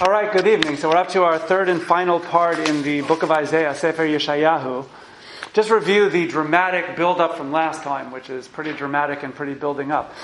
All 0.00 0.12
right, 0.12 0.32
good 0.32 0.46
evening. 0.46 0.76
So 0.76 0.88
we're 0.88 0.96
up 0.96 1.08
to 1.08 1.24
our 1.24 1.38
third 1.38 1.68
and 1.68 1.82
final 1.82 2.20
part 2.20 2.60
in 2.60 2.82
the 2.84 3.00
book 3.00 3.24
of 3.24 3.32
Isaiah, 3.32 3.74
Sefer 3.74 4.06
Yeshayahu. 4.06 4.86
Just 5.52 5.70
review 5.70 6.08
the 6.08 6.28
dramatic 6.28 6.94
build-up 6.94 7.36
from 7.36 7.50
last 7.50 7.82
time, 7.82 8.12
which 8.12 8.30
is 8.30 8.46
pretty 8.46 8.72
dramatic 8.72 9.24
and 9.24 9.34
pretty 9.34 9.54
building 9.54 9.90
up. 9.90 10.14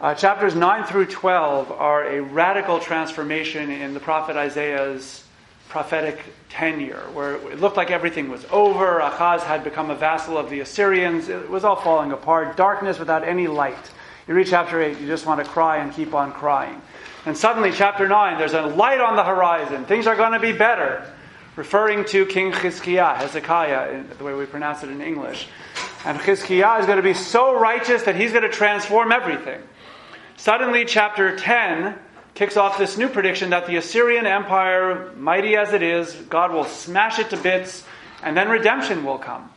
Uh, 0.00 0.14
chapters 0.14 0.56
9 0.56 0.84
through 0.86 1.06
12 1.06 1.70
are 1.70 2.04
a 2.04 2.22
radical 2.22 2.80
transformation 2.80 3.70
in 3.70 3.94
the 3.94 4.00
prophet 4.00 4.34
Isaiah's 4.34 5.22
prophetic 5.68 6.20
tenure, 6.48 7.02
where 7.12 7.34
it 7.34 7.60
looked 7.60 7.76
like 7.76 7.92
everything 7.92 8.28
was 8.28 8.44
over. 8.50 8.98
Achaz 8.98 9.42
had 9.42 9.62
become 9.62 9.90
a 9.90 9.94
vassal 9.94 10.36
of 10.36 10.50
the 10.50 10.58
Assyrians. 10.58 11.28
It 11.28 11.48
was 11.48 11.62
all 11.62 11.76
falling 11.76 12.10
apart. 12.10 12.56
Darkness 12.56 12.98
without 12.98 13.22
any 13.22 13.46
light. 13.46 13.92
You 14.28 14.34
read 14.34 14.46
chapter 14.46 14.80
8, 14.80 15.00
you 15.00 15.06
just 15.08 15.26
want 15.26 15.44
to 15.44 15.50
cry 15.50 15.78
and 15.78 15.92
keep 15.92 16.14
on 16.14 16.32
crying. 16.32 16.80
And 17.26 17.36
suddenly, 17.36 17.72
chapter 17.72 18.06
9, 18.06 18.38
there's 18.38 18.54
a 18.54 18.62
light 18.62 19.00
on 19.00 19.16
the 19.16 19.24
horizon. 19.24 19.84
Things 19.84 20.06
are 20.06 20.14
going 20.14 20.32
to 20.32 20.40
be 20.40 20.52
better. 20.52 21.12
Referring 21.56 22.04
to 22.06 22.24
King 22.26 22.52
Chizkiah, 22.52 23.16
Hezekiah, 23.16 24.04
the 24.16 24.24
way 24.24 24.34
we 24.34 24.46
pronounce 24.46 24.82
it 24.84 24.90
in 24.90 25.00
English. 25.00 25.48
And 26.04 26.18
Chizkiah 26.18 26.80
is 26.80 26.86
going 26.86 26.96
to 26.96 27.02
be 27.02 27.14
so 27.14 27.58
righteous 27.58 28.04
that 28.04 28.14
he's 28.14 28.30
going 28.30 28.44
to 28.44 28.48
transform 28.48 29.10
everything. 29.12 29.60
Suddenly, 30.36 30.84
chapter 30.84 31.36
10 31.36 31.96
kicks 32.34 32.56
off 32.56 32.78
this 32.78 32.96
new 32.96 33.08
prediction 33.08 33.50
that 33.50 33.66
the 33.66 33.76
Assyrian 33.76 34.24
Empire, 34.24 35.12
mighty 35.16 35.56
as 35.56 35.72
it 35.72 35.82
is, 35.82 36.14
God 36.14 36.52
will 36.52 36.64
smash 36.64 37.18
it 37.18 37.30
to 37.30 37.36
bits, 37.36 37.84
and 38.22 38.36
then 38.36 38.48
redemption 38.48 39.04
will 39.04 39.18
come. 39.18 39.50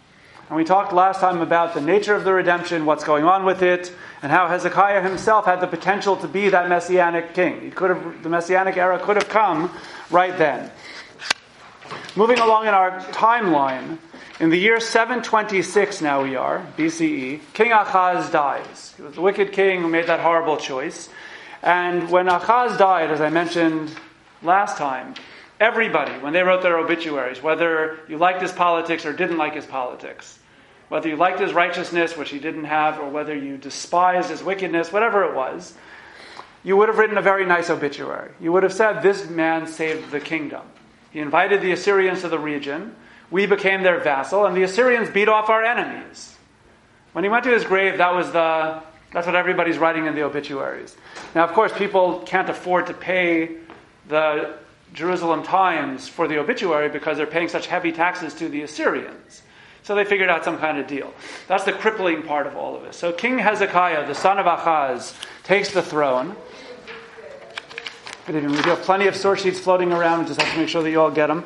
And 0.47 0.57
we 0.57 0.63
talked 0.63 0.93
last 0.93 1.19
time 1.19 1.41
about 1.41 1.73
the 1.73 1.81
nature 1.81 2.13
of 2.13 2.23
the 2.23 2.31
redemption, 2.31 2.85
what's 2.85 3.03
going 3.03 3.25
on 3.25 3.45
with 3.45 3.63
it, 3.63 3.91
and 4.21 4.31
how 4.31 4.47
Hezekiah 4.47 5.01
himself 5.01 5.45
had 5.45 5.59
the 5.59 5.67
potential 5.67 6.15
to 6.17 6.27
be 6.27 6.49
that 6.49 6.69
messianic 6.69 7.33
king. 7.33 7.61
He 7.61 7.71
could 7.71 7.89
have, 7.89 8.21
the 8.21 8.29
messianic 8.29 8.77
era 8.77 8.99
could 8.99 9.15
have 9.15 9.27
come 9.27 9.71
right 10.11 10.37
then. 10.37 10.71
Moving 12.15 12.39
along 12.39 12.67
in 12.67 12.73
our 12.75 12.99
timeline, 13.11 13.97
in 14.39 14.49
the 14.49 14.57
year 14.57 14.79
726 14.79 16.01
now 16.01 16.21
we 16.21 16.35
are, 16.35 16.65
BCE, 16.77 17.39
King 17.53 17.71
Achaz 17.71 18.31
dies. 18.31 18.93
He 18.97 19.01
was 19.01 19.15
the 19.15 19.21
wicked 19.21 19.51
king 19.51 19.81
who 19.81 19.87
made 19.87 20.07
that 20.07 20.19
horrible 20.19 20.57
choice. 20.57 21.09
And 21.63 22.11
when 22.11 22.27
Achaz 22.27 22.77
died, 22.77 23.09
as 23.09 23.19
I 23.19 23.29
mentioned 23.29 23.95
last 24.43 24.77
time, 24.77 25.15
Everybody, 25.59 26.11
when 26.19 26.33
they 26.33 26.43
wrote 26.43 26.61
their 26.63 26.77
obituaries, 26.77 27.41
whether 27.41 27.99
you 28.09 28.17
liked 28.17 28.41
his 28.41 28.51
politics 28.51 29.05
or 29.05 29.13
didn't 29.13 29.37
like 29.37 29.53
his 29.53 29.65
politics, 29.65 30.37
whether 30.89 31.07
you 31.07 31.15
liked 31.15 31.39
his 31.39 31.53
righteousness, 31.53 32.17
which 32.17 32.29
he 32.29 32.39
didn't 32.39 32.65
have, 32.65 32.99
or 32.99 33.09
whether 33.09 33.35
you 33.35 33.57
despised 33.57 34.29
his 34.29 34.43
wickedness, 34.43 34.91
whatever 34.91 35.23
it 35.23 35.33
was, 35.33 35.73
you 36.63 36.75
would 36.75 36.89
have 36.89 36.97
written 36.97 37.17
a 37.17 37.21
very 37.21 37.45
nice 37.45 37.69
obituary. 37.69 38.31
You 38.39 38.51
would 38.51 38.63
have 38.63 38.73
said, 38.73 39.01
This 39.01 39.29
man 39.29 39.67
saved 39.67 40.11
the 40.11 40.19
kingdom. 40.19 40.63
He 41.11 41.19
invited 41.19 41.61
the 41.61 41.71
Assyrians 41.71 42.21
to 42.21 42.29
the 42.29 42.39
region. 42.39 42.95
We 43.31 43.45
became 43.45 43.83
their 43.83 43.99
vassal, 43.99 44.45
and 44.45 44.55
the 44.57 44.63
Assyrians 44.63 45.09
beat 45.09 45.29
off 45.29 45.49
our 45.49 45.63
enemies. 45.63 46.35
When 47.13 47.23
he 47.23 47.29
went 47.29 47.45
to 47.45 47.51
his 47.51 47.63
grave, 47.63 47.97
that 47.99 48.13
was 48.13 48.31
the 48.31 48.83
that's 49.13 49.25
what 49.25 49.35
everybody's 49.35 49.77
writing 49.77 50.07
in 50.07 50.15
the 50.15 50.23
obituaries. 50.23 50.97
Now, 51.33 51.45
of 51.45 51.53
course, 51.53 51.71
people 51.71 52.19
can't 52.25 52.49
afford 52.49 52.87
to 52.87 52.93
pay 52.93 53.55
the 54.09 54.57
Jerusalem 54.95 55.43
Times 55.43 56.07
for 56.07 56.27
the 56.27 56.39
obituary 56.39 56.89
because 56.89 57.17
they're 57.17 57.27
paying 57.27 57.49
such 57.49 57.67
heavy 57.67 57.91
taxes 57.91 58.33
to 58.35 58.47
the 58.49 58.61
Assyrians. 58.63 59.43
So 59.83 59.93
they 59.93 60.05
figured 60.05 60.29
out 60.29 60.43
some 60.43 60.57
kind 60.57 60.79
of 60.79 60.87
deal. 60.87 61.13
That's 61.47 61.65
the 61.65 61.73
crippling 61.73 62.23
part 62.23 62.47
of 62.47 62.55
all 62.55 62.75
of 62.75 62.83
this. 62.83 62.97
So 62.97 63.11
King 63.11 63.37
Hezekiah, 63.37 64.07
the 64.07 64.15
son 64.15 64.39
of 64.39 64.45
Achaz, 64.47 65.13
takes 65.43 65.71
the 65.71 65.83
throne. 65.83 66.35
Good 68.25 68.37
evening. 68.37 68.53
We 68.53 68.57
have 68.63 68.81
plenty 68.81 69.05
of 69.05 69.15
source 69.15 69.43
sheets 69.43 69.59
floating 69.59 69.91
around. 69.91 70.21
We 70.21 70.25
just 70.27 70.41
have 70.41 70.53
to 70.53 70.59
make 70.59 70.69
sure 70.69 70.81
that 70.81 70.89
you 70.89 70.99
all 70.99 71.11
get 71.11 71.27
them. 71.27 71.43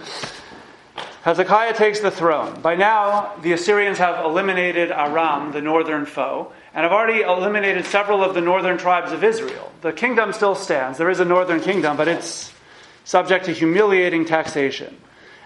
Hezekiah 1.23 1.73
takes 1.73 1.99
the 1.99 2.11
throne. 2.11 2.61
By 2.61 2.75
now, 2.75 3.35
the 3.41 3.51
Assyrians 3.51 3.97
have 3.97 4.23
eliminated 4.23 4.89
Aram, 4.89 5.51
the 5.51 5.61
northern 5.61 6.05
foe, 6.05 6.53
and 6.73 6.83
have 6.83 6.93
already 6.93 7.23
eliminated 7.23 7.85
several 7.85 8.23
of 8.23 8.35
the 8.35 8.41
northern 8.41 8.77
tribes 8.77 9.11
of 9.11 9.23
Israel. 9.23 9.69
The 9.81 9.91
kingdom 9.91 10.31
still 10.31 10.55
stands. 10.55 10.97
There 10.97 11.09
is 11.09 11.19
a 11.19 11.25
northern 11.25 11.59
kingdom, 11.59 11.97
but 11.97 12.07
it's 12.07 12.53
subject 13.03 13.45
to 13.45 13.53
humiliating 13.53 14.25
taxation. 14.25 14.97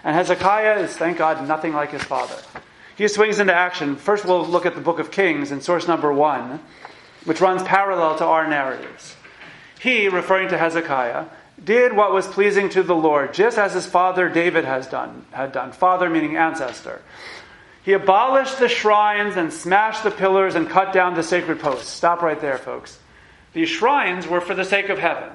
And 0.02 0.14
Hezekiah 0.14 0.80
is, 0.80 0.96
thank 0.96 1.18
God, 1.18 1.46
nothing 1.48 1.72
like 1.72 1.90
his 1.90 2.02
father. 2.02 2.36
He 2.96 3.08
swings 3.08 3.38
into 3.38 3.54
action. 3.54 3.96
First, 3.96 4.24
we'll 4.24 4.46
look 4.46 4.66
at 4.66 4.74
the 4.74 4.80
book 4.80 4.98
of 4.98 5.10
Kings 5.10 5.50
in 5.50 5.60
source 5.60 5.88
number 5.88 6.12
one, 6.12 6.60
which 7.24 7.40
runs 7.40 7.62
parallel 7.62 8.16
to 8.18 8.24
our 8.24 8.46
narratives. 8.46 9.16
He, 9.80 10.08
referring 10.08 10.48
to 10.50 10.58
Hezekiah, 10.58 11.26
did 11.62 11.92
what 11.94 12.12
was 12.12 12.26
pleasing 12.26 12.68
to 12.70 12.82
the 12.82 12.94
Lord, 12.94 13.34
just 13.34 13.58
as 13.58 13.74
his 13.74 13.86
father 13.86 14.28
David 14.28 14.64
has 14.64 14.86
done, 14.86 15.24
had 15.30 15.52
done. 15.52 15.72
Father 15.72 16.10
meaning 16.10 16.36
ancestor. 16.36 17.00
He 17.84 17.92
abolished 17.92 18.58
the 18.58 18.68
shrines 18.68 19.36
and 19.36 19.52
smashed 19.52 20.04
the 20.04 20.10
pillars 20.10 20.54
and 20.54 20.68
cut 20.68 20.92
down 20.92 21.14
the 21.14 21.22
sacred 21.22 21.60
posts. 21.60 21.90
Stop 21.90 22.22
right 22.22 22.40
there, 22.40 22.58
folks. 22.58 22.98
These 23.52 23.68
shrines 23.68 24.26
were 24.26 24.40
for 24.40 24.54
the 24.54 24.64
sake 24.64 24.88
of 24.88 24.98
heaven. 24.98 25.30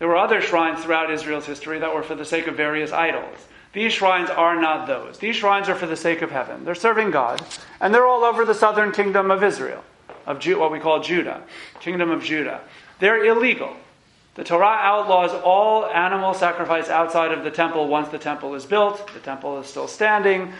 There 0.00 0.08
were 0.08 0.16
other 0.16 0.40
shrines 0.40 0.82
throughout 0.82 1.12
Israel's 1.12 1.44
history 1.44 1.78
that 1.78 1.94
were 1.94 2.02
for 2.02 2.14
the 2.14 2.24
sake 2.24 2.46
of 2.46 2.56
various 2.56 2.90
idols. 2.90 3.36
These 3.74 3.92
shrines 3.92 4.30
are 4.30 4.58
not 4.58 4.86
those. 4.86 5.18
These 5.18 5.36
shrines 5.36 5.68
are 5.68 5.74
for 5.74 5.86
the 5.86 5.94
sake 5.94 6.22
of 6.22 6.30
heaven. 6.30 6.64
They're 6.64 6.74
serving 6.74 7.10
God, 7.10 7.40
and 7.80 7.94
they're 7.94 8.06
all 8.06 8.24
over 8.24 8.46
the 8.46 8.54
southern 8.54 8.92
kingdom 8.92 9.30
of 9.30 9.44
Israel, 9.44 9.84
of 10.26 10.40
Ju- 10.40 10.58
what 10.58 10.72
we 10.72 10.80
call 10.80 11.02
Judah, 11.02 11.42
kingdom 11.80 12.10
of 12.10 12.24
Judah. 12.24 12.62
They're 12.98 13.26
illegal. 13.26 13.76
The 14.36 14.44
Torah 14.44 14.78
outlaws 14.80 15.32
all 15.32 15.84
animal 15.84 16.32
sacrifice 16.32 16.88
outside 16.88 17.32
of 17.32 17.44
the 17.44 17.50
temple 17.50 17.86
once 17.86 18.08
the 18.08 18.18
temple 18.18 18.54
is 18.54 18.64
built. 18.64 19.12
The 19.12 19.20
temple 19.20 19.60
is 19.60 19.66
still 19.66 19.86
standing. 19.86 20.54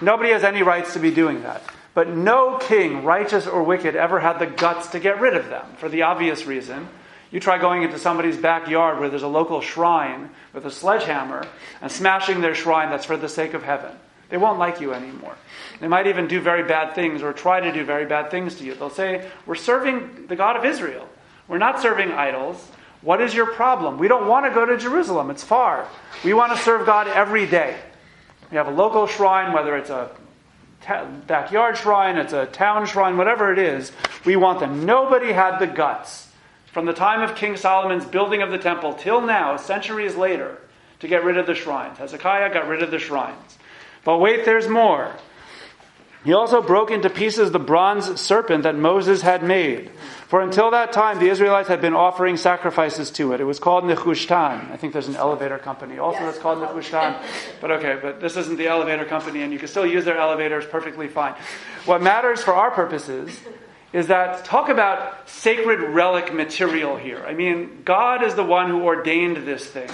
Nobody 0.00 0.30
has 0.30 0.44
any 0.44 0.62
rights 0.62 0.92
to 0.92 1.00
be 1.00 1.10
doing 1.10 1.42
that. 1.42 1.60
But 1.92 2.08
no 2.08 2.58
king, 2.58 3.02
righteous 3.02 3.48
or 3.48 3.64
wicked, 3.64 3.96
ever 3.96 4.20
had 4.20 4.38
the 4.38 4.46
guts 4.46 4.88
to 4.88 5.00
get 5.00 5.20
rid 5.20 5.34
of 5.34 5.48
them 5.48 5.66
for 5.78 5.88
the 5.88 6.02
obvious 6.02 6.46
reason 6.46 6.88
you 7.36 7.40
try 7.40 7.58
going 7.58 7.82
into 7.82 7.98
somebody's 7.98 8.38
backyard 8.38 8.98
where 8.98 9.10
there's 9.10 9.22
a 9.22 9.28
local 9.28 9.60
shrine 9.60 10.30
with 10.54 10.64
a 10.64 10.70
sledgehammer 10.70 11.46
and 11.82 11.92
smashing 11.92 12.40
their 12.40 12.54
shrine 12.54 12.88
that's 12.88 13.04
for 13.04 13.18
the 13.18 13.28
sake 13.28 13.52
of 13.52 13.62
heaven. 13.62 13.92
They 14.30 14.38
won't 14.38 14.58
like 14.58 14.80
you 14.80 14.94
anymore. 14.94 15.34
They 15.78 15.86
might 15.86 16.06
even 16.06 16.28
do 16.28 16.40
very 16.40 16.62
bad 16.62 16.94
things 16.94 17.22
or 17.22 17.34
try 17.34 17.60
to 17.60 17.70
do 17.70 17.84
very 17.84 18.06
bad 18.06 18.30
things 18.30 18.54
to 18.54 18.64
you. 18.64 18.74
They'll 18.74 18.88
say, 18.88 19.28
We're 19.44 19.54
serving 19.54 20.28
the 20.28 20.34
God 20.34 20.56
of 20.56 20.64
Israel. 20.64 21.06
We're 21.46 21.58
not 21.58 21.82
serving 21.82 22.10
idols. 22.10 22.56
What 23.02 23.20
is 23.20 23.34
your 23.34 23.52
problem? 23.52 23.98
We 23.98 24.08
don't 24.08 24.28
want 24.28 24.46
to 24.46 24.50
go 24.50 24.64
to 24.64 24.78
Jerusalem, 24.78 25.28
it's 25.28 25.44
far. 25.44 25.86
We 26.24 26.32
want 26.32 26.56
to 26.56 26.62
serve 26.62 26.86
God 26.86 27.06
every 27.06 27.44
day. 27.44 27.76
We 28.50 28.56
have 28.56 28.68
a 28.68 28.70
local 28.70 29.06
shrine, 29.06 29.52
whether 29.52 29.76
it's 29.76 29.90
a 29.90 30.10
backyard 31.26 31.76
shrine, 31.76 32.16
it's 32.16 32.32
a 32.32 32.46
town 32.46 32.86
shrine, 32.86 33.18
whatever 33.18 33.52
it 33.52 33.58
is, 33.58 33.92
we 34.24 34.36
want 34.36 34.58
them. 34.58 34.86
Nobody 34.86 35.32
had 35.32 35.58
the 35.58 35.66
guts 35.66 36.25
from 36.76 36.84
the 36.84 36.92
time 36.92 37.22
of 37.22 37.34
King 37.34 37.56
Solomon's 37.56 38.04
building 38.04 38.42
of 38.42 38.50
the 38.50 38.58
temple 38.58 38.92
till 38.92 39.22
now, 39.22 39.56
centuries 39.56 40.14
later, 40.14 40.58
to 40.98 41.08
get 41.08 41.24
rid 41.24 41.38
of 41.38 41.46
the 41.46 41.54
shrines. 41.54 41.96
Hezekiah 41.96 42.52
got 42.52 42.68
rid 42.68 42.82
of 42.82 42.90
the 42.90 42.98
shrines. 42.98 43.56
But 44.04 44.18
wait, 44.18 44.44
there's 44.44 44.68
more. 44.68 45.10
He 46.22 46.34
also 46.34 46.60
broke 46.60 46.90
into 46.90 47.08
pieces 47.08 47.50
the 47.50 47.58
bronze 47.58 48.20
serpent 48.20 48.64
that 48.64 48.76
Moses 48.76 49.22
had 49.22 49.42
made. 49.42 49.90
For 50.28 50.42
until 50.42 50.70
that 50.72 50.92
time, 50.92 51.18
the 51.18 51.30
Israelites 51.30 51.68
had 51.68 51.80
been 51.80 51.94
offering 51.94 52.36
sacrifices 52.36 53.10
to 53.12 53.32
it. 53.32 53.40
It 53.40 53.44
was 53.44 53.58
called 53.58 53.84
Nehushtan. 53.84 54.70
I 54.70 54.76
think 54.76 54.92
there's 54.92 55.08
an 55.08 55.16
elevator 55.16 55.56
company 55.56 55.96
also 55.96 56.20
that's 56.26 56.36
called 56.36 56.58
Nehushtan. 56.58 57.24
But 57.58 57.70
okay, 57.70 57.98
but 58.02 58.20
this 58.20 58.36
isn't 58.36 58.58
the 58.58 58.66
elevator 58.66 59.06
company, 59.06 59.40
and 59.40 59.50
you 59.50 59.58
can 59.58 59.68
still 59.68 59.86
use 59.86 60.04
their 60.04 60.18
elevators 60.18 60.66
perfectly 60.66 61.08
fine. 61.08 61.36
What 61.86 62.02
matters 62.02 62.42
for 62.42 62.52
our 62.52 62.70
purposes 62.70 63.40
is 63.96 64.08
that 64.08 64.44
talk 64.44 64.68
about 64.68 65.26
sacred 65.26 65.80
relic 65.80 66.34
material 66.34 66.98
here. 66.98 67.24
I 67.26 67.32
mean, 67.32 67.80
God 67.82 68.22
is 68.22 68.34
the 68.34 68.44
one 68.44 68.68
who 68.68 68.82
ordained 68.82 69.38
this 69.38 69.64
thing. 69.64 69.88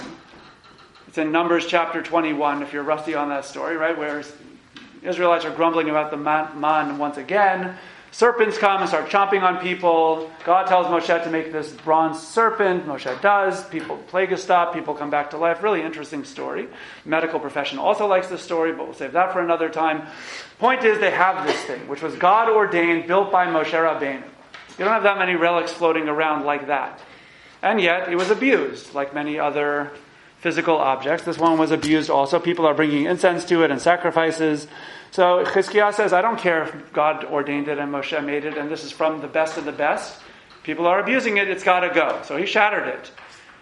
It's 1.07 1.17
in 1.17 1.31
Numbers 1.31 1.67
chapter 1.67 2.03
21, 2.03 2.63
if 2.63 2.73
you're 2.73 2.83
rusty 2.83 3.15
on 3.15 3.29
that 3.29 3.45
story, 3.45 3.77
right? 3.77 3.97
Where 3.97 4.21
Israelites 5.03 5.45
are 5.45 5.55
grumbling 5.55 5.89
about 5.89 6.11
the 6.11 6.17
man 6.17 6.97
once 6.97 7.15
again. 7.15 7.77
Serpents 8.13 8.59
come 8.59 8.79
and 8.79 8.87
start 8.87 9.09
chomping 9.09 9.41
on 9.41 9.57
people. 9.57 10.29
God 10.45 10.67
tells 10.67 10.85
Moshe 10.85 11.23
to 11.23 11.29
make 11.31 11.51
this 11.51 11.71
bronze 11.71 12.21
serpent. 12.21 12.85
Moshe 12.85 13.19
does. 13.21 13.65
People, 13.69 13.97
plague 13.97 14.31
is 14.31 14.43
stopped. 14.43 14.75
People 14.75 14.93
come 14.93 15.09
back 15.09 15.31
to 15.31 15.37
life. 15.37 15.63
Really 15.63 15.81
interesting 15.81 16.23
story. 16.23 16.67
Medical 17.05 17.39
profession 17.39 17.79
also 17.79 18.05
likes 18.05 18.27
this 18.27 18.43
story, 18.43 18.71
but 18.71 18.85
we'll 18.85 18.93
save 18.93 19.13
that 19.13 19.33
for 19.33 19.41
another 19.41 19.67
time. 19.67 20.05
Point 20.59 20.83
is, 20.83 20.99
they 20.99 21.09
have 21.09 21.47
this 21.47 21.59
thing, 21.63 21.87
which 21.87 22.03
was 22.03 22.15
God 22.15 22.49
ordained, 22.49 23.07
built 23.07 23.31
by 23.31 23.47
Moshe 23.47 23.71
Rabbeinu. 23.71 24.21
You 24.21 24.85
don't 24.85 24.93
have 24.93 25.03
that 25.03 25.17
many 25.17 25.33
relics 25.33 25.71
floating 25.71 26.07
around 26.07 26.45
like 26.45 26.67
that. 26.67 26.99
And 27.63 27.81
yet, 27.81 28.11
it 28.11 28.15
was 28.15 28.29
abused, 28.29 28.93
like 28.93 29.15
many 29.15 29.39
other 29.39 29.91
physical 30.37 30.77
objects. 30.77 31.25
This 31.25 31.39
one 31.39 31.57
was 31.57 31.71
abused 31.71 32.11
also. 32.11 32.39
People 32.39 32.67
are 32.67 32.75
bringing 32.75 33.05
incense 33.05 33.43
to 33.45 33.63
it 33.63 33.71
and 33.71 33.81
sacrifices. 33.81 34.67
So 35.13 35.43
Chizkiah 35.45 35.93
says, 35.93 36.11
I 36.11 36.23
don't 36.23 36.39
care 36.39 36.63
if 36.63 36.91
God 36.91 37.23
ordained 37.25 37.67
it 37.67 37.77
and 37.77 37.93
Moshe 37.93 38.25
made 38.25 38.45
it, 38.45 38.57
and 38.57 38.67
this 38.67 38.83
is 38.83 38.91
from 38.91 39.21
the 39.21 39.27
best 39.27 39.59
of 39.59 39.65
the 39.65 39.71
best. 39.71 40.19
People 40.63 40.87
are 40.87 40.99
abusing 40.99 41.37
it, 41.37 41.47
it's 41.49 41.63
got 41.63 41.81
to 41.81 41.93
go. 41.93 42.21
So 42.23 42.35
he 42.35 42.47
shattered 42.47 42.87
it. 42.87 43.11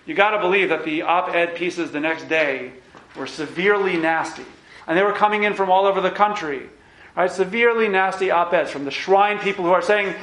You 0.06 0.16
got 0.16 0.32
to 0.32 0.40
believe 0.40 0.70
that 0.70 0.86
the 0.86 1.02
op 1.02 1.36
ed 1.36 1.56
pieces 1.56 1.92
the 1.92 2.00
next 2.00 2.30
day 2.30 2.72
were 3.18 3.28
severely 3.28 3.98
nasty. 3.98 4.46
And 4.88 4.98
they 4.98 5.04
were 5.04 5.12
coming 5.12 5.44
in 5.44 5.54
from 5.54 5.70
all 5.70 5.86
over 5.86 6.00
the 6.00 6.10
country. 6.10 6.70
Right? 7.18 7.30
Severely 7.30 7.90
nasty 7.90 8.32
op 8.32 8.54
eds 8.54 8.72
from 8.72 8.86
the 8.86 8.92
shrine 8.92 9.38
people 9.38 9.66
who 9.66 9.72
are 9.72 9.82
saying, 9.82 10.16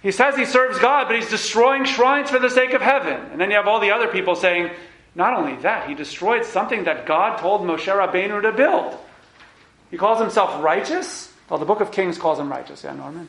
he 0.00 0.12
says 0.12 0.34
he 0.34 0.46
serves 0.46 0.78
God, 0.78 1.08
but 1.08 1.16
he's 1.16 1.28
destroying 1.28 1.84
shrines 1.84 2.30
for 2.30 2.38
the 2.38 2.48
sake 2.48 2.72
of 2.72 2.80
heaven. 2.80 3.20
And 3.32 3.38
then 3.38 3.50
you 3.50 3.56
have 3.56 3.68
all 3.68 3.80
the 3.80 3.90
other 3.90 4.08
people 4.08 4.34
saying, 4.34 4.70
not 5.14 5.34
only 5.36 5.56
that, 5.56 5.90
he 5.90 5.94
destroyed 5.94 6.46
something 6.46 6.84
that 6.84 7.04
God 7.04 7.36
told 7.36 7.60
Moshe 7.60 7.84
Rabbeinu 7.84 8.40
to 8.40 8.52
build. 8.52 8.98
He 9.94 9.98
calls 9.98 10.18
himself 10.18 10.60
righteous. 10.60 11.32
Well, 11.48 11.60
the 11.60 11.66
book 11.66 11.80
of 11.80 11.92
Kings 11.92 12.18
calls 12.18 12.40
him 12.40 12.50
righteous. 12.50 12.82
Yeah, 12.82 12.94
Norman? 12.94 13.28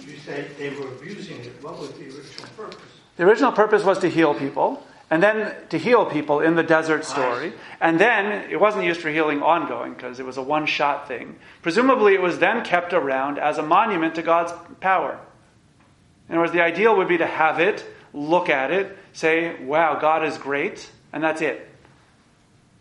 You 0.00 0.16
say 0.16 0.46
they 0.58 0.70
were 0.70 0.88
abusing 0.88 1.40
it. 1.40 1.62
What 1.62 1.78
was 1.78 1.92
the 1.92 2.04
original 2.04 2.48
purpose? 2.56 2.80
The 3.18 3.24
original 3.24 3.52
purpose 3.52 3.84
was 3.84 3.98
to 3.98 4.08
heal 4.08 4.32
people, 4.32 4.82
and 5.10 5.22
then 5.22 5.54
to 5.68 5.76
heal 5.76 6.06
people 6.06 6.40
in 6.40 6.54
the 6.54 6.62
desert 6.62 7.04
story. 7.04 7.52
And 7.82 8.00
then 8.00 8.50
it 8.50 8.58
wasn't 8.58 8.86
used 8.86 9.02
for 9.02 9.10
healing 9.10 9.42
ongoing 9.42 9.92
because 9.92 10.18
it 10.18 10.24
was 10.24 10.38
a 10.38 10.42
one 10.42 10.64
shot 10.64 11.06
thing. 11.06 11.36
Presumably, 11.60 12.14
it 12.14 12.22
was 12.22 12.38
then 12.38 12.64
kept 12.64 12.94
around 12.94 13.38
as 13.38 13.58
a 13.58 13.62
monument 13.62 14.14
to 14.14 14.22
God's 14.22 14.54
power. 14.80 15.20
In 16.30 16.34
other 16.34 16.44
words, 16.44 16.52
the 16.52 16.62
ideal 16.62 16.96
would 16.96 17.08
be 17.08 17.18
to 17.18 17.26
have 17.26 17.60
it, 17.60 17.84
look 18.14 18.48
at 18.48 18.70
it, 18.70 18.96
say, 19.12 19.62
wow, 19.62 19.98
God 20.00 20.24
is 20.24 20.38
great, 20.38 20.90
and 21.12 21.22
that's 21.22 21.42
it. 21.42 21.67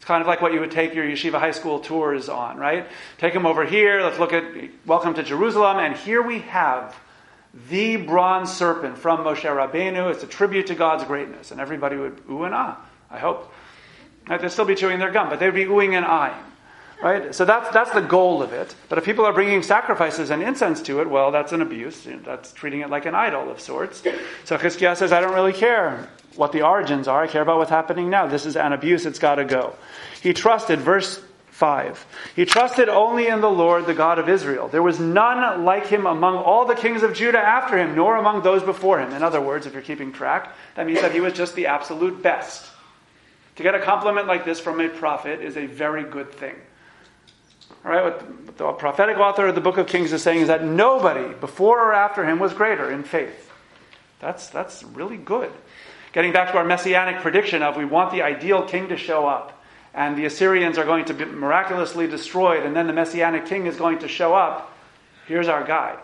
Kind 0.07 0.21
of 0.21 0.27
like 0.27 0.39
what 0.39 0.53
you 0.53 0.61
would 0.61 0.71
take 0.71 0.93
your 0.93 1.03
yeshiva 1.03 1.37
high 1.37 1.51
school 1.51 1.81
tours 1.81 2.29
on, 2.29 2.55
right? 2.55 2.87
Take 3.17 3.33
them 3.33 3.45
over 3.45 3.65
here, 3.65 4.01
let's 4.01 4.17
look 4.17 4.31
at 4.31 4.45
Welcome 4.85 5.13
to 5.15 5.21
Jerusalem, 5.21 5.79
and 5.79 5.97
here 5.97 6.21
we 6.21 6.39
have 6.39 6.95
the 7.69 7.97
bronze 7.97 8.49
serpent 8.53 8.97
from 8.97 9.25
Moshe 9.25 9.41
Rabbeinu. 9.41 10.09
It's 10.13 10.23
a 10.23 10.27
tribute 10.27 10.67
to 10.67 10.75
God's 10.75 11.03
greatness. 11.03 11.51
And 11.51 11.59
everybody 11.59 11.97
would 11.97 12.21
ooh 12.31 12.45
and 12.45 12.55
ah, 12.55 12.77
I 13.11 13.19
hope. 13.19 13.51
Right? 14.29 14.39
They'd 14.39 14.49
still 14.49 14.63
be 14.63 14.75
chewing 14.75 14.99
their 14.99 15.11
gum, 15.11 15.27
but 15.27 15.41
they'd 15.41 15.53
be 15.53 15.65
oohing 15.65 15.97
and 15.97 16.05
eyeing. 16.05 16.41
Right? 17.03 17.35
So 17.35 17.43
that's, 17.43 17.69
that's 17.71 17.91
the 17.91 17.99
goal 17.99 18.41
of 18.41 18.53
it. 18.53 18.73
But 18.87 18.99
if 18.99 19.03
people 19.03 19.25
are 19.25 19.33
bringing 19.33 19.61
sacrifices 19.61 20.29
and 20.29 20.41
incense 20.41 20.81
to 20.83 21.01
it, 21.01 21.09
well, 21.09 21.31
that's 21.31 21.51
an 21.51 21.61
abuse. 21.61 22.07
That's 22.23 22.53
treating 22.53 22.79
it 22.79 22.89
like 22.89 23.05
an 23.05 23.13
idol 23.13 23.51
of 23.51 23.59
sorts. 23.59 24.03
So 24.45 24.57
Chizkiah 24.57 24.95
says, 24.95 25.11
I 25.11 25.19
don't 25.19 25.33
really 25.33 25.51
care 25.51 26.07
what 26.37 26.51
the 26.51 26.61
origins 26.61 27.07
are. 27.07 27.23
I 27.23 27.27
care 27.27 27.41
about 27.41 27.57
what's 27.57 27.69
happening 27.69 28.09
now. 28.09 28.27
This 28.27 28.45
is 28.45 28.55
an 28.55 28.73
abuse. 28.73 29.05
It's 29.05 29.19
got 29.19 29.35
to 29.35 29.45
go. 29.45 29.75
He 30.21 30.33
trusted, 30.33 30.79
verse 30.79 31.21
5. 31.57 32.05
He 32.35 32.45
trusted 32.45 32.87
only 32.87 33.27
in 33.27 33.41
the 33.41 33.49
Lord, 33.49 33.87
the 33.87 33.95
God 33.95 34.19
of 34.19 34.29
Israel. 34.29 34.67
There 34.67 34.83
was 34.83 34.99
none 34.99 35.65
like 35.65 35.87
him 35.87 36.05
among 36.05 36.35
all 36.35 36.65
the 36.65 36.75
kings 36.75 37.01
of 37.01 37.15
Judah 37.15 37.39
after 37.39 37.77
him, 37.77 37.95
nor 37.95 38.15
among 38.15 38.43
those 38.43 38.61
before 38.61 38.99
him. 38.99 39.11
In 39.11 39.23
other 39.23 39.41
words, 39.41 39.65
if 39.65 39.73
you're 39.73 39.81
keeping 39.81 40.13
track, 40.13 40.53
that 40.75 40.85
means 40.85 41.01
that 41.01 41.11
he 41.11 41.19
was 41.19 41.33
just 41.33 41.55
the 41.55 41.65
absolute 41.65 42.21
best. 42.21 42.63
To 43.55 43.63
get 43.63 43.73
a 43.73 43.79
compliment 43.79 44.27
like 44.27 44.45
this 44.45 44.59
from 44.59 44.79
a 44.79 44.87
prophet 44.87 45.41
is 45.41 45.57
a 45.57 45.65
very 45.65 46.03
good 46.03 46.31
thing. 46.31 46.53
All 47.83 47.91
right, 47.91 48.03
what 48.03 48.57
the 48.57 48.71
prophetic 48.73 49.17
author 49.17 49.47
of 49.47 49.55
the 49.55 49.61
book 49.61 49.77
of 49.77 49.87
Kings 49.87 50.13
is 50.13 50.21
saying 50.21 50.41
is 50.41 50.47
that 50.49 50.63
nobody 50.63 51.33
before 51.33 51.79
or 51.79 51.93
after 51.93 52.23
him 52.23 52.37
was 52.37 52.53
greater 52.53 52.91
in 52.91 53.03
faith. 53.03 53.51
That's, 54.19 54.49
that's 54.49 54.83
really 54.83 55.17
good. 55.17 55.51
Getting 56.17 56.33
back 56.33 56.51
to 56.51 56.57
our 56.57 56.65
messianic 56.65 57.21
prediction 57.21 57.61
of 57.61 57.77
we 57.77 57.85
want 57.85 58.11
the 58.11 58.23
ideal 58.23 58.63
king 58.63 58.89
to 58.89 58.97
show 58.97 59.27
up, 59.27 59.63
and 59.93 60.17
the 60.17 60.25
Assyrians 60.25 60.79
are 60.79 60.83
going 60.83 61.05
to 61.05 61.13
be 61.13 61.25
miraculously 61.25 62.07
destroyed, 62.07 62.65
and 62.65 62.75
then 62.75 62.87
the 62.87 62.93
messianic 62.93 63.45
king 63.45 63.67
is 63.67 63.75
going 63.75 63.99
to 63.99 64.07
show 64.07 64.33
up. 64.33 64.75
Here's 65.27 65.47
our 65.47 65.63
guy. 65.63 65.95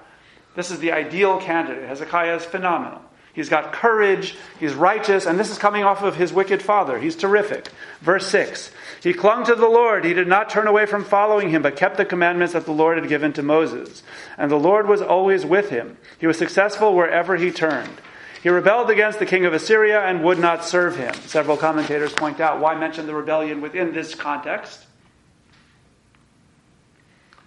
This 0.56 0.70
is 0.70 0.78
the 0.78 0.92
ideal 0.92 1.42
candidate. 1.42 1.90
Hezekiah 1.90 2.36
is 2.36 2.46
phenomenal. 2.46 3.02
He's 3.34 3.50
got 3.50 3.74
courage, 3.74 4.36
he's 4.60 4.76
righteous, 4.76 5.26
and 5.26 5.40
this 5.40 5.50
is 5.50 5.58
coming 5.58 5.84
off 5.84 6.04
of 6.04 6.16
his 6.16 6.32
wicked 6.32 6.62
father. 6.62 7.00
He's 7.00 7.16
terrific. 7.16 7.70
Verse 8.02 8.28
6 8.28 8.70
He 9.02 9.16
clung 9.16 9.46
to 9.46 9.56
the 9.56 9.66
Lord. 9.66 10.06
He 10.06 10.14
did 10.14 10.28
not 10.28 10.48
turn 10.48 10.68
away 10.68 10.86
from 10.86 11.06
following 11.06 11.50
him, 11.50 11.64
but 11.64 11.76
kept 11.76 11.98
the 11.98 12.06
commandments 12.06 12.54
that 12.54 12.66
the 12.66 12.72
Lord 12.72 13.00
had 13.00 13.10
given 13.10 13.34
to 13.34 13.42
Moses. 13.42 14.04
And 14.38 14.52
the 14.52 14.58
Lord 14.58 14.88
was 14.88 15.02
always 15.02 15.44
with 15.44 15.72
him. 15.72 15.98
He 16.20 16.28
was 16.28 16.38
successful 16.38 16.94
wherever 16.94 17.36
he 17.36 17.50
turned. 17.50 18.00
He 18.44 18.50
rebelled 18.50 18.90
against 18.90 19.20
the 19.20 19.26
king 19.26 19.46
of 19.46 19.54
Assyria 19.54 20.02
and 20.02 20.22
would 20.22 20.38
not 20.38 20.66
serve 20.66 20.98
him. 20.98 21.14
Several 21.28 21.56
commentators 21.56 22.12
point 22.12 22.42
out 22.42 22.60
why 22.60 22.76
mention 22.76 23.08
the 23.08 23.16
rebellion 23.16 23.62
within 23.62 23.94
this 23.94 24.16
context? 24.16 24.86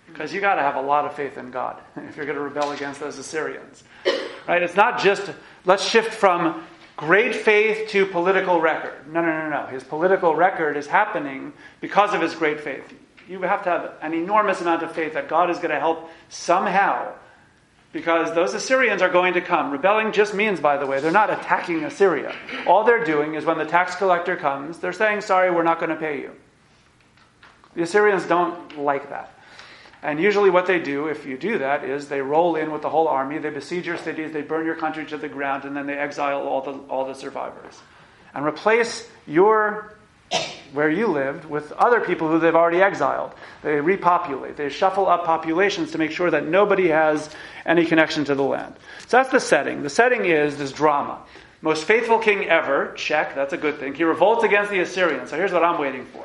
Because 0.08 0.32
you 0.32 0.40
got 0.40 0.54
to 0.54 0.62
have 0.62 0.76
a 0.76 0.80
lot 0.80 1.04
of 1.04 1.14
faith 1.14 1.36
in 1.36 1.50
God 1.50 1.78
if 1.96 2.16
you're 2.16 2.24
going 2.24 2.38
to 2.38 2.42
rebel 2.42 2.72
against 2.72 2.98
those 2.98 3.18
Assyrians. 3.18 3.84
Right? 4.48 4.62
It's 4.62 4.74
not 4.74 4.98
just 4.98 5.30
let's 5.66 5.86
shift 5.86 6.14
from 6.14 6.64
great 6.96 7.34
faith 7.34 7.90
to 7.90 8.06
political 8.06 8.58
record. 8.62 9.12
No, 9.12 9.20
no, 9.20 9.26
no, 9.26 9.50
no. 9.50 9.66
His 9.66 9.84
political 9.84 10.34
record 10.34 10.78
is 10.78 10.86
happening 10.86 11.52
because 11.82 12.14
of 12.14 12.22
his 12.22 12.34
great 12.34 12.62
faith. 12.62 12.90
You 13.28 13.42
have 13.42 13.64
to 13.64 13.70
have 13.70 13.92
an 14.00 14.14
enormous 14.14 14.62
amount 14.62 14.82
of 14.82 14.92
faith 14.92 15.12
that 15.12 15.28
God 15.28 15.50
is 15.50 15.58
going 15.58 15.72
to 15.72 15.78
help 15.78 16.08
somehow 16.30 17.12
because 17.92 18.34
those 18.34 18.54
Assyrians 18.54 19.02
are 19.02 19.08
going 19.08 19.34
to 19.34 19.40
come. 19.40 19.70
Rebelling 19.70 20.12
just 20.12 20.34
means, 20.34 20.60
by 20.60 20.76
the 20.76 20.86
way, 20.86 21.00
they're 21.00 21.10
not 21.10 21.30
attacking 21.30 21.84
Assyria. 21.84 22.34
All 22.66 22.84
they're 22.84 23.04
doing 23.04 23.34
is 23.34 23.44
when 23.44 23.58
the 23.58 23.64
tax 23.64 23.96
collector 23.96 24.36
comes, 24.36 24.78
they're 24.78 24.92
saying, 24.92 25.22
sorry, 25.22 25.50
we're 25.50 25.62
not 25.62 25.78
going 25.78 25.90
to 25.90 25.96
pay 25.96 26.20
you. 26.20 26.32
The 27.74 27.82
Assyrians 27.82 28.24
don't 28.26 28.78
like 28.78 29.10
that. 29.10 29.32
And 30.02 30.20
usually, 30.20 30.50
what 30.50 30.66
they 30.66 30.78
do, 30.78 31.08
if 31.08 31.26
you 31.26 31.36
do 31.36 31.58
that, 31.58 31.84
is 31.84 32.08
they 32.08 32.20
roll 32.20 32.54
in 32.54 32.70
with 32.70 32.82
the 32.82 32.90
whole 32.90 33.08
army, 33.08 33.38
they 33.38 33.50
besiege 33.50 33.86
your 33.86 33.96
cities, 33.96 34.32
they 34.32 34.42
burn 34.42 34.64
your 34.64 34.76
country 34.76 35.04
to 35.06 35.16
the 35.16 35.28
ground, 35.28 35.64
and 35.64 35.76
then 35.76 35.86
they 35.86 35.96
exile 35.96 36.46
all 36.46 36.60
the, 36.60 36.72
all 36.88 37.06
the 37.06 37.14
survivors. 37.14 37.80
And 38.34 38.44
replace 38.44 39.08
your, 39.26 39.96
where 40.72 40.90
you 40.90 41.06
lived, 41.06 41.44
with 41.44 41.72
other 41.72 42.00
people 42.00 42.28
who 42.28 42.38
they've 42.38 42.54
already 42.54 42.82
exiled. 42.82 43.32
They 43.62 43.80
repopulate, 43.80 44.56
they 44.56 44.68
shuffle 44.68 45.08
up 45.08 45.24
populations 45.24 45.92
to 45.92 45.98
make 45.98 46.10
sure 46.10 46.30
that 46.30 46.46
nobody 46.46 46.88
has 46.88 47.30
any 47.64 47.86
connection 47.86 48.24
to 48.26 48.34
the 48.34 48.42
land. 48.42 48.74
So 49.06 49.16
that's 49.16 49.30
the 49.30 49.40
setting. 49.40 49.82
The 49.82 49.90
setting 49.90 50.24
is 50.24 50.56
this 50.56 50.72
drama. 50.72 51.22
Most 51.62 51.84
faithful 51.84 52.18
king 52.18 52.44
ever, 52.44 52.92
check, 52.96 53.34
that's 53.34 53.52
a 53.52 53.56
good 53.56 53.78
thing. 53.78 53.94
He 53.94 54.04
revolts 54.04 54.44
against 54.44 54.70
the 54.70 54.80
Assyrians. 54.80 55.30
So 55.30 55.36
here's 55.36 55.52
what 55.52 55.64
I'm 55.64 55.80
waiting 55.80 56.04
for. 56.06 56.24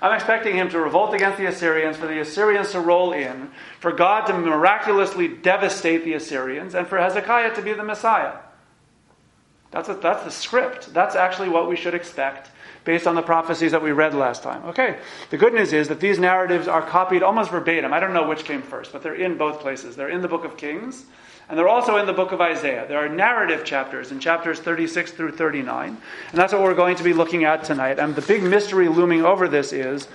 I'm 0.00 0.14
expecting 0.14 0.54
him 0.54 0.68
to 0.70 0.78
revolt 0.78 1.12
against 1.14 1.38
the 1.38 1.46
Assyrians, 1.46 1.96
for 1.96 2.06
the 2.06 2.20
Assyrians 2.20 2.70
to 2.72 2.80
roll 2.80 3.12
in, 3.12 3.50
for 3.80 3.90
God 3.90 4.26
to 4.26 4.38
miraculously 4.38 5.26
devastate 5.26 6.04
the 6.04 6.14
Assyrians, 6.14 6.74
and 6.74 6.86
for 6.86 6.98
Hezekiah 6.98 7.56
to 7.56 7.62
be 7.62 7.72
the 7.72 7.82
Messiah. 7.82 8.38
That's, 9.72 9.88
a, 9.88 9.94
that's 9.94 10.24
the 10.24 10.30
script. 10.30 10.94
That's 10.94 11.16
actually 11.16 11.48
what 11.48 11.68
we 11.68 11.76
should 11.76 11.94
expect 11.94 12.50
based 12.88 13.06
on 13.06 13.14
the 13.14 13.20
prophecies 13.20 13.72
that 13.72 13.82
we 13.82 13.92
read 13.92 14.14
last 14.14 14.42
time. 14.42 14.64
Okay, 14.64 14.96
the 15.28 15.36
good 15.36 15.52
news 15.52 15.74
is 15.74 15.88
that 15.88 16.00
these 16.00 16.18
narratives 16.18 16.66
are 16.66 16.80
copied 16.80 17.22
almost 17.22 17.50
verbatim. 17.50 17.92
I 17.92 18.00
don't 18.00 18.14
know 18.14 18.26
which 18.26 18.44
came 18.44 18.62
first, 18.62 18.92
but 18.92 19.02
they're 19.02 19.14
in 19.14 19.36
both 19.36 19.60
places. 19.60 19.94
They're 19.94 20.08
in 20.08 20.22
the 20.22 20.28
book 20.28 20.46
of 20.46 20.56
Kings, 20.56 21.04
and 21.50 21.58
they're 21.58 21.68
also 21.68 21.98
in 21.98 22.06
the 22.06 22.14
book 22.14 22.32
of 22.32 22.40
Isaiah. 22.40 22.86
There 22.88 22.96
are 22.96 23.06
narrative 23.06 23.62
chapters 23.62 24.10
in 24.10 24.20
chapters 24.20 24.58
36 24.60 25.12
through 25.12 25.32
39. 25.32 25.88
And 25.88 25.98
that's 26.32 26.54
what 26.54 26.62
we're 26.62 26.72
going 26.72 26.96
to 26.96 27.04
be 27.04 27.12
looking 27.12 27.44
at 27.44 27.62
tonight. 27.62 27.98
And 27.98 28.16
the 28.16 28.22
big 28.22 28.42
mystery 28.42 28.88
looming 28.88 29.22
over 29.22 29.48
this 29.48 29.74
is 29.74 30.08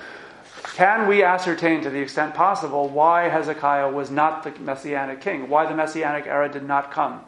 can 0.73 1.07
we 1.07 1.23
ascertain 1.23 1.83
to 1.83 1.91
the 1.91 1.99
extent 1.99 2.33
possible 2.33 2.89
why 2.89 3.29
Hezekiah 3.29 3.91
was 3.91 4.09
not 4.09 4.41
the 4.41 4.59
messianic 4.59 5.21
king? 5.21 5.47
Why 5.47 5.67
the 5.67 5.75
messianic 5.75 6.25
era 6.25 6.49
did 6.49 6.63
not 6.63 6.89
come? 6.89 7.21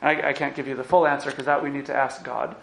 I, 0.00 0.28
I 0.28 0.32
can't 0.32 0.54
give 0.54 0.68
you 0.68 0.76
the 0.76 0.84
full 0.84 1.08
answer 1.08 1.30
because 1.30 1.46
that 1.46 1.60
we 1.60 1.70
need 1.70 1.86
to 1.86 1.96
ask 1.96 2.22
God. 2.22 2.54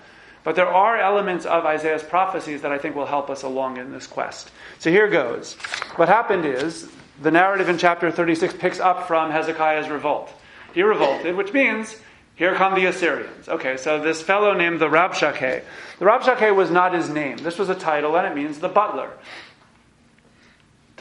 But 0.43 0.55
there 0.55 0.67
are 0.67 0.97
elements 0.97 1.45
of 1.45 1.65
Isaiah's 1.65 2.03
prophecies 2.03 2.62
that 2.62 2.71
I 2.71 2.77
think 2.77 2.95
will 2.95 3.05
help 3.05 3.29
us 3.29 3.43
along 3.43 3.77
in 3.77 3.91
this 3.91 4.07
quest. 4.07 4.51
So 4.79 4.89
here 4.89 5.07
goes. 5.07 5.53
What 5.95 6.09
happened 6.09 6.45
is 6.45 6.89
the 7.21 7.31
narrative 7.31 7.69
in 7.69 7.77
chapter 7.77 8.12
36 8.12 8.55
picks 8.55 8.79
up 8.79 9.07
from 9.07 9.31
Hezekiah's 9.31 9.89
revolt. 9.89 10.31
He 10.73 10.81
revolted, 10.81 11.35
which 11.35 11.53
means 11.53 11.95
here 12.35 12.55
come 12.55 12.73
the 12.73 12.85
Assyrians. 12.85 13.47
Okay, 13.47 13.77
so 13.77 14.01
this 14.01 14.21
fellow 14.21 14.53
named 14.53 14.79
the 14.79 14.89
Rabshakeh. 14.89 15.63
The 16.00 16.05
Rabshakeh 16.05 16.55
was 16.55 16.71
not 16.71 16.93
his 16.93 17.09
name. 17.09 17.38
This 17.38 17.59
was 17.59 17.69
a 17.69 17.75
title, 17.75 18.17
and 18.17 18.25
it 18.25 18.35
means 18.35 18.57
the 18.59 18.69
butler. 18.69 19.12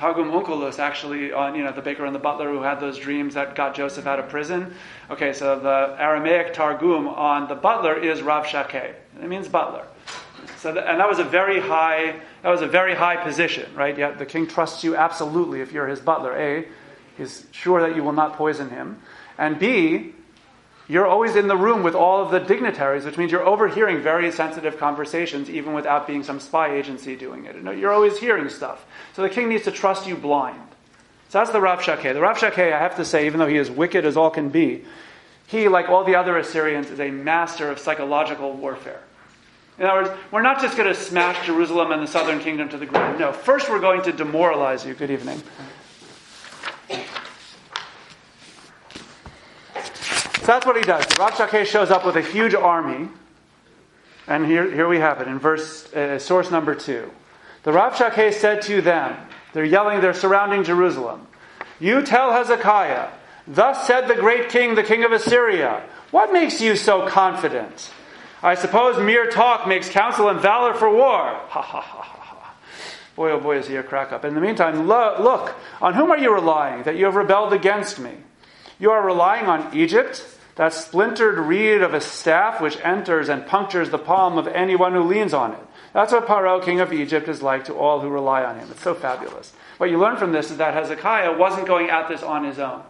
Targum 0.03 0.33
Onkelos, 0.33 0.81
actually, 0.81 1.33
on 1.33 1.55
you 1.55 1.63
know 1.63 1.71
the 1.71 1.81
baker 1.81 2.05
and 2.05 2.13
the 2.13 2.19
butler 2.19 2.51
who 2.51 2.61
had 2.61 2.81
those 2.81 2.99
dreams 2.99 3.35
that 3.35 3.55
got 3.55 3.73
Joseph 3.73 4.05
out 4.05 4.19
of 4.19 4.29
prison. 4.29 4.75
Okay, 5.09 5.33
so 5.33 5.61
the 5.61 5.95
Aramaic 5.97 6.55
Targum 6.55 7.07
on 7.07 7.47
the 7.47 7.55
butler 7.55 7.97
is 7.97 8.19
Rabshakeh. 8.19 8.95
It 9.23 9.29
means 9.29 9.47
butler. 9.47 9.87
So, 10.59 10.73
the, 10.73 10.91
and 10.91 10.99
that 10.99 11.09
was 11.09 11.21
a 11.21 11.25
very 11.25 11.61
high 11.61 12.19
that 12.43 12.51
was 12.51 12.63
a 12.63 12.67
very 12.67 12.97
high 12.97 13.15
position, 13.23 13.73
right? 13.77 13.97
Yeah, 13.97 14.11
the 14.11 14.27
king 14.27 14.49
trusts 14.49 14.83
you 14.83 14.97
absolutely 14.97 15.61
if 15.61 15.71
you're 15.71 15.87
his 15.87 16.01
butler. 16.01 16.37
A, 16.37 16.67
he's 17.17 17.47
sure 17.53 17.81
that 17.81 17.95
you 17.95 18.03
will 18.03 18.13
not 18.13 18.33
poison 18.33 18.71
him. 18.71 19.01
And 19.39 19.57
B, 19.57 20.17
you're 20.93 21.07
always 21.07 21.37
in 21.37 21.49
the 21.49 21.57
room 21.57 21.83
with 21.83 21.95
all 21.95 22.23
of 22.23 22.31
the 22.31 22.39
dignitaries, 22.39 23.07
which 23.07 23.17
means 23.17 23.33
you're 23.33 23.47
overhearing 23.47 24.03
very 24.03 24.31
sensitive 24.31 24.77
conversations, 24.77 25.49
even 25.49 25.73
without 25.73 26.07
being 26.07 26.23
some 26.23 26.39
spy 26.39 26.75
agency 26.75 27.17
doing 27.17 27.47
it. 27.47 27.57
You're 27.79 27.93
always 27.93 28.19
hearing 28.19 28.51
stuff. 28.51 28.85
So 29.15 29.23
the 29.23 29.31
king 29.31 29.49
needs 29.49 29.65
to 29.65 29.71
trust 29.71 30.07
you 30.07 30.17
blind. 30.17 30.61
So 31.31 31.39
that's 31.39 31.51
the 31.51 31.61
Rabshakeh. 31.61 32.13
The 32.13 32.21
Rabshakeh, 32.21 32.75
I 32.75 32.79
have 32.79 32.97
to 32.97 33.07
say, 33.07 33.25
even 33.25 33.41
though 33.41 33.47
he 33.47 33.57
is 33.57 33.71
wicked 33.71 34.05
as 34.05 34.19
all 34.19 34.29
can 34.29 34.51
be, 34.51 34.85
he, 35.47 35.67
like 35.69 35.89
all 35.89 36.05
the 36.05 36.17
other 36.17 36.37
Assyrians, 36.37 36.91
is 36.91 37.01
a 37.01 37.11
master 37.11 37.71
of 37.71 37.79
psychological 37.79 38.53
warfare. 38.53 39.01
In 39.79 39.87
other 39.87 40.03
words, 40.03 40.21
we're 40.31 40.43
not 40.43 40.61
just 40.61 40.77
going 40.77 40.93
to 40.93 40.95
smash 40.95 41.47
Jerusalem 41.47 41.93
and 41.93 42.03
the 42.03 42.07
southern 42.07 42.39
kingdom 42.39 42.69
to 42.69 42.77
the 42.77 42.85
ground. 42.85 43.19
No, 43.19 43.33
first 43.33 43.71
we're 43.71 43.81
going 43.81 44.03
to 44.03 44.13
demoralize 44.13 44.85
you. 44.85 44.93
Good 44.93 45.11
evening. 45.11 45.43
So 50.43 50.47
that's 50.49 50.67
what 50.67 50.77
he 50.77 50.83
does. 50.83 51.05
Rabshakeh 51.05 51.67
shows 51.67 51.93
up 51.93 52.05
with 52.05 52.17
a 52.17 52.21
huge 52.21 52.53
army. 52.53 53.09
And 54.27 54.45
here, 54.45 54.69
here 54.69 54.89
we 54.89 54.99
have 54.99 55.21
it 55.21 55.29
in 55.29 55.39
verse, 55.39 55.93
uh, 55.95 56.19
source 56.19 56.51
number 56.51 56.75
two. 56.75 57.13
The 57.63 57.71
Rabshakeh 57.71 58.35
said 58.35 58.63
to 58.63 58.83
them, 58.83 59.17
they're 59.53 59.65
yelling, 59.65 60.01
they're 60.01 60.13
surrounding 60.13 60.65
Jerusalem. 60.65 61.29
You 61.79 62.03
tell 62.03 62.33
Hezekiah, 62.33 63.11
Thus 63.47 63.87
said 63.87 64.09
the 64.09 64.17
great 64.17 64.49
king, 64.49 64.75
the 64.75 64.83
king 64.83 65.05
of 65.05 65.13
Assyria, 65.13 65.85
What 66.11 66.33
makes 66.33 66.61
you 66.61 66.75
so 66.75 67.07
confident? 67.07 67.93
I 68.43 68.57
suppose 68.57 68.99
mere 68.99 69.31
talk 69.31 69.69
makes 69.69 69.89
counsel 69.89 70.29
and 70.29 70.41
valor 70.41 70.75
for 70.75 70.91
war. 70.91 71.23
Ha 71.23 71.63
ha 71.63 71.81
ha 71.81 71.81
ha 71.81 72.03
ha. 72.03 72.55
Boy, 73.15 73.31
oh 73.31 73.39
boy, 73.39 73.59
is 73.59 73.69
he 73.69 73.77
a 73.77 73.83
crack 73.85 74.11
up. 74.11 74.25
In 74.25 74.35
the 74.35 74.41
meantime, 74.41 74.89
lo- 74.89 75.17
look, 75.21 75.55
on 75.81 75.95
whom 75.95 76.11
are 76.11 76.19
you 76.19 76.35
relying 76.35 76.83
that 76.83 76.97
you 76.97 77.05
have 77.05 77.15
rebelled 77.15 77.53
against 77.53 78.01
me? 78.01 78.13
You 78.81 78.91
are 78.91 79.07
relying 79.07 79.47
on 79.47 79.77
Egypt, 79.77 80.27
that 80.57 80.73
splintered 80.73 81.39
reed 81.39 81.83
of 81.83 81.95
a 81.95 82.01
staff 82.01 82.61
which 82.61 82.79
enters 82.83 83.29
and 83.29 83.47
punctures 83.47 83.91
the 83.91 83.99
palm 83.99 84.37
of 84.37 84.47
anyone 84.49 84.93
who 84.93 85.03
leans 85.03 85.33
on 85.33 85.53
it. 85.53 85.67
That's 85.95 86.13
what 86.13 86.27
Paro, 86.27 86.63
king 86.63 86.81
of 86.81 86.93
Egypt, 86.93 87.29
is 87.29 87.43
like 87.43 87.65
to 87.67 87.75
all 87.75 88.01
who 88.01 88.09
rely 88.09 88.45
on 88.45 88.59
him. 88.59 88.69
It's 88.71 88.83
so 88.83 88.95
fabulous. 88.95 89.53
What 89.79 89.91
you 89.91 89.99
learn 89.99 90.17
from 90.17 90.33
this 90.33 90.51
is 90.51 90.59
that 90.59 90.75
Hezekiah 90.75 91.37
wasn't 91.37 91.67
going 91.67 91.91
at 91.91 92.09
this 92.09 92.23
on 92.23 92.45
his 92.45 92.59
own. 92.59 92.83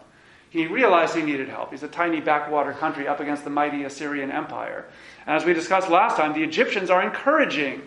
He 0.50 0.66
realized 0.66 1.16
he 1.16 1.22
needed 1.22 1.48
help. 1.48 1.70
He's 1.70 1.82
a 1.82 1.88
tiny 1.88 2.20
backwater 2.20 2.72
country 2.72 3.08
up 3.08 3.20
against 3.20 3.44
the 3.44 3.50
mighty 3.50 3.84
Assyrian 3.84 4.30
Empire. 4.30 4.84
And 5.26 5.34
as 5.34 5.44
we 5.44 5.54
discussed 5.54 5.88
last 5.88 6.16
time, 6.16 6.34
the 6.34 6.42
Egyptians 6.42 6.90
are 6.90 7.02
encouraging 7.02 7.82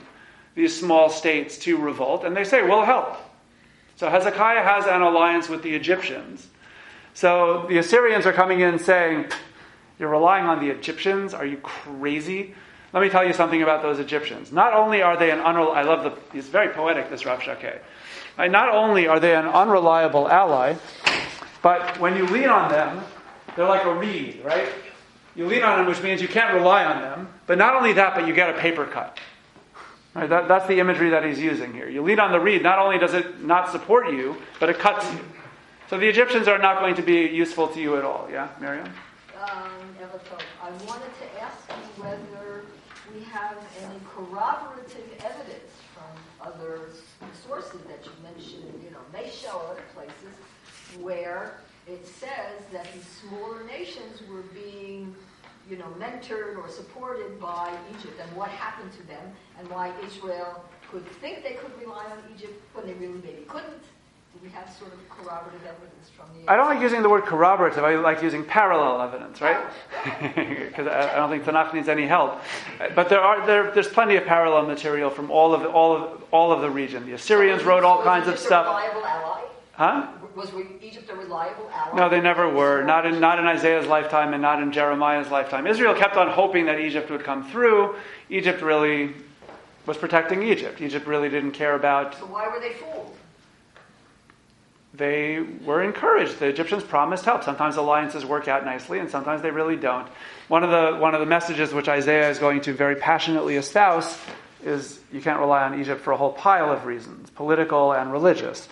these 0.55 0.77
small 0.77 1.09
states 1.09 1.57
to 1.59 1.77
revolt, 1.77 2.23
and 2.23 2.35
they 2.35 2.43
say, 2.43 2.63
We'll 2.63 2.85
help. 2.85 3.17
So 3.97 4.09
Hezekiah 4.09 4.63
has 4.63 4.87
an 4.87 5.01
alliance 5.01 5.47
with 5.47 5.61
the 5.61 5.75
Egyptians. 5.75 6.47
So 7.13 7.65
the 7.69 7.77
Assyrians 7.77 8.25
are 8.25 8.33
coming 8.33 8.61
in 8.61 8.79
saying, 8.79 9.27
You're 9.99 10.09
relying 10.09 10.45
on 10.45 10.59
the 10.59 10.71
Egyptians? 10.71 11.33
Are 11.33 11.45
you 11.45 11.57
crazy? 11.57 12.53
Let 12.93 13.01
me 13.01 13.09
tell 13.09 13.25
you 13.25 13.33
something 13.33 13.61
about 13.61 13.81
those 13.81 13.99
Egyptians. 13.99 14.51
Not 14.51 14.73
only 14.73 15.01
are 15.01 15.17
they 15.17 15.31
an 15.31 15.39
unreliable, 15.39 15.73
I 15.75 15.81
love 15.83 16.03
the, 16.03 16.17
he's 16.31 16.47
very 16.47 16.73
poetic, 16.73 17.09
this 17.09 17.23
Rabshakeh. 17.23 17.79
Right? 18.37 18.51
Not 18.51 18.69
only 18.69 19.07
are 19.07 19.19
they 19.19 19.35
an 19.35 19.45
unreliable 19.45 20.29
ally, 20.29 20.75
but 21.61 21.99
when 21.99 22.15
you 22.15 22.25
lean 22.27 22.49
on 22.49 22.69
them, 22.69 23.03
they're 23.55 23.67
like 23.67 23.85
a 23.85 23.93
reed, 23.93 24.41
right? 24.43 24.69
You 25.35 25.45
lean 25.45 25.63
on 25.63 25.79
them, 25.79 25.87
which 25.87 26.01
means 26.01 26.21
you 26.21 26.27
can't 26.27 26.53
rely 26.53 26.85
on 26.85 27.01
them. 27.01 27.27
But 27.47 27.57
not 27.57 27.75
only 27.75 27.93
that, 27.93 28.15
but 28.15 28.27
you 28.27 28.33
get 28.33 28.49
a 28.49 28.59
paper 28.59 28.85
cut. 28.85 29.19
Right? 30.13 30.29
That, 30.29 30.47
that's 30.47 30.67
the 30.67 30.79
imagery 30.79 31.09
that 31.09 31.25
he's 31.25 31.39
using 31.39 31.73
here. 31.73 31.89
You 31.89 32.01
lean 32.01 32.19
on 32.19 32.31
the 32.31 32.39
reed, 32.39 32.63
not 32.63 32.79
only 32.79 32.97
does 32.97 33.13
it 33.13 33.41
not 33.41 33.71
support 33.71 34.09
you, 34.11 34.37
but 34.59 34.69
it 34.69 34.79
cuts 34.79 35.11
you. 35.11 35.19
So 35.89 35.97
the 35.97 36.07
Egyptians 36.07 36.47
are 36.47 36.57
not 36.57 36.79
going 36.79 36.95
to 36.95 37.01
be 37.01 37.27
useful 37.27 37.67
to 37.69 37.81
you 37.81 37.97
at 37.97 38.05
all. 38.05 38.29
Yeah, 38.31 38.47
Miriam? 38.59 38.89
Um, 39.45 39.95
I 40.63 40.69
wanted 40.87 41.11
to 41.21 41.41
ask 41.41 41.69
you 41.69 42.03
whether 42.03 42.65
we 43.13 43.23
have 43.25 43.57
any 43.83 43.99
corroborative 44.15 45.05
evidence 45.23 45.71
from 45.93 46.47
other 46.47 46.89
sources 47.45 47.81
that 47.87 48.03
you 48.05 48.11
mentioned, 48.23 48.81
you 48.83 48.89
know, 48.89 49.01
they 49.13 49.29
show 49.29 49.61
other 49.69 49.83
places 49.93 50.33
where 50.99 51.59
it 51.87 52.07
says 52.07 52.63
that 52.71 52.91
these 52.93 53.05
smaller 53.05 53.63
nations 53.65 54.23
were 54.27 54.41
being, 54.53 55.15
you 55.69 55.77
know, 55.77 55.93
mentored 55.99 56.57
or 56.57 56.67
supported 56.67 57.39
by 57.39 57.71
Egypt 57.91 58.19
and 58.19 58.35
what 58.35 58.49
happened 58.49 58.91
to 58.93 59.03
them 59.05 59.31
and 59.59 59.69
why 59.69 59.91
Israel 60.03 60.63
could 60.91 61.05
think 61.05 61.43
they 61.43 61.53
could 61.53 61.77
rely 61.79 62.05
on 62.05 62.17
Egypt 62.33 62.59
when 62.73 62.87
they 62.87 62.93
really 62.93 63.21
maybe 63.23 63.45
couldn't. 63.47 63.83
Do 64.35 64.41
we 64.43 64.49
have 64.49 64.69
sort 64.73 64.91
of 64.91 64.99
corroborative 65.09 65.61
evidence 65.63 66.09
from 66.15 66.25
the? 66.35 66.51
I 66.51 66.57
don't 66.57 66.67
like 66.67 66.81
using 66.81 67.01
the 67.01 67.09
word 67.09 67.23
corroborative. 67.23 67.83
I 67.83 67.95
like 67.95 68.21
using 68.21 68.43
parallel 68.43 69.01
evidence, 69.01 69.39
right? 69.41 69.57
Oh. 69.57 69.71
Because 70.65 70.87
I, 70.87 71.13
I, 71.13 71.15
don't 71.15 71.29
think 71.29 71.45
Tanakh 71.45 71.73
needs 71.73 71.87
any 71.87 72.05
help. 72.05 72.41
But 72.95 73.07
there 73.07 73.21
are 73.21 73.45
there, 73.45 73.71
there's 73.71 73.87
plenty 73.87 74.17
of 74.17 74.25
parallel 74.25 74.65
material 74.65 75.09
from 75.09 75.31
all 75.31 75.53
of 75.53 75.61
the, 75.61 75.69
all 75.69 75.95
of 75.95 76.23
all 76.31 76.51
of 76.51 76.61
the 76.61 76.69
region. 76.69 77.05
The 77.05 77.13
Assyrians 77.13 77.63
wrote 77.63 77.83
all 77.85 78.03
kinds 78.03 78.27
of 78.27 78.37
stuff. 78.37 78.65
reliable 78.65 79.05
ally? 79.05 79.41
Huh? 79.71 80.07
Was 80.35 80.51
Egypt 80.81 81.09
a 81.09 81.15
reliable 81.15 81.69
ally? 81.73 81.97
No, 81.97 82.09
they 82.09 82.19
never 82.19 82.49
were. 82.49 82.83
Not 82.83 83.05
in, 83.05 83.21
not 83.21 83.39
in 83.39 83.45
Isaiah's 83.45 83.87
lifetime 83.87 84.33
and 84.33 84.41
not 84.41 84.61
in 84.61 84.71
Jeremiah's 84.71 85.31
lifetime. 85.31 85.65
Israel 85.65 85.93
kept 85.95 86.17
on 86.17 86.29
hoping 86.29 86.65
that 86.65 86.79
Egypt 86.79 87.09
would 87.09 87.23
come 87.23 87.49
through. 87.49 87.95
Egypt 88.29 88.61
really 88.61 89.13
was 89.85 89.97
protecting 89.97 90.43
Egypt. 90.43 90.81
Egypt 90.81 91.07
really 91.07 91.29
didn't 91.29 91.51
care 91.51 91.75
about. 91.75 92.15
So 92.15 92.25
why 92.25 92.47
were 92.47 92.59
they 92.59 92.73
fooled? 92.73 93.04
They 94.97 95.39
were 95.65 95.83
encouraged. 95.83 96.39
The 96.39 96.45
Egyptians 96.47 96.83
promised 96.83 97.25
help. 97.25 97.43
Sometimes 97.43 97.75
alliances 97.75 98.25
work 98.25 98.47
out 98.47 98.63
nicely, 98.65 98.99
and 98.99 99.09
sometimes 99.09 99.41
they 99.41 99.51
really 99.51 99.75
don't. 99.75 100.07
One 100.47 100.63
of 100.63 100.71
the 100.71 100.97
one 100.99 101.13
of 101.13 101.19
the 101.19 101.25
messages 101.25 101.73
which 101.73 101.89
Isaiah 101.89 102.29
is 102.29 102.39
going 102.39 102.61
to 102.61 102.73
very 102.73 102.95
passionately 102.95 103.57
espouse 103.57 104.17
is 104.63 104.99
you 105.11 105.21
can't 105.21 105.39
rely 105.39 105.63
on 105.63 105.79
Egypt 105.79 106.01
for 106.01 106.11
a 106.11 106.17
whole 106.17 106.31
pile 106.31 106.71
of 106.71 106.85
reasons, 106.85 107.29
political 107.31 107.93
and 107.93 108.11
religious. 108.11 108.67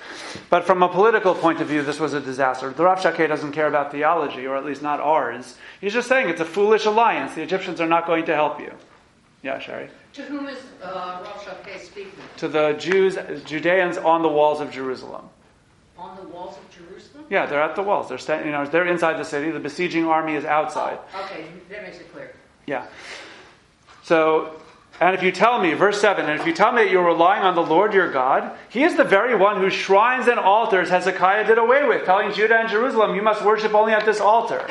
But 0.50 0.66
from 0.66 0.82
a 0.82 0.90
political 0.90 1.36
point 1.36 1.62
of 1.62 1.68
view, 1.68 1.84
this 1.84 2.00
was 2.00 2.14
a 2.14 2.22
disaster. 2.22 2.72
The 2.72 2.84
Rav 2.84 3.00
Shakeh 3.00 3.28
doesn't 3.28 3.52
care 3.52 3.68
about 3.68 3.92
theology, 3.92 4.48
or 4.48 4.56
at 4.56 4.66
least 4.66 4.82
not 4.82 5.00
ours. 5.00 5.58
He's 5.82 5.94
just 5.94 6.08
saying 6.08 6.30
it's 6.30 6.42
a 6.42 6.46
foolish 6.46 6.86
alliance. 6.86 7.36
The 7.36 7.44
Egyptians 7.44 7.82
are 7.82 7.88
not 7.88 8.08
going 8.08 8.26
to 8.26 8.34
help 8.34 8.60
you. 8.60 8.72
Yeah, 9.44 9.60
Sherry? 9.60 9.90
To 10.14 10.22
whom 10.24 10.48
is 10.48 10.58
uh, 10.82 11.22
Rav 11.24 11.44
Shakeh 11.44 11.82
speaking? 11.82 12.14
To 12.38 12.48
the 12.48 12.74
Jews, 12.74 13.18
Judeans 13.46 13.98
on 13.98 14.22
the 14.22 14.30
walls 14.30 14.62
of 14.62 14.72
Jerusalem. 14.72 15.30
On 15.98 16.16
the 16.16 16.28
walls 16.28 16.58
of 16.58 16.70
Jerusalem? 16.72 17.26
Yeah, 17.30 17.46
they're 17.46 17.62
at 17.62 17.76
the 17.76 17.84
walls. 17.84 18.10
They're, 18.10 18.18
standing, 18.18 18.48
you 18.48 18.52
know, 18.52 18.66
they're 18.66 18.88
inside 18.88 19.20
the 19.20 19.26
city. 19.26 19.52
The 19.52 19.60
besieging 19.60 20.06
army 20.06 20.36
is 20.36 20.44
outside. 20.44 21.00
Oh, 21.16 21.24
okay, 21.26 21.46
that 21.70 21.84
makes 21.84 21.98
it 21.98 22.12
clear. 22.12 22.34
Yeah. 22.66 22.88
So 24.04 24.60
and 25.02 25.16
if 25.16 25.24
you 25.24 25.32
tell 25.32 25.60
me, 25.60 25.74
verse 25.74 26.00
7, 26.00 26.26
and 26.26 26.40
if 26.40 26.46
you 26.46 26.54
tell 26.54 26.72
me 26.72 26.84
that 26.84 26.92
you're 26.92 27.06
relying 27.06 27.44
on 27.44 27.56
the 27.56 27.64
Lord 27.64 27.94
your 27.94 28.12
God, 28.12 28.56
he 28.70 28.84
is 28.84 28.96
the 28.96 29.04
very 29.04 29.36
one 29.36 29.60
whose 29.60 29.74
shrines 29.74 30.28
and 30.28 30.40
altars 30.40 30.90
Hezekiah 30.90 31.48
did 31.48 31.58
away 31.58 31.84
with, 31.86 32.06
telling 32.06 32.32
Judah 32.32 32.60
and 32.60 32.70
Jerusalem, 32.70 33.16
you 33.16 33.22
must 33.22 33.44
worship 33.44 33.74
only 33.74 33.92
at 33.92 34.06
this 34.06 34.22
altar. 34.22 34.66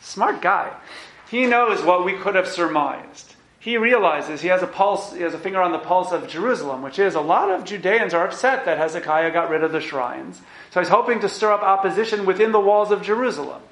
Smart 0.00 0.42
guy. 0.42 0.72
He 1.30 1.46
knows 1.46 1.82
what 1.82 2.04
we 2.04 2.12
could 2.12 2.34
have 2.34 2.46
surmised. 2.46 3.31
He 3.62 3.76
realizes 3.76 4.40
he 4.40 4.48
has 4.48 4.60
a 4.64 4.66
pulse, 4.66 5.12
he 5.12 5.22
has 5.22 5.34
a 5.34 5.38
finger 5.38 5.62
on 5.62 5.70
the 5.70 5.78
pulse 5.78 6.10
of 6.10 6.26
Jerusalem, 6.26 6.82
which 6.82 6.98
is 6.98 7.14
a 7.14 7.20
lot 7.20 7.48
of 7.48 7.64
Judeans 7.64 8.12
are 8.12 8.26
upset 8.26 8.64
that 8.64 8.76
Hezekiah 8.76 9.30
got 9.30 9.50
rid 9.50 9.62
of 9.62 9.70
the 9.70 9.80
shrines. 9.80 10.42
So 10.72 10.80
he's 10.80 10.88
hoping 10.88 11.20
to 11.20 11.28
stir 11.28 11.52
up 11.52 11.62
opposition 11.62 12.26
within 12.26 12.50
the 12.50 12.58
walls 12.58 12.90
of 12.90 13.02
Jerusalem. 13.02 13.62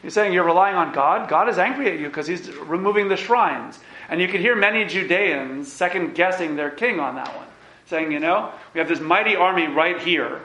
He's 0.00 0.14
saying 0.14 0.32
you're 0.32 0.46
relying 0.46 0.74
on 0.74 0.94
God. 0.94 1.28
God 1.28 1.50
is 1.50 1.58
angry 1.58 1.92
at 1.92 1.98
you 1.98 2.06
because 2.06 2.26
he's 2.26 2.48
removing 2.56 3.08
the 3.08 3.18
shrines. 3.18 3.78
And 4.08 4.22
you 4.22 4.28
could 4.28 4.40
hear 4.40 4.56
many 4.56 4.86
Judeans 4.86 5.70
second 5.70 6.14
guessing 6.14 6.56
their 6.56 6.70
king 6.70 6.98
on 6.98 7.16
that 7.16 7.36
one, 7.36 7.46
saying, 7.88 8.12
you 8.12 8.20
know, 8.20 8.50
we 8.72 8.80
have 8.80 8.88
this 8.88 9.00
mighty 9.00 9.36
army 9.36 9.66
right 9.66 10.00
here, 10.00 10.40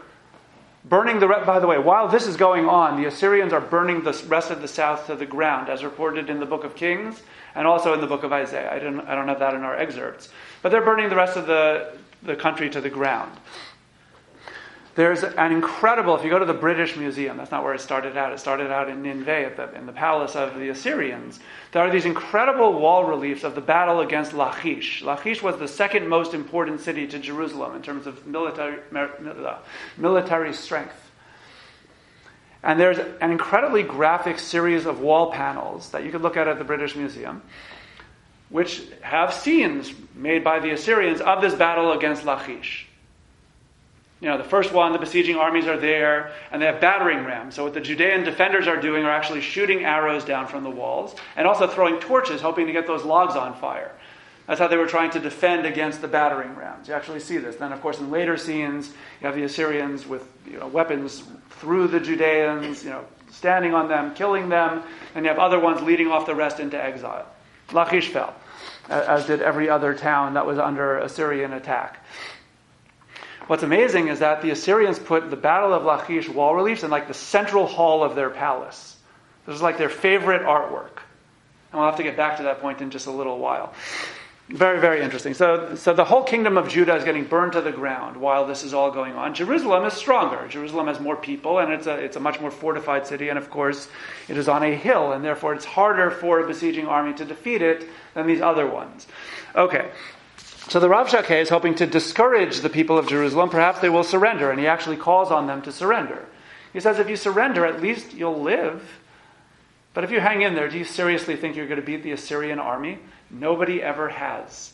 burning 0.84 1.20
the. 1.20 1.28
By 1.28 1.60
the 1.60 1.68
way, 1.68 1.78
while 1.78 2.10
this 2.10 2.28
is 2.28 2.36
going 2.36 2.68
on, 2.68 3.02
the 3.02 3.08
Assyrians 3.08 3.54
are 3.54 3.62
burning 3.62 4.04
the 4.04 4.22
rest 4.28 4.52
of 4.52 4.62
the 4.62 4.68
south 4.68 5.08
to 5.08 5.16
the 5.16 5.26
ground, 5.26 5.70
as 5.70 5.82
reported 5.82 6.30
in 6.30 6.42
the 6.42 6.46
book 6.46 6.66
of 6.66 6.76
Kings 6.76 7.24
and 7.56 7.66
also 7.66 7.94
in 7.94 8.02
the 8.02 8.08
book 8.08 8.24
of 8.24 8.34
Isaiah. 8.34 8.72
I 8.72 8.80
don't, 8.80 9.02
I 9.02 9.16
don't 9.16 9.28
have 9.28 9.40
that 9.40 9.54
in 9.54 9.64
our 9.64 9.76
excerpts. 9.76 10.30
But 10.62 10.70
they're 10.70 10.84
burning 10.84 11.10
the 11.10 11.16
rest 11.16 11.38
of 11.38 11.48
the, 11.48 11.98
the 12.22 12.36
country 12.36 12.70
to 12.70 12.82
the 12.82 12.90
ground. 12.90 13.32
There's 14.96 15.24
an 15.24 15.52
incredible, 15.52 16.16
if 16.16 16.24
you 16.24 16.30
go 16.30 16.40
to 16.40 16.46
the 16.46 16.54
British 16.54 16.96
Museum, 16.96 17.36
that's 17.36 17.52
not 17.52 17.66
where 17.66 17.74
it 17.74 17.82
started 17.82 18.16
out, 18.16 18.32
it 18.32 18.40
started 18.40 18.72
out 18.72 18.88
in 18.88 19.02
Nineveh, 19.02 19.52
the, 19.58 19.78
in 19.78 19.86
the 19.86 19.92
palace 19.92 20.38
of 20.38 20.58
the 20.58 20.70
Assyrians. 20.70 21.42
There 21.74 21.82
are 21.82 21.92
these 21.92 22.06
incredible 22.06 22.80
wall 22.80 23.04
reliefs 23.04 23.44
of 23.44 23.56
the 23.56 23.62
battle 23.62 24.00
against 24.00 24.32
Lachish. 24.32 25.02
Lachish 25.02 25.44
was 25.44 25.58
the 25.58 25.68
second 25.68 26.08
most 26.08 26.34
important 26.34 26.80
city 26.80 27.08
to 27.08 27.20
Jerusalem 27.20 27.76
in 27.76 27.82
terms 27.82 28.08
of 28.08 28.26
military, 28.26 28.80
uh, 28.96 29.58
military 29.98 30.54
strength. 30.54 31.05
And 32.66 32.80
there's 32.80 32.98
an 32.98 33.32
incredibly 33.32 33.84
graphic 33.84 34.40
series 34.40 34.88
of 34.88 35.00
wall 35.00 35.32
panels 35.32 35.92
that 35.92 36.04
you 36.04 36.12
could 36.12 36.24
look 36.24 36.36
at 36.36 36.48
at 36.48 36.58
the 36.58 36.64
British 36.64 36.96
Museum, 36.96 37.44
which 38.50 38.82
have 39.02 39.36
scenes 39.36 39.94
made 40.16 40.44
by 40.44 40.60
the 40.60 40.72
Assyrians 40.72 41.22
of 41.22 41.42
this 41.42 41.54
battle 41.54 41.92
against 41.92 42.26
Lachish. 42.26 42.88
You 44.20 44.30
know, 44.30 44.40
the 44.40 44.44
first 44.44 44.74
one, 44.74 44.94
the 44.94 44.98
besieging 44.98 45.36
armies 45.36 45.68
are 45.68 45.78
there, 45.78 46.34
and 46.52 46.60
they 46.60 46.66
have 46.66 46.82
battering 46.82 47.24
rams. 47.24 47.54
So 47.54 47.66
what 47.66 47.76
the 47.76 47.82
Judean 47.82 48.24
defenders 48.24 48.68
are 48.68 48.82
doing 48.82 49.04
are 49.04 49.12
actually 49.12 49.42
shooting 49.42 49.86
arrows 49.86 50.26
down 50.26 50.48
from 50.48 50.64
the 50.64 50.70
walls, 50.72 51.16
and 51.36 51.46
also 51.46 51.68
throwing 51.68 52.00
torches, 52.00 52.42
hoping 52.42 52.66
to 52.66 52.74
get 52.74 52.88
those 52.88 53.04
logs 53.04 53.36
on 53.36 53.54
fire. 53.60 53.92
That's 54.48 54.60
how 54.60 54.68
they 54.68 54.78
were 54.78 54.88
trying 54.88 55.12
to 55.12 55.20
defend 55.20 55.66
against 55.66 56.02
the 56.02 56.08
battering 56.08 56.56
rams. 56.56 56.88
You 56.88 56.94
actually 56.94 57.20
see 57.20 57.38
this. 57.38 57.56
Then, 57.56 57.72
of 57.72 57.82
course, 57.82 58.00
in 58.00 58.12
later 58.12 58.38
scenes, 58.38 58.90
you 59.20 59.28
have 59.28 59.36
the 59.36 59.44
Assyrians 59.44 60.06
with 60.06 60.28
you 60.46 60.60
know, 60.60 60.68
weapons 60.68 61.24
through 61.52 61.88
the 61.88 62.00
Judeans, 62.00 62.84
you 62.84 62.92
know, 62.92 63.06
standing 63.32 63.74
on 63.74 63.88
them, 63.88 64.14
killing 64.14 64.50
them, 64.50 64.84
and 65.16 65.26
you 65.26 65.30
have 65.30 65.40
other 65.40 65.60
ones 65.60 65.82
leading 65.82 66.08
off 66.08 66.26
the 66.26 66.36
rest 66.36 66.60
into 66.60 66.82
exile. 66.82 67.26
Lachish 67.72 68.10
fell. 68.10 68.36
as 68.90 69.26
did 69.26 69.42
every 69.42 69.70
other 69.70 69.96
town 69.96 70.36
that 70.36 70.46
was 70.46 70.60
under 70.60 71.00
Assyrian 71.00 71.54
attack. 71.54 72.06
What's 73.48 73.64
amazing 73.64 74.08
is 74.08 74.20
that 74.20 74.42
the 74.42 74.52
Assyrians 74.52 74.98
put 74.98 75.30
the 75.30 75.36
Battle 75.36 75.74
of 75.74 75.84
Lachish 75.84 76.30
wall 76.30 76.56
reliefs 76.56 76.84
in 76.84 76.90
like 76.90 77.08
the 77.08 77.14
central 77.14 77.68
hall 77.68 78.04
of 78.04 78.16
their 78.16 78.30
palace. 78.30 78.98
This 79.46 79.56
is 79.56 79.62
like 79.62 79.78
their 79.78 79.90
favorite 79.90 80.42
artwork. 80.44 81.02
And 81.72 81.80
we'll 81.80 81.86
have 81.86 81.98
to 81.98 82.04
get 82.04 82.18
back 82.18 82.38
to 82.38 82.44
that 82.44 82.62
point 82.62 82.82
in 82.82 82.90
just 82.90 83.06
a 83.06 83.12
little 83.12 83.38
while. 83.38 83.74
Very, 84.48 84.80
very 84.80 85.02
interesting. 85.02 85.34
So, 85.34 85.74
so 85.74 85.94
the 85.94 86.04
whole 86.04 86.22
kingdom 86.22 86.56
of 86.56 86.70
Judah 86.70 86.96
is 86.96 87.04
getting 87.04 87.26
burned 87.26 87.54
to 87.54 87.62
the 87.62 87.72
ground 87.72 88.16
while 88.16 88.46
this 88.46 88.64
is 88.64 88.76
all 88.76 88.92
going 88.92 89.14
on. 89.14 89.34
Jerusalem 89.34 89.86
is 89.86 89.94
stronger. 89.94 90.48
Jerusalem 90.48 90.86
has 90.86 91.00
more 91.00 91.16
people, 91.16 91.58
and 91.58 91.74
it's 91.74 91.88
a, 91.88 91.96
it's 91.96 92.16
a 92.16 92.20
much 92.20 92.40
more 92.40 92.52
fortified 92.52 93.08
city, 93.08 93.30
and 93.30 93.40
of 93.40 93.50
course, 93.50 93.88
it 94.28 94.38
is 94.38 94.48
on 94.48 94.62
a 94.62 94.76
hill, 94.76 95.14
and 95.14 95.26
therefore 95.26 95.56
it's 95.56 95.66
harder 95.66 96.12
for 96.12 96.42
a 96.42 96.48
besieging 96.48 96.86
army 96.86 97.14
to 97.14 97.26
defeat 97.26 97.64
it 97.64 97.90
than 98.14 98.28
these 98.28 98.40
other 98.40 98.68
ones. 98.68 99.08
Okay. 99.56 99.90
So 100.68 100.80
the 100.80 100.90
Rav 100.90 101.08
Shakeh 101.08 101.42
is 101.42 101.50
hoping 101.50 101.74
to 101.76 101.88
discourage 101.88 102.60
the 102.60 102.70
people 102.70 103.00
of 103.00 103.08
Jerusalem. 103.08 103.50
Perhaps 103.50 103.80
they 103.80 103.90
will 103.90 104.04
surrender, 104.04 104.52
and 104.52 104.60
he 104.60 104.68
actually 104.68 104.98
calls 104.98 105.32
on 105.32 105.48
them 105.48 105.64
to 105.64 105.72
surrender. 105.72 106.24
He 106.72 106.80
says, 106.80 107.00
if 107.00 107.10
you 107.10 107.16
surrender, 107.16 107.66
at 107.66 107.82
least 107.82 108.14
you'll 108.14 108.42
live. 108.42 109.00
But 109.96 110.04
if 110.04 110.12
you 110.12 110.20
hang 110.20 110.44
in 110.44 110.54
there, 110.54 110.70
do 110.70 110.78
you 110.78 110.84
seriously 110.84 111.36
think 111.36 111.56
you're 111.56 111.68
going 111.68 111.80
to 111.80 111.86
beat 111.86 112.04
the 112.04 112.12
Assyrian 112.12 112.60
army? 112.60 113.00
Nobody 113.30 113.82
ever 113.82 114.10
has. 114.10 114.74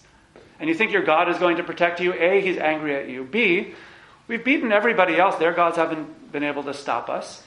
And 0.59 0.69
you 0.69 0.75
think 0.75 0.91
your 0.91 1.03
God 1.03 1.29
is 1.29 1.37
going 1.37 1.57
to 1.57 1.63
protect 1.63 1.99
you? 1.99 2.13
A, 2.13 2.41
he's 2.41 2.57
angry 2.57 2.95
at 2.95 3.09
you. 3.09 3.23
B, 3.23 3.73
we've 4.27 4.43
beaten 4.43 4.71
everybody 4.71 5.17
else. 5.17 5.35
Their 5.35 5.53
gods 5.53 5.75
haven't 5.75 6.31
been 6.31 6.43
able 6.43 6.63
to 6.63 6.73
stop 6.73 7.09
us. 7.09 7.43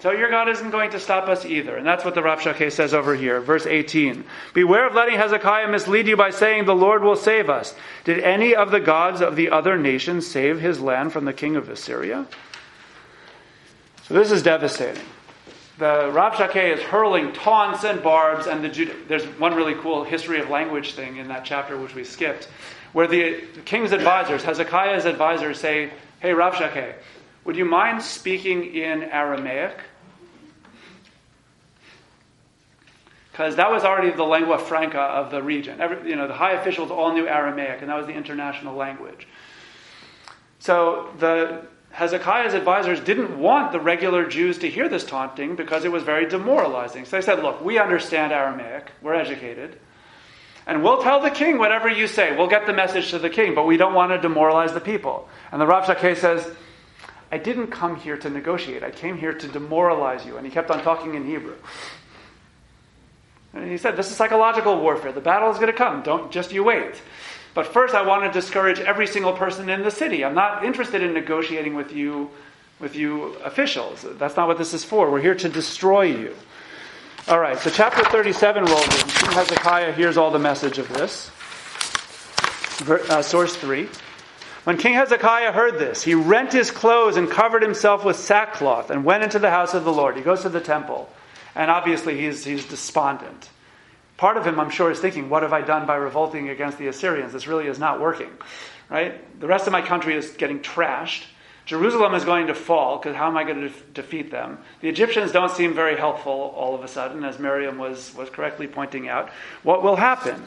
So 0.00 0.10
your 0.10 0.30
God 0.30 0.48
isn't 0.48 0.70
going 0.70 0.90
to 0.90 1.00
stop 1.00 1.28
us 1.28 1.44
either. 1.44 1.76
And 1.76 1.86
that's 1.86 2.04
what 2.04 2.14
the 2.14 2.22
Rav 2.22 2.40
Shakeh 2.40 2.72
says 2.72 2.92
over 2.92 3.14
here. 3.14 3.40
Verse 3.40 3.66
18. 3.66 4.24
Beware 4.52 4.88
of 4.88 4.94
letting 4.94 5.16
Hezekiah 5.16 5.70
mislead 5.70 6.08
you 6.08 6.16
by 6.16 6.30
saying, 6.30 6.64
The 6.64 6.74
Lord 6.74 7.02
will 7.02 7.14
save 7.14 7.48
us. 7.48 7.74
Did 8.02 8.18
any 8.18 8.54
of 8.54 8.72
the 8.72 8.80
gods 8.80 9.20
of 9.20 9.36
the 9.36 9.50
other 9.50 9.76
nations 9.76 10.26
save 10.26 10.60
his 10.60 10.80
land 10.80 11.12
from 11.12 11.24
the 11.24 11.32
king 11.32 11.54
of 11.54 11.68
Assyria? 11.68 12.26
So 14.04 14.14
this 14.14 14.32
is 14.32 14.42
devastating 14.42 15.04
the 15.82 16.12
Rav 16.12 16.40
is 16.54 16.80
hurling 16.80 17.32
taunts 17.32 17.82
and 17.82 18.00
barbs, 18.04 18.46
and 18.46 18.62
the 18.62 18.68
Jude- 18.68 19.08
there's 19.08 19.24
one 19.40 19.52
really 19.52 19.74
cool 19.74 20.04
history 20.04 20.38
of 20.38 20.48
language 20.48 20.94
thing 20.94 21.16
in 21.16 21.26
that 21.26 21.44
chapter 21.44 21.76
which 21.76 21.92
we 21.92 22.04
skipped, 22.04 22.44
where 22.92 23.08
the 23.08 23.42
king's 23.64 23.90
advisors, 23.90 24.44
Hezekiah's 24.44 25.06
advisors, 25.06 25.58
say, 25.58 25.90
"Hey 26.20 26.34
Rav 26.34 26.56
would 27.44 27.56
you 27.56 27.64
mind 27.64 28.00
speaking 28.00 28.76
in 28.76 29.02
Aramaic?" 29.02 29.76
Because 33.32 33.56
that 33.56 33.72
was 33.72 33.82
already 33.82 34.10
the 34.10 34.24
lingua 34.24 34.58
franca 34.58 35.00
of 35.00 35.32
the 35.32 35.42
region. 35.42 35.80
Every, 35.80 36.08
you 36.08 36.14
know, 36.14 36.28
the 36.28 36.34
high 36.34 36.52
officials 36.52 36.92
all 36.92 37.12
knew 37.12 37.26
Aramaic, 37.26 37.80
and 37.80 37.90
that 37.90 37.96
was 37.96 38.06
the 38.06 38.12
international 38.12 38.76
language. 38.76 39.26
So 40.60 41.10
the 41.18 41.66
Hezekiah's 41.92 42.54
advisors 42.54 43.00
didn't 43.00 43.38
want 43.38 43.72
the 43.72 43.80
regular 43.80 44.26
Jews 44.26 44.58
to 44.58 44.70
hear 44.70 44.88
this 44.88 45.04
taunting 45.04 45.56
because 45.56 45.84
it 45.84 45.92
was 45.92 46.02
very 46.02 46.26
demoralizing. 46.26 47.04
So 47.04 47.16
they 47.16 47.22
said, 47.22 47.42
Look, 47.42 47.62
we 47.62 47.78
understand 47.78 48.32
Aramaic, 48.32 48.90
we're 49.02 49.14
educated, 49.14 49.78
and 50.66 50.82
we'll 50.82 51.02
tell 51.02 51.20
the 51.20 51.30
king 51.30 51.58
whatever 51.58 51.88
you 51.88 52.06
say. 52.06 52.36
We'll 52.36 52.48
get 52.48 52.66
the 52.66 52.72
message 52.72 53.10
to 53.10 53.18
the 53.18 53.30
king, 53.30 53.54
but 53.54 53.66
we 53.66 53.76
don't 53.76 53.94
want 53.94 54.12
to 54.12 54.18
demoralize 54.18 54.72
the 54.72 54.80
people. 54.80 55.28
And 55.50 55.60
the 55.60 55.66
Rav 55.66 55.86
says, 55.86 56.50
I 57.30 57.38
didn't 57.38 57.68
come 57.68 57.96
here 57.96 58.16
to 58.16 58.30
negotiate, 58.30 58.82
I 58.82 58.90
came 58.90 59.18
here 59.18 59.32
to 59.32 59.48
demoralize 59.48 60.24
you. 60.24 60.36
And 60.36 60.46
he 60.46 60.52
kept 60.52 60.70
on 60.70 60.82
talking 60.82 61.14
in 61.14 61.26
Hebrew. 61.26 61.56
And 63.54 63.70
he 63.70 63.76
said, 63.76 63.96
This 63.96 64.10
is 64.10 64.16
psychological 64.16 64.80
warfare. 64.80 65.12
The 65.12 65.20
battle 65.20 65.50
is 65.50 65.56
going 65.56 65.70
to 65.70 65.76
come. 65.76 66.02
Don't 66.02 66.30
just 66.30 66.52
you 66.52 66.64
wait. 66.64 67.00
But 67.54 67.66
first, 67.66 67.94
I 67.94 68.02
want 68.02 68.24
to 68.24 68.40
discourage 68.40 68.80
every 68.80 69.06
single 69.06 69.32
person 69.34 69.68
in 69.68 69.82
the 69.82 69.90
city. 69.90 70.24
I'm 70.24 70.34
not 70.34 70.64
interested 70.64 71.02
in 71.02 71.12
negotiating 71.12 71.74
with 71.74 71.92
you, 71.92 72.30
with 72.80 72.96
you 72.96 73.34
officials. 73.44 74.06
That's 74.18 74.36
not 74.36 74.48
what 74.48 74.58
this 74.58 74.72
is 74.72 74.84
for. 74.84 75.10
We're 75.10 75.20
here 75.20 75.34
to 75.34 75.48
destroy 75.48 76.02
you. 76.02 76.34
All 77.28 77.38
right, 77.38 77.58
so 77.58 77.70
chapter 77.70 78.02
37 78.04 78.64
rolls 78.64 78.84
in. 78.84 79.08
King 79.08 79.30
Hezekiah 79.30 79.92
hears 79.92 80.16
all 80.16 80.30
the 80.30 80.40
message 80.40 80.78
of 80.78 80.88
this. 80.88 81.30
Uh, 82.88 83.22
source 83.22 83.54
3. 83.54 83.88
When 84.64 84.76
King 84.76 84.94
Hezekiah 84.94 85.52
heard 85.52 85.78
this, 85.78 86.02
he 86.02 86.14
rent 86.14 86.52
his 86.52 86.70
clothes 86.70 87.16
and 87.16 87.30
covered 87.30 87.62
himself 87.62 88.04
with 88.04 88.16
sackcloth 88.16 88.90
and 88.90 89.04
went 89.04 89.22
into 89.22 89.38
the 89.38 89.50
house 89.50 89.74
of 89.74 89.84
the 89.84 89.92
Lord. 89.92 90.16
He 90.16 90.22
goes 90.22 90.42
to 90.42 90.48
the 90.48 90.60
temple, 90.60 91.08
and 91.54 91.70
obviously 91.70 92.20
he's, 92.20 92.44
he's 92.44 92.66
despondent. 92.66 93.50
Part 94.22 94.36
of 94.36 94.46
him, 94.46 94.60
I'm 94.60 94.70
sure, 94.70 94.88
is 94.88 95.00
thinking, 95.00 95.30
what 95.30 95.42
have 95.42 95.52
I 95.52 95.62
done 95.62 95.84
by 95.84 95.96
revolting 95.96 96.48
against 96.48 96.78
the 96.78 96.86
Assyrians? 96.86 97.32
This 97.32 97.48
really 97.48 97.66
is 97.66 97.80
not 97.80 98.00
working. 98.00 98.30
Right? 98.88 99.40
The 99.40 99.48
rest 99.48 99.66
of 99.66 99.72
my 99.72 99.82
country 99.82 100.14
is 100.14 100.30
getting 100.30 100.60
trashed. 100.60 101.24
Jerusalem 101.66 102.14
is 102.14 102.24
going 102.24 102.46
to 102.46 102.54
fall 102.54 102.98
because 102.98 103.16
how 103.16 103.26
am 103.26 103.36
I 103.36 103.42
going 103.42 103.62
to 103.62 103.68
de- 103.68 103.84
defeat 103.94 104.30
them? 104.30 104.58
The 104.80 104.88
Egyptians 104.88 105.32
don't 105.32 105.50
seem 105.50 105.74
very 105.74 105.96
helpful 105.96 106.54
all 106.56 106.72
of 106.72 106.84
a 106.84 106.86
sudden, 106.86 107.24
as 107.24 107.40
Miriam 107.40 107.78
was, 107.78 108.14
was 108.14 108.30
correctly 108.30 108.68
pointing 108.68 109.08
out. 109.08 109.30
What 109.64 109.82
will 109.82 109.96
happen? 109.96 110.40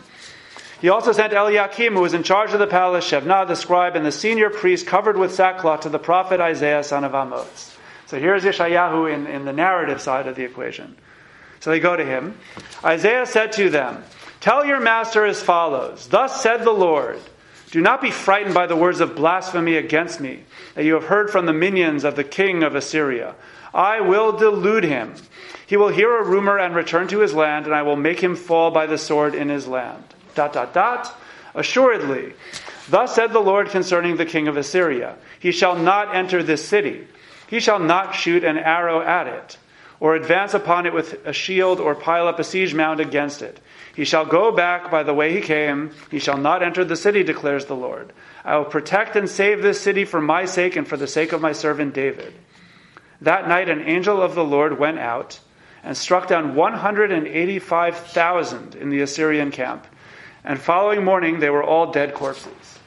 He 0.79 0.87
also 0.87 1.11
sent 1.11 1.33
Eliakim, 1.33 1.95
who 1.95 2.01
was 2.01 2.13
in 2.13 2.23
charge 2.23 2.53
of 2.53 2.59
the 2.59 2.67
palace, 2.67 3.05
Shebna 3.05 3.45
the 3.45 3.57
scribe, 3.57 3.97
and 3.97 4.05
the 4.05 4.11
senior 4.13 4.49
priest 4.49 4.87
covered 4.87 5.17
with 5.17 5.35
sackcloth 5.35 5.81
to 5.81 5.89
the 5.89 5.99
prophet 5.99 6.39
Isaiah, 6.39 6.81
son 6.81 7.03
of 7.03 7.13
Amoz. 7.13 7.75
So 8.05 8.21
here's 8.21 8.45
Yeshayahu 8.45 9.13
in, 9.13 9.27
in 9.27 9.43
the 9.43 9.51
narrative 9.51 9.99
side 9.99 10.27
of 10.27 10.37
the 10.37 10.45
equation. 10.45 10.95
So 11.65 11.71
they 11.71 11.79
go 11.79 11.95
to 11.95 12.05
him. 12.05 12.37
Isaiah 12.83 13.25
said 13.25 13.51
to 13.53 13.71
them, 13.71 14.03
Tell 14.39 14.65
your 14.65 14.79
master 14.79 15.25
as 15.25 15.41
follows 15.41 16.07
Thus 16.07 16.39
said 16.39 16.63
the 16.63 16.69
Lord, 16.69 17.19
Do 17.71 17.81
not 17.81 18.03
be 18.03 18.11
frightened 18.11 18.53
by 18.53 18.67
the 18.67 18.75
words 18.75 18.99
of 18.99 19.15
blasphemy 19.15 19.75
against 19.75 20.21
me 20.21 20.43
that 20.75 20.85
you 20.85 20.93
have 20.93 21.05
heard 21.05 21.31
from 21.31 21.47
the 21.47 21.53
minions 21.53 22.03
of 22.03 22.15
the 22.15 22.23
king 22.23 22.61
of 22.61 22.75
Assyria. 22.75 23.33
I 23.73 24.01
will 24.01 24.31
delude 24.31 24.83
him. 24.83 25.15
He 25.65 25.75
will 25.75 25.87
hear 25.87 26.15
a 26.15 26.23
rumor 26.23 26.59
and 26.59 26.75
return 26.75 27.07
to 27.07 27.21
his 27.21 27.33
land, 27.33 27.65
and 27.65 27.73
I 27.73 27.81
will 27.81 27.95
make 27.95 28.19
him 28.19 28.35
fall 28.35 28.69
by 28.69 28.85
the 28.85 28.99
sword 28.99 29.33
in 29.33 29.49
his 29.49 29.65
land. 29.65 30.03
Dot, 30.35 30.53
dot, 30.53 30.71
dot. 30.71 31.19
Assuredly, 31.55 32.33
thus 32.89 33.15
said 33.15 33.33
the 33.33 33.39
Lord 33.39 33.69
concerning 33.69 34.17
the 34.17 34.25
king 34.27 34.47
of 34.47 34.55
Assyria 34.55 35.17
He 35.39 35.51
shall 35.51 35.75
not 35.75 36.13
enter 36.13 36.43
this 36.43 36.63
city, 36.63 37.07
he 37.47 37.59
shall 37.59 37.79
not 37.79 38.13
shoot 38.13 38.43
an 38.43 38.59
arrow 38.59 39.01
at 39.01 39.25
it 39.25 39.57
or 39.99 40.15
advance 40.15 40.53
upon 40.53 40.85
it 40.85 40.93
with 40.93 41.25
a 41.25 41.33
shield, 41.33 41.79
or 41.79 41.95
pile 41.95 42.27
up 42.27 42.39
a 42.39 42.43
siege 42.43 42.73
mound 42.73 42.99
against 42.99 43.41
it. 43.41 43.59
He 43.95 44.03
shall 44.03 44.25
go 44.25 44.51
back 44.51 44.91
by 44.91 45.03
the 45.03 45.13
way 45.13 45.33
he 45.33 45.41
came. 45.41 45.91
He 46.11 46.19
shall 46.19 46.37
not 46.37 46.61
enter 46.61 46.83
the 46.83 46.97
city, 46.97 47.23
declares 47.23 47.65
the 47.65 47.75
Lord. 47.75 48.11
I 48.43 48.57
will 48.57 48.65
protect 48.65 49.15
and 49.15 49.29
save 49.29 49.61
this 49.61 49.79
city 49.79 50.03
for 50.03 50.19
my 50.19 50.45
sake 50.45 50.75
and 50.75 50.87
for 50.87 50.97
the 50.97 51.07
sake 51.07 51.31
of 51.31 51.41
my 51.41 51.53
servant 51.53 51.93
David. 51.93 52.33
That 53.21 53.47
night, 53.47 53.69
an 53.69 53.81
angel 53.81 54.21
of 54.21 54.35
the 54.35 54.43
Lord 54.43 54.77
went 54.77 54.99
out 54.99 55.39
and 55.83 55.95
struck 55.95 56.27
down 56.27 56.55
185,000 56.55 58.75
in 58.75 58.89
the 58.89 58.99
Assyrian 59.01 59.51
camp. 59.51 59.87
And 60.43 60.59
following 60.59 61.05
morning, 61.05 61.39
they 61.39 61.49
were 61.49 61.63
all 61.63 61.91
dead 61.91 62.13
corpses. 62.13 62.79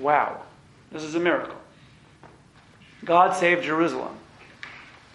Wow. 0.00 0.40
This 0.90 1.02
is 1.02 1.14
a 1.14 1.20
miracle. 1.20 1.58
God 3.04 3.36
saved 3.36 3.64
Jerusalem. 3.64 4.16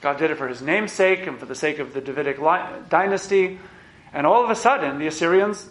God 0.01 0.17
did 0.17 0.31
it 0.31 0.37
for 0.37 0.47
his 0.47 0.61
name's 0.61 0.91
sake 0.91 1.27
and 1.27 1.39
for 1.39 1.45
the 1.45 1.55
sake 1.55 1.79
of 1.79 1.93
the 1.93 2.01
Davidic 2.01 2.37
dynasty. 2.89 3.59
And 4.13 4.25
all 4.27 4.43
of 4.43 4.49
a 4.49 4.55
sudden, 4.55 4.97
the 4.99 5.07
Assyrians 5.07 5.69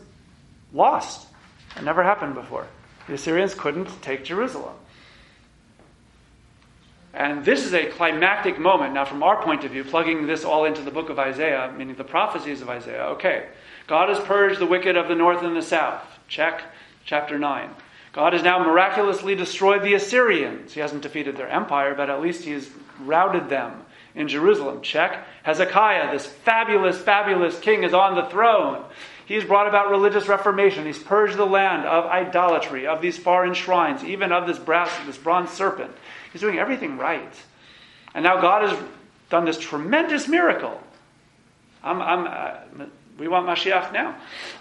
lost. 0.73 1.27
It 1.77 1.83
never 1.83 2.03
happened 2.03 2.35
before. 2.35 2.67
The 3.07 3.15
Assyrians 3.15 3.55
couldn't 3.55 4.03
take 4.03 4.25
Jerusalem. 4.25 4.75
And 7.13 7.45
this 7.45 7.67
is 7.67 7.75
a 7.75 7.87
climactic 7.87 8.59
moment. 8.59 8.95
Now, 8.95 9.05
from 9.05 9.25
our 9.25 9.43
point 9.43 9.65
of 9.65 9.73
view, 9.73 9.83
plugging 9.83 10.29
this 10.29 10.45
all 10.45 10.65
into 10.65 10.83
the 10.83 10.93
book 10.93 11.11
of 11.11 11.19
Isaiah, 11.19 11.73
meaning 11.77 11.97
the 11.97 12.05
prophecies 12.05 12.63
of 12.63 12.71
Isaiah, 12.71 13.07
okay, 13.09 13.49
God 13.89 14.09
has 14.11 14.21
purged 14.21 14.61
the 14.61 14.67
wicked 14.67 14.97
of 14.97 15.09
the 15.09 15.17
north 15.17 15.43
and 15.43 15.57
the 15.57 15.63
south. 15.63 16.05
Check. 16.29 16.63
Chapter 17.05 17.39
9. 17.39 17.71
God 18.13 18.33
has 18.33 18.43
now 18.43 18.63
miraculously 18.63 19.35
destroyed 19.35 19.83
the 19.83 19.95
Assyrians. 19.95 20.73
He 20.73 20.81
hasn't 20.81 21.03
defeated 21.03 21.37
their 21.37 21.49
empire, 21.49 21.95
but 21.97 22.11
at 22.11 22.21
least 22.21 22.45
he 22.45 22.53
has 22.53 22.71
routed 23.01 23.49
them 23.49 23.83
in 24.15 24.29
Jerusalem. 24.29 24.83
Check. 24.83 25.25
Hezekiah, 25.43 26.13
this 26.13 26.27
fabulous, 26.27 26.99
fabulous 26.99 27.59
king, 27.59 27.85
is 27.85 27.95
on 27.95 28.15
the 28.15 28.25
throne. 28.25 28.85
He's 29.27 29.45
brought 29.45 29.69
about 29.69 29.91
religious 29.91 30.27
reformation. 30.27 30.85
He's 30.87 30.99
purged 30.99 31.37
the 31.37 31.47
land 31.47 31.87
of 31.87 32.05
idolatry, 32.07 32.87
of 32.87 33.01
these 33.01 33.17
foreign 33.17 33.55
shrines, 33.55 34.03
even 34.03 34.33
of 34.33 34.47
this 34.47 34.59
brass, 34.59 34.91
this 35.07 35.17
bronze 35.17 35.51
serpent. 35.51 35.93
He's 36.33 36.41
doing 36.41 36.59
everything 36.59 36.99
right. 36.99 37.33
And 38.13 38.25
now 38.25 38.41
God 38.41 38.69
has 38.69 38.79
done 39.29 39.45
this 39.45 39.59
tremendous 39.59 40.27
miracle. 40.27 40.81
I'm, 41.83 42.03
I'm, 42.03 42.27
uh, 42.81 42.87
we 43.19 43.29
want 43.29 43.47
Mashiach 43.47 43.93
now. 43.93 44.17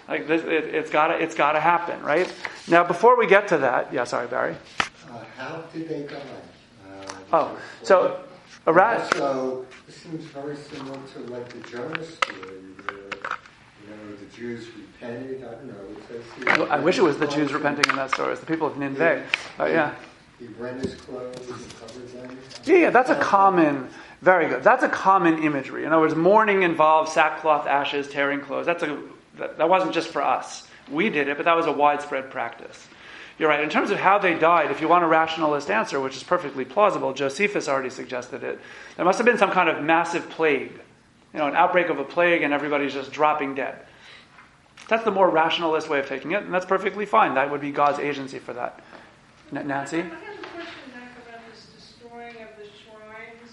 Like 0.08 0.28
this, 0.28 0.42
it, 0.44 0.72
has 0.74 0.90
got 0.90 1.08
to, 1.08 1.20
it's 1.20 1.34
got 1.34 1.52
to 1.52 1.60
happen, 1.60 2.00
right? 2.02 2.32
Now, 2.68 2.84
before 2.84 3.18
we 3.18 3.26
get 3.26 3.48
to 3.48 3.58
that, 3.58 3.92
yeah, 3.92 4.04
sorry, 4.04 4.28
Barry. 4.28 4.54
Uh, 5.10 5.24
how 5.36 5.64
did 5.72 5.88
they 5.88 6.02
die? 6.02 6.20
Uh, 6.88 7.12
oh, 7.32 7.58
so 7.82 8.22
a 8.70 8.72
rat. 8.72 9.14
So 9.14 9.66
this 9.86 9.96
seems 9.96 10.24
very 10.26 10.56
similar 10.56 10.98
to 11.14 11.18
like 11.32 11.48
the 11.48 11.60
Jonah 11.68 12.04
story, 12.04 12.38
where 12.38 12.94
you 12.94 13.90
know 13.90 14.16
the 14.16 14.36
Jews 14.36 14.68
repented, 14.76 15.44
I 15.44 15.50
don't 15.50 15.66
know. 15.66 15.74
it 15.96 16.24
says 16.46 16.68
I 16.70 16.78
wish 16.78 16.98
it 16.98 17.02
was 17.02 17.18
the 17.18 17.26
Jews 17.26 17.52
repenting 17.52 17.90
in 17.90 17.96
that 17.96 18.10
story. 18.12 18.32
It's 18.32 18.40
the 18.40 18.46
people 18.46 18.66
of 18.66 18.78
Nineveh. 18.78 19.24
But 19.58 19.70
yeah. 19.72 19.94
Oh, 19.94 20.04
he 20.38 20.46
rent 20.58 20.82
his 20.82 20.94
clothes 20.94 21.36
and 21.36 21.78
covered 21.78 22.08
them. 22.12 22.38
Yeah, 22.64 22.76
yeah, 22.76 22.90
that's 22.90 23.10
a 23.10 23.16
common, 23.16 23.88
very 24.22 24.48
good. 24.48 24.62
That's 24.62 24.82
a 24.82 24.88
common 24.88 25.42
imagery. 25.42 25.84
In 25.84 25.92
other 25.92 26.00
words, 26.00 26.14
mourning 26.14 26.62
involves 26.62 27.12
sackcloth, 27.12 27.66
ashes, 27.66 28.08
tearing 28.08 28.40
clothes. 28.40 28.64
That's 28.64 28.82
a, 28.82 29.02
that, 29.36 29.58
that 29.58 29.68
wasn't 29.68 29.92
just 29.92 30.08
for 30.08 30.22
us. 30.22 30.66
We 30.90 31.10
did 31.10 31.28
it, 31.28 31.36
but 31.36 31.44
that 31.44 31.56
was 31.56 31.66
a 31.66 31.72
widespread 31.72 32.30
practice. 32.30 32.88
You're 33.40 33.48
right. 33.48 33.64
In 33.64 33.70
terms 33.70 33.90
of 33.90 33.98
how 33.98 34.18
they 34.18 34.34
died, 34.38 34.70
if 34.70 34.82
you 34.82 34.88
want 34.88 35.02
a 35.02 35.06
rationalist 35.06 35.70
answer, 35.70 35.98
which 35.98 36.14
is 36.14 36.22
perfectly 36.22 36.66
plausible, 36.66 37.14
Josephus 37.14 37.68
already 37.68 37.88
suggested 37.88 38.44
it. 38.44 38.60
There 38.96 39.04
must 39.06 39.18
have 39.18 39.24
been 39.24 39.38
some 39.38 39.50
kind 39.50 39.70
of 39.70 39.82
massive 39.82 40.28
plague, 40.28 40.72
you 41.32 41.38
know, 41.38 41.46
an 41.46 41.56
outbreak 41.56 41.88
of 41.88 41.98
a 41.98 42.04
plague, 42.04 42.42
and 42.42 42.52
everybody's 42.52 42.92
just 42.92 43.12
dropping 43.12 43.54
dead. 43.54 43.78
That's 44.88 45.04
the 45.04 45.10
more 45.10 45.30
rationalist 45.30 45.88
way 45.88 46.00
of 46.00 46.06
taking 46.06 46.32
it, 46.32 46.42
and 46.42 46.52
that's 46.52 46.66
perfectly 46.66 47.06
fine. 47.06 47.32
That 47.32 47.50
would 47.50 47.62
be 47.62 47.70
God's 47.70 47.98
agency 47.98 48.38
for 48.38 48.52
that. 48.52 48.84
Nancy? 49.50 50.00
I 50.00 50.02
have 50.02 50.12
a 50.12 50.48
question 50.52 50.92
back 50.92 51.16
about 51.26 51.40
this 51.50 51.64
destroying 51.74 52.36
of 52.44 52.52
the 52.60 52.68
shrines. 52.68 53.52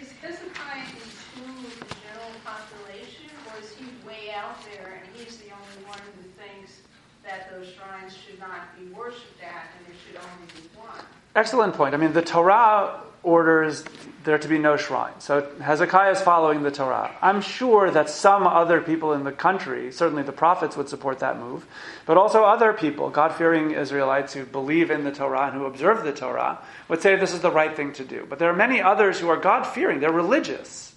Is 0.00 0.12
Hezekiah 0.22 0.80
include 0.80 1.72
the 1.76 1.94
general 2.00 2.32
population, 2.42 3.28
or 3.52 3.60
is 3.60 3.74
he 3.76 3.84
way 4.08 4.32
out 4.34 4.56
there 4.72 4.96
and 4.96 5.14
he's 5.14 5.36
the 5.36 5.52
only 5.52 5.86
one 5.86 6.00
who 6.16 6.22
thinks 6.40 6.80
that 7.24 7.53
those 7.64 7.74
shrines 7.74 8.16
should 8.16 8.38
not 8.38 8.78
be 8.78 8.86
worshipped 8.92 9.42
at 9.42 9.70
and 9.76 9.86
there 9.86 9.94
should 10.06 10.16
only 10.16 10.52
be 10.54 10.68
one? 10.78 11.04
Excellent 11.34 11.74
point. 11.74 11.94
I 11.94 11.96
mean, 11.96 12.12
the 12.12 12.22
Torah 12.22 13.00
orders 13.22 13.84
there 14.24 14.38
to 14.38 14.48
be 14.48 14.58
no 14.58 14.76
shrine. 14.78 15.12
So 15.18 15.46
Hezekiah 15.60 16.12
is 16.12 16.20
following 16.22 16.62
the 16.62 16.70
Torah. 16.70 17.14
I'm 17.20 17.42
sure 17.42 17.90
that 17.90 18.08
some 18.08 18.46
other 18.46 18.80
people 18.80 19.12
in 19.12 19.24
the 19.24 19.32
country, 19.32 19.92
certainly 19.92 20.22
the 20.22 20.32
prophets, 20.32 20.78
would 20.78 20.88
support 20.88 21.18
that 21.18 21.38
move, 21.38 21.66
but 22.06 22.16
also 22.16 22.42
other 22.42 22.72
people, 22.72 23.10
God 23.10 23.34
fearing 23.34 23.72
Israelites 23.72 24.32
who 24.32 24.46
believe 24.46 24.90
in 24.90 25.04
the 25.04 25.12
Torah 25.12 25.48
and 25.48 25.54
who 25.54 25.66
observe 25.66 26.04
the 26.04 26.12
Torah, 26.12 26.58
would 26.88 27.02
say 27.02 27.16
this 27.16 27.34
is 27.34 27.40
the 27.40 27.50
right 27.50 27.76
thing 27.76 27.92
to 27.94 28.04
do. 28.04 28.26
But 28.28 28.38
there 28.38 28.48
are 28.48 28.56
many 28.56 28.80
others 28.80 29.18
who 29.18 29.28
are 29.28 29.36
God 29.36 29.64
fearing, 29.64 30.00
they're 30.00 30.10
religious, 30.10 30.94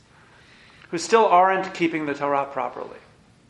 who 0.92 0.98
still 0.98 1.26
aren't 1.26 1.74
keeping 1.74 2.06
the 2.06 2.14
Torah 2.14 2.46
properly. 2.46 2.98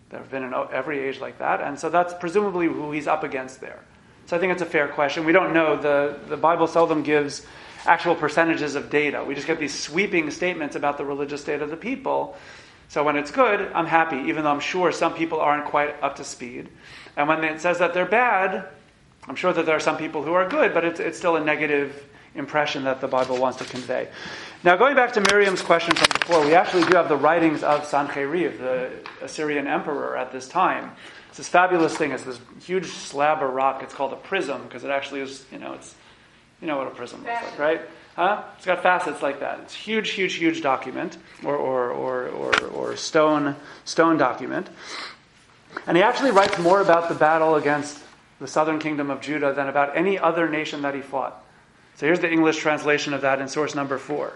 There 0.10 0.20
have 0.20 0.32
been 0.32 0.43
in 0.43 0.54
every 0.72 1.00
age 1.00 1.20
like 1.20 1.39
that, 1.39 1.62
and 1.62 1.78
so 1.78 1.89
that's 1.89 2.13
presumably 2.13 2.67
who 2.67 2.91
he's 2.91 3.08
up 3.08 3.24
against 3.24 3.60
there. 3.60 3.80
So 4.28 4.36
I 4.36 4.39
think 4.39 4.54
it's 4.54 4.62
a 4.62 4.65
fair 4.65 4.88
question. 4.88 5.26
We 5.26 5.32
don't 5.32 5.54
know. 5.54 5.76
The, 5.78 6.20
the 6.28 6.38
Bible 6.38 6.67
seldom 6.67 7.04
gives 7.04 7.46
actual 7.86 8.15
percentages 8.15 8.76
of 8.76 8.89
data. 8.89 9.24
We 9.24 9.36
just 9.36 9.48
get 9.48 9.60
these 9.60 9.78
sweeping 9.78 10.32
statements 10.32 10.76
about 10.76 10.98
the 10.98 11.06
religious 11.06 11.41
state 11.41 11.62
of 11.62 11.70
the 11.70 11.78
people. 11.78 12.38
So 12.89 13.04
when 13.04 13.17
it's 13.17 13.32
good, 13.32 13.72
I'm 13.74 13.86
happy, 13.86 14.30
even 14.30 14.43
though 14.43 14.52
I'm 14.52 14.60
sure 14.60 14.91
some 14.91 15.13
people 15.13 15.39
aren't 15.39 15.65
quite 15.65 16.02
up 16.02 16.17
to 16.17 16.24
speed. 16.24 16.70
And 17.15 17.28
when 17.28 17.43
it 17.43 17.60
says 17.62 17.80
that 17.80 17.93
they're 17.93 18.06
bad, 18.06 18.67
I'm 19.28 19.36
sure 19.36 19.52
that 19.52 19.65
there 19.65 19.76
are 19.76 19.82
some 19.82 19.98
people 19.98 20.24
who 20.24 20.34
are 20.34 20.48
good, 20.48 20.74
but 20.74 20.86
it's, 20.86 21.00
it's 21.00 21.17
still 21.17 21.36
a 21.36 21.43
negative 21.43 22.06
impression 22.36 22.86
that 22.86 23.02
the 23.02 23.08
Bible 23.08 23.38
wants 23.38 23.58
to 23.58 23.65
convey. 23.65 24.08
Now, 24.63 24.76
going 24.76 24.96
back 24.96 25.13
to 25.13 25.22
Miriam's 25.22 25.62
question 25.62 25.96
from 25.96 26.08
before, 26.20 26.43
we 26.43 26.56
actually 26.56 26.84
do 26.86 26.96
have 26.96 27.10
the 27.10 27.15
writings 27.15 27.62
of 27.62 27.82
Sancheriv, 27.82 28.58
the 28.58 28.89
Assyrian 29.22 29.67
emperor 29.67 30.17
at 30.17 30.32
this 30.32 30.48
time. 30.48 30.93
It's 31.30 31.38
this 31.38 31.48
fabulous 31.48 31.96
thing. 31.96 32.12
It's 32.12 32.24
this 32.24 32.39
huge 32.63 32.88
slab 32.88 33.43
of 33.43 33.54
rock. 33.54 33.84
It's 33.84 33.93
called 33.93 34.13
a 34.13 34.17
prism 34.17 34.63
because 34.63 34.84
it 34.84 34.89
actually 34.89 35.22
is, 35.22 35.46
you 35.52 35.60
know, 35.60 35.74
it's, 35.74 35.93
you 36.60 36.65
know 36.65 36.76
what 36.76 36.88
a 36.88 36.91
prism 36.91 37.24
looks 37.24 37.43
like, 37.43 37.60
right? 37.60 37.82
Huh? 38.15 38.43
It's 38.58 38.65
got 38.65 38.82
facets 38.82 39.22
like 39.22 39.41
that. 39.41 39.60
It's 39.60 39.76
huge, 39.76 40.10
huge, 40.10 40.34
huge 40.34 40.63
document 40.63 41.17
or, 41.43 41.56
or, 41.56 41.89
or, 41.91 42.28
or, 42.30 42.67
or 42.70 42.96
stone, 42.96 43.56
stone 43.86 44.17
document. 44.17 44.72
And 45.86 45.96
he 45.96 46.02
actually 46.02 46.32
writes 46.32 46.58
more 46.58 46.82
about 46.82 47.10
the 47.10 47.15
battle 47.15 47.56
against 47.56 48.04
the 48.39 48.48
southern 48.48 48.80
kingdom 48.80 49.12
of 49.12 49.22
Judah 49.22 49.54
than 49.54 49.67
about 49.67 49.96
any 49.96 50.17
other 50.17 50.50
nation 50.50 50.82
that 50.82 50.96
he 50.96 51.02
fought. 51.02 51.43
So 51.98 52.08
here's 52.08 52.20
the 52.20 52.32
English 52.32 52.58
translation 52.58 53.13
of 53.13 53.22
that 53.22 53.39
in 53.39 53.48
source 53.48 53.76
number 53.76 54.00
four. 54.00 54.34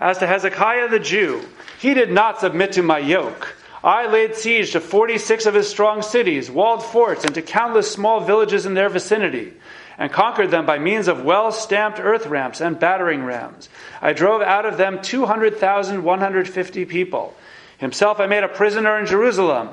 As 0.00 0.18
to 0.18 0.26
Hezekiah 0.26 0.88
the 0.88 1.00
Jew, 1.00 1.42
he 1.80 1.94
did 1.94 2.12
not 2.12 2.40
submit 2.40 2.72
to 2.72 2.82
my 2.82 2.98
yoke. 2.98 3.56
I 3.82 4.06
laid 4.06 4.34
siege 4.34 4.72
to 4.72 4.80
46 4.80 5.46
of 5.46 5.54
his 5.54 5.68
strong 5.68 6.02
cities, 6.02 6.50
walled 6.50 6.84
forts, 6.84 7.24
and 7.24 7.34
to 7.34 7.42
countless 7.42 7.90
small 7.90 8.20
villages 8.20 8.66
in 8.66 8.74
their 8.74 8.88
vicinity, 8.88 9.54
and 9.96 10.12
conquered 10.12 10.50
them 10.50 10.66
by 10.66 10.78
means 10.78 11.08
of 11.08 11.24
well 11.24 11.50
stamped 11.52 12.00
earth 12.00 12.26
ramps 12.26 12.60
and 12.60 12.78
battering 12.78 13.24
rams. 13.24 13.68
I 14.00 14.12
drove 14.12 14.42
out 14.42 14.66
of 14.66 14.76
them 14.76 15.00
200,150 15.02 16.84
people. 16.84 17.34
Himself 17.78 18.20
I 18.20 18.26
made 18.26 18.44
a 18.44 18.48
prisoner 18.48 18.98
in 18.98 19.06
Jerusalem, 19.06 19.70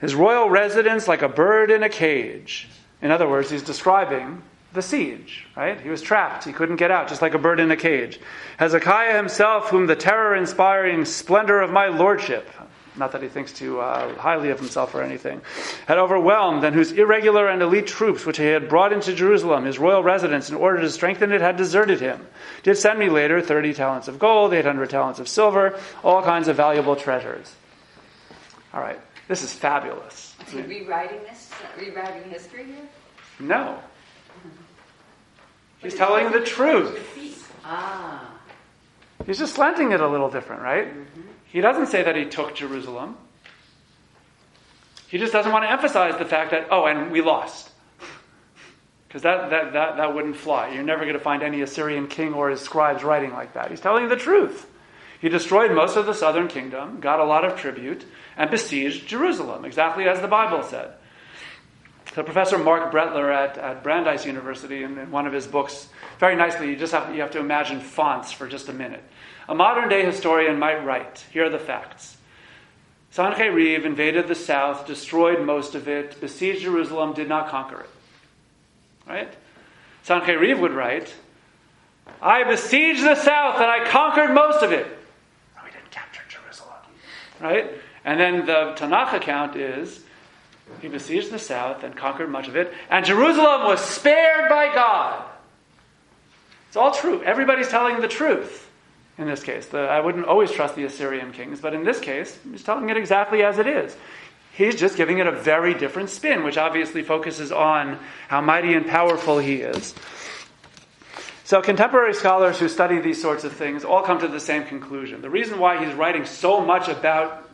his 0.00 0.14
royal 0.14 0.48
residence 0.48 1.08
like 1.08 1.22
a 1.22 1.28
bird 1.28 1.70
in 1.70 1.82
a 1.82 1.88
cage. 1.88 2.68
In 3.02 3.10
other 3.10 3.28
words, 3.28 3.50
he's 3.50 3.62
describing 3.62 4.42
the 4.72 4.82
siege, 4.82 5.46
right? 5.56 5.80
He 5.80 5.88
was 5.88 6.02
trapped. 6.02 6.44
He 6.44 6.52
couldn't 6.52 6.76
get 6.76 6.90
out, 6.90 7.08
just 7.08 7.22
like 7.22 7.34
a 7.34 7.38
bird 7.38 7.60
in 7.60 7.70
a 7.70 7.76
cage. 7.76 8.20
Hezekiah 8.58 9.16
himself, 9.16 9.70
whom 9.70 9.86
the 9.86 9.96
terror 9.96 10.34
inspiring 10.34 11.04
splendor 11.04 11.60
of 11.60 11.70
my 11.70 11.88
lordship, 11.88 12.48
not 12.96 13.12
that 13.12 13.22
he 13.22 13.28
thinks 13.28 13.52
too 13.52 13.80
uh, 13.80 14.14
highly 14.16 14.50
of 14.50 14.58
himself 14.58 14.94
or 14.94 15.02
anything, 15.02 15.40
had 15.86 15.98
overwhelmed, 15.98 16.64
and 16.64 16.74
whose 16.74 16.92
irregular 16.92 17.48
and 17.48 17.62
elite 17.62 17.86
troops, 17.86 18.26
which 18.26 18.36
he 18.36 18.44
had 18.44 18.68
brought 18.68 18.92
into 18.92 19.14
Jerusalem, 19.14 19.64
his 19.64 19.78
royal 19.78 20.02
residence, 20.02 20.50
in 20.50 20.56
order 20.56 20.80
to 20.80 20.90
strengthen 20.90 21.32
it, 21.32 21.40
had 21.40 21.56
deserted 21.56 22.00
him, 22.00 22.26
did 22.62 22.76
send 22.76 22.98
me 22.98 23.08
later 23.08 23.40
30 23.40 23.72
talents 23.72 24.08
of 24.08 24.18
gold, 24.18 24.52
800 24.52 24.90
talents 24.90 25.18
of 25.18 25.28
silver, 25.28 25.78
all 26.02 26.22
kinds 26.22 26.48
of 26.48 26.56
valuable 26.56 26.96
treasures. 26.96 27.54
All 28.74 28.80
right, 28.80 29.00
this 29.28 29.42
is 29.42 29.52
fabulous. 29.52 30.36
Is 30.46 30.52
he 30.52 30.60
rewriting 30.62 31.20
this? 31.22 31.50
Rewriting 31.78 32.30
history 32.30 32.64
here? 32.64 32.88
No. 33.40 33.78
He's 35.80 35.94
telling 35.94 36.32
the 36.32 36.40
truth. 36.40 37.52
Ah. 37.64 38.28
He's 39.26 39.38
just 39.38 39.54
slanting 39.54 39.92
it 39.92 40.00
a 40.00 40.08
little 40.08 40.30
different, 40.30 40.62
right? 40.62 40.88
He 41.46 41.60
doesn't 41.60 41.86
say 41.86 42.02
that 42.02 42.16
he 42.16 42.24
took 42.24 42.54
Jerusalem. 42.54 43.16
He 45.08 45.18
just 45.18 45.32
doesn't 45.32 45.50
want 45.50 45.64
to 45.64 45.70
emphasize 45.70 46.18
the 46.18 46.24
fact 46.24 46.50
that, 46.50 46.68
oh, 46.70 46.86
and 46.86 47.10
we 47.10 47.20
lost. 47.22 47.70
Because 49.08 49.22
that, 49.22 49.48
that, 49.48 49.72
that, 49.72 49.96
that 49.96 50.14
wouldn't 50.14 50.36
fly. 50.36 50.68
You're 50.68 50.82
never 50.82 51.04
going 51.04 51.14
to 51.14 51.18
find 51.18 51.42
any 51.42 51.62
Assyrian 51.62 52.08
king 52.08 52.34
or 52.34 52.50
his 52.50 52.60
scribes 52.60 53.02
writing 53.02 53.32
like 53.32 53.54
that. 53.54 53.70
He's 53.70 53.80
telling 53.80 54.10
the 54.10 54.16
truth. 54.16 54.66
He 55.18 55.30
destroyed 55.30 55.72
most 55.72 55.96
of 55.96 56.04
the 56.04 56.12
southern 56.12 56.46
kingdom, 56.48 57.00
got 57.00 57.18
a 57.18 57.24
lot 57.24 57.42
of 57.42 57.58
tribute, 57.58 58.04
and 58.36 58.50
besieged 58.50 59.08
Jerusalem, 59.08 59.64
exactly 59.64 60.06
as 60.06 60.20
the 60.20 60.28
Bible 60.28 60.62
said. 60.62 60.92
So 62.18 62.24
Professor 62.24 62.58
Marc 62.58 62.92
Brettler 62.92 63.32
at, 63.32 63.56
at 63.58 63.84
Brandeis 63.84 64.26
University, 64.26 64.82
in, 64.82 64.98
in 64.98 65.12
one 65.12 65.28
of 65.28 65.32
his 65.32 65.46
books, 65.46 65.88
very 66.18 66.34
nicely, 66.34 66.68
you 66.68 66.74
just 66.74 66.92
have, 66.92 67.14
you 67.14 67.20
have 67.20 67.30
to 67.30 67.38
imagine 67.38 67.78
fonts 67.78 68.32
for 68.32 68.48
just 68.48 68.68
a 68.68 68.72
minute. 68.72 69.04
A 69.48 69.54
modern 69.54 69.88
day 69.88 70.04
historian 70.04 70.58
might 70.58 70.84
write, 70.84 71.24
here 71.32 71.44
are 71.44 71.48
the 71.48 71.60
facts. 71.60 72.16
Sancheriv 73.14 73.84
invaded 73.84 74.26
the 74.26 74.34
south, 74.34 74.84
destroyed 74.84 75.46
most 75.46 75.76
of 75.76 75.86
it, 75.86 76.20
besieged 76.20 76.62
Jerusalem, 76.62 77.12
did 77.12 77.28
not 77.28 77.50
conquer 77.50 77.82
it. 77.82 77.90
Right? 79.06 79.32
Sancheriv 80.04 80.58
would 80.58 80.72
write, 80.72 81.14
I 82.20 82.42
besieged 82.42 83.04
the 83.04 83.14
south 83.14 83.60
and 83.60 83.70
I 83.70 83.88
conquered 83.88 84.34
most 84.34 84.64
of 84.64 84.72
it. 84.72 84.88
Oh, 84.88 85.58
no, 85.58 85.64
we 85.66 85.70
didn't 85.70 85.92
capture 85.92 86.24
Jerusalem. 86.28 86.78
Right? 87.40 87.74
And 88.04 88.18
then 88.18 88.44
the 88.44 88.74
Tanakh 88.76 89.12
account 89.12 89.54
is, 89.54 90.00
he 90.80 90.88
besieged 90.88 91.30
the 91.30 91.38
south 91.38 91.82
and 91.82 91.96
conquered 91.96 92.30
much 92.30 92.48
of 92.48 92.56
it, 92.56 92.72
and 92.90 93.04
Jerusalem 93.04 93.64
was 93.66 93.80
spared 93.80 94.48
by 94.48 94.74
God. 94.74 95.24
It's 96.68 96.76
all 96.76 96.92
true. 96.92 97.22
Everybody's 97.22 97.68
telling 97.68 98.00
the 98.00 98.08
truth 98.08 98.68
in 99.18 99.26
this 99.26 99.42
case. 99.42 99.66
The, 99.66 99.78
I 99.78 100.00
wouldn't 100.00 100.26
always 100.26 100.50
trust 100.50 100.76
the 100.76 100.84
Assyrian 100.84 101.32
kings, 101.32 101.60
but 101.60 101.74
in 101.74 101.84
this 101.84 102.00
case, 102.00 102.38
he's 102.50 102.62
telling 102.62 102.88
it 102.88 102.96
exactly 102.96 103.42
as 103.42 103.58
it 103.58 103.66
is. 103.66 103.96
He's 104.52 104.76
just 104.76 104.96
giving 104.96 105.18
it 105.18 105.26
a 105.26 105.32
very 105.32 105.74
different 105.74 106.10
spin, 106.10 106.42
which 106.44 106.58
obviously 106.58 107.02
focuses 107.02 107.52
on 107.52 107.98
how 108.28 108.40
mighty 108.40 108.74
and 108.74 108.86
powerful 108.86 109.38
he 109.38 109.56
is. 109.56 109.94
So, 111.44 111.62
contemporary 111.62 112.12
scholars 112.12 112.58
who 112.58 112.68
study 112.68 113.00
these 113.00 113.22
sorts 113.22 113.44
of 113.44 113.52
things 113.52 113.84
all 113.84 114.02
come 114.02 114.18
to 114.20 114.28
the 114.28 114.40
same 114.40 114.64
conclusion. 114.64 115.22
The 115.22 115.30
reason 115.30 115.58
why 115.58 115.82
he's 115.82 115.94
writing 115.94 116.26
so 116.26 116.60
much 116.60 116.88
about 116.88 117.48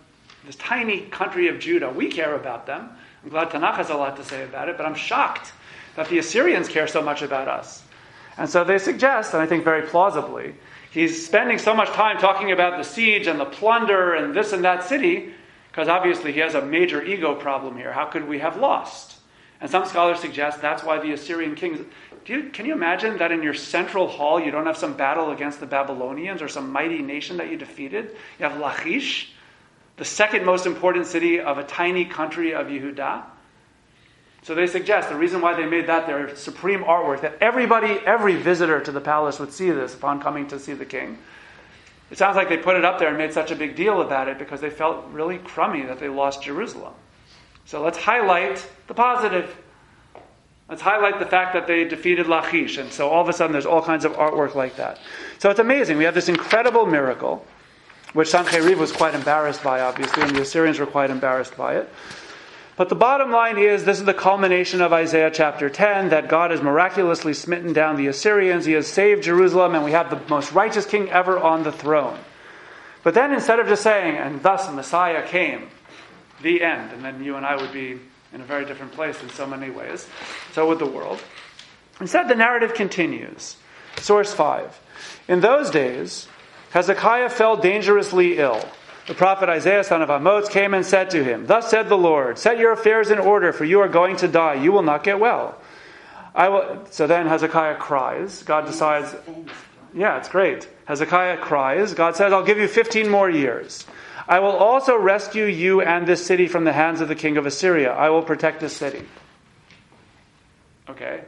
this 0.47 0.57
tiny 0.57 1.03
country 1.03 1.49
of 1.49 1.61
Judah, 1.61 1.91
we 1.91 2.09
care 2.09 2.35
about 2.35 2.67
them. 2.67 2.91
I'm 3.25 3.31
glad 3.31 3.51
Tanakh 3.51 3.77
has 3.77 3.91
a 3.91 3.97
lot 3.97 4.17
to 4.19 4.25
say 4.25 4.45
about 4.45 4.69
it, 4.69 4.77
but 4.77 4.85
I'm 4.85 4.95
shocked 4.95 5.53
that 5.97 6.09
the 6.09 6.19
Assyrians 6.19 6.69
care 6.69 6.87
so 6.87 7.01
much 7.01 7.23
about 7.23 7.49
us. 7.49 7.83
And 8.37 8.49
so 8.49 8.65
they 8.65 8.79
suggest, 8.79 9.33
and 9.33 9.43
I 9.43 9.47
think 9.47 9.65
very 9.65 9.87
plausibly, 9.87 10.55
he's 10.91 11.25
spending 11.25 11.59
so 11.59 11.75
much 11.75 11.89
time 11.91 12.19
talking 12.19 12.53
about 12.53 12.77
the 12.77 12.85
siege 12.85 13.27
and 13.27 13.41
the 13.41 13.45
plunder 13.47 14.15
and 14.15 14.35
this 14.35 14.53
and 14.53 14.65
that 14.65 14.85
city 14.85 15.33
because 15.75 15.89
obviously 15.89 16.33
he 16.33 16.39
has 16.39 16.55
a 16.55 16.65
major 16.65 17.03
ego 17.03 17.35
problem 17.35 17.77
here. 17.77 17.93
How 17.93 18.05
could 18.05 18.29
we 18.29 18.39
have 18.39 18.59
lost? 18.59 19.17
And 19.61 19.71
some 19.71 19.87
scholars 19.87 20.21
suggest 20.21 20.61
that's 20.61 20.85
why 20.85 21.01
the 21.01 21.13
Assyrian 21.13 21.55
kings. 21.55 21.85
You, 22.27 22.51
can 22.51 22.65
you 22.65 22.73
imagine 22.73 23.19
that 23.19 23.33
in 23.33 23.43
your 23.43 23.55
central 23.55 24.07
hall 24.07 24.41
you 24.41 24.51
don't 24.51 24.67
have 24.67 24.77
some 24.77 24.97
battle 24.97 25.33
against 25.33 25.59
the 25.59 25.67
Babylonians 25.67 26.43
or 26.43 26.49
some 26.49 26.71
mighty 26.71 27.03
nation 27.03 27.39
that 27.39 27.51
you 27.51 27.57
defeated? 27.57 28.17
You 28.39 28.49
have 28.49 28.61
Lachish, 28.61 29.33
the 29.97 30.05
second 30.05 30.45
most 30.45 30.67
important 30.67 31.07
city 31.07 31.41
of 31.41 31.59
a 31.59 31.65
tiny 31.65 32.05
country 32.05 32.55
of 32.55 32.67
Yehuda. 32.67 33.23
So 34.43 34.55
they 34.55 34.67
suggest 34.67 35.09
the 35.09 35.17
reason 35.17 35.41
why 35.41 35.55
they 35.55 35.67
made 35.67 35.87
that 35.87 36.07
their 36.07 36.37
supreme 36.37 36.81
artwork, 36.85 37.23
that 37.23 37.39
everybody, 37.41 37.99
every 38.05 38.37
visitor 38.37 38.81
to 38.81 38.93
the 38.93 39.01
palace 39.01 39.39
would 39.39 39.53
see 39.53 39.71
this 39.71 39.95
upon 39.95 40.21
coming 40.21 40.47
to 40.49 40.59
see 40.59 40.75
the 40.75 40.85
king. 40.85 41.17
It 42.11 42.19
sounds 42.19 42.37
like 42.37 42.49
they 42.49 42.59
put 42.59 42.77
it 42.77 42.85
up 42.85 42.99
there 42.99 43.09
and 43.09 43.17
made 43.17 43.33
such 43.33 43.51
a 43.51 43.57
big 43.57 43.75
deal 43.75 44.03
about 44.03 44.29
it 44.29 44.39
because 44.39 44.61
they 44.61 44.71
felt 44.71 45.07
really 45.11 45.39
crummy 45.39 45.83
that 45.83 45.99
they 45.99 46.09
lost 46.09 46.43
Jerusalem. 46.43 46.93
So 47.65 47.83
let's 47.83 47.97
highlight 47.97 48.65
the 48.87 48.95
positive. 48.95 49.57
Let's 50.69 50.83
highlight 50.83 51.19
the 51.19 51.27
fact 51.27 51.55
that 51.55 51.67
they 51.67 51.85
defeated 51.85 52.27
Lachish. 52.27 52.77
And 52.77 52.93
so 52.93 53.09
all 53.09 53.23
of 53.23 53.29
a 53.29 53.33
sudden 53.33 53.53
there's 53.53 53.67
all 53.67 53.83
kinds 53.83 54.05
of 54.05 54.13
artwork 54.13 54.55
like 54.55 54.77
that. 54.77 54.99
So 55.39 55.51
it's 55.51 55.61
amazing. 55.61 55.97
We 55.97 56.05
have 56.05 56.15
this 56.15 56.29
incredible 56.29 56.87
miracle, 56.87 57.47
which 58.15 58.31
Sancheriv 58.31 58.79
was 58.79 58.93
quite 58.93 59.15
embarrassed 59.15 59.63
by, 59.63 59.81
obviously, 59.81 60.23
and 60.23 60.35
the 60.35 60.43
Assyrians 60.43 60.79
were 60.79 60.87
quite 60.87 61.11
embarrassed 61.11 61.57
by 61.57 61.77
it. 61.77 61.93
But 62.77 62.89
the 62.89 62.95
bottom 62.95 63.31
line 63.31 63.59
is 63.59 63.85
this 63.85 63.99
is 63.99 64.05
the 64.05 64.15
culmination 64.15 64.81
of 64.81 64.93
Isaiah 64.93 65.31
chapter 65.33 65.69
10 65.69 66.09
that 66.09 66.29
God 66.29 66.51
has 66.51 66.63
miraculously 66.63 67.35
smitten 67.35 67.73
down 67.73 67.97
the 67.97 68.07
Assyrians. 68.07 68.65
He 68.65 68.73
has 68.73 68.87
saved 68.87 69.25
Jerusalem, 69.25 69.75
and 69.75 69.85
we 69.85 69.93
have 69.93 70.11
the 70.11 70.21
most 70.29 70.53
righteous 70.53 70.87
king 70.87 71.11
ever 71.11 71.39
on 71.39 71.63
the 71.63 71.71
throne. 71.71 72.19
But 73.03 73.15
then 73.15 73.33
instead 73.33 73.61
of 73.61 73.69
just 73.69 73.83
saying, 73.83 74.17
and 74.17 74.43
thus 74.43 74.73
Messiah 74.73 75.27
came, 75.27 75.69
the 76.43 76.63
end, 76.63 76.93
and 76.93 77.05
then 77.05 77.23
you 77.23 77.37
and 77.37 77.45
I 77.45 77.57
would 77.57 77.73
be 77.73 77.99
in 78.33 78.41
a 78.41 78.45
very 78.45 78.65
different 78.65 78.93
place 78.93 79.23
in 79.23 79.29
so 79.31 79.47
many 79.47 79.71
ways. 79.71 80.09
So 80.53 80.67
would 80.69 80.79
the 80.79 80.87
world. 80.87 81.23
Instead, 82.01 82.29
the 82.29 82.35
narrative 82.35 82.75
continues. 82.75 83.57
Source 83.99 84.35
5. 84.35 84.81
In 85.29 85.41
those 85.41 85.71
days, 85.71 86.27
Hezekiah 86.75 87.31
fell 87.31 87.57
dangerously 87.57 88.39
ill. 88.39 88.61
The 89.07 89.15
prophet 89.15 89.49
Isaiah, 89.49 89.85
son 89.85 90.03
of 90.03 90.11
Amoz, 90.11 90.49
came 90.49 90.75
and 90.75 90.85
said 90.85 91.11
to 91.11 91.23
him, 91.23 91.47
Thus 91.47 91.71
said 91.71 91.89
the 91.89 91.97
Lord, 91.97 92.37
Set 92.37 92.59
your 92.59 92.73
affairs 92.73 93.13
in 93.13 93.21
order, 93.21 93.53
for 93.53 93.65
you 93.65 93.79
are 93.79 93.89
going 93.89 94.17
to 94.17 94.27
die. 94.27 94.55
You 94.55 94.73
will 94.73 94.83
not 94.83 95.05
get 95.05 95.21
well. 95.21 95.57
I 96.35 96.49
will. 96.49 96.85
So 96.91 97.07
then 97.07 97.29
Hezekiah 97.29 97.77
cries. 97.77 98.43
God 98.43 98.67
decides, 98.67 99.15
Yeah, 99.95 100.19
it's 100.19 100.29
great. 100.29 100.69
Hezekiah 100.87 101.37
cries. 101.37 101.95
God 101.95 102.17
says, 102.17 102.33
I'll 102.33 102.45
give 102.45 102.59
you 102.59 102.67
15 102.67 103.09
more 103.09 103.31
years. 103.31 103.87
I 104.27 104.41
will 104.41 104.57
also 104.57 104.99
rescue 104.99 105.45
you 105.45 105.81
and 105.81 106.09
this 106.09 106.27
city 106.27 106.49
from 106.49 106.65
the 106.65 106.73
hands 106.73 107.01
of 107.01 107.07
the 107.07 107.15
king 107.15 107.37
of 107.37 107.47
Assyria. 107.47 107.93
I 107.93 108.11
will 108.11 108.23
protect 108.23 108.59
this 108.59 108.77
city. 108.77 109.07
Okay. 110.89 111.23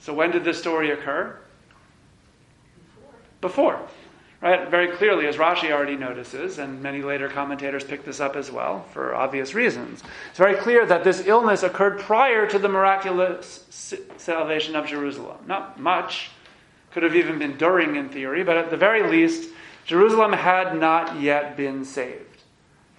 So 0.00 0.12
when 0.12 0.32
did 0.32 0.42
this 0.42 0.58
story 0.58 0.90
occur? 0.90 1.38
Before. 3.40 3.80
Right? 4.40 4.70
Very 4.70 4.96
clearly, 4.96 5.26
as 5.26 5.36
Rashi 5.36 5.72
already 5.72 5.96
notices, 5.96 6.58
and 6.58 6.80
many 6.80 7.02
later 7.02 7.28
commentators 7.28 7.82
pick 7.82 8.04
this 8.04 8.20
up 8.20 8.36
as 8.36 8.52
well 8.52 8.84
for 8.92 9.12
obvious 9.12 9.52
reasons. 9.52 10.00
It's 10.30 10.38
very 10.38 10.54
clear 10.54 10.86
that 10.86 11.02
this 11.02 11.26
illness 11.26 11.64
occurred 11.64 11.98
prior 11.98 12.46
to 12.46 12.58
the 12.58 12.68
miraculous 12.68 13.64
salvation 14.16 14.76
of 14.76 14.86
Jerusalem. 14.86 15.38
Not 15.46 15.80
much. 15.80 16.30
Could 16.92 17.02
have 17.02 17.16
even 17.16 17.40
been 17.40 17.56
during, 17.56 17.96
in 17.96 18.10
theory, 18.10 18.44
but 18.44 18.56
at 18.56 18.70
the 18.70 18.76
very 18.76 19.10
least, 19.10 19.50
Jerusalem 19.86 20.32
had 20.32 20.78
not 20.78 21.20
yet 21.20 21.56
been 21.56 21.84
saved. 21.84 22.42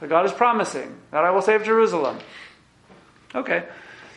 But 0.01 0.09
God 0.09 0.25
is 0.25 0.33
promising 0.33 0.95
that 1.11 1.23
I 1.23 1.31
will 1.31 1.41
save 1.41 1.63
Jerusalem. 1.63 2.19
Okay, 3.33 3.63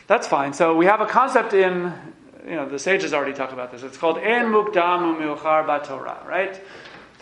that's 0.08 0.26
fine. 0.26 0.52
So 0.52 0.76
we 0.76 0.86
have 0.86 1.00
a 1.00 1.06
concept 1.06 1.54
in, 1.54 1.92
you 2.46 2.56
know, 2.56 2.68
the 2.68 2.78
sages 2.78 3.14
already 3.14 3.32
talked 3.32 3.52
about 3.52 3.70
this. 3.70 3.82
It's 3.82 3.96
called 3.96 4.18
En 4.18 4.46
Mukdam 4.46 5.16
Umiuchar 5.16 5.66
Batorah, 5.66 6.26
right? 6.26 6.60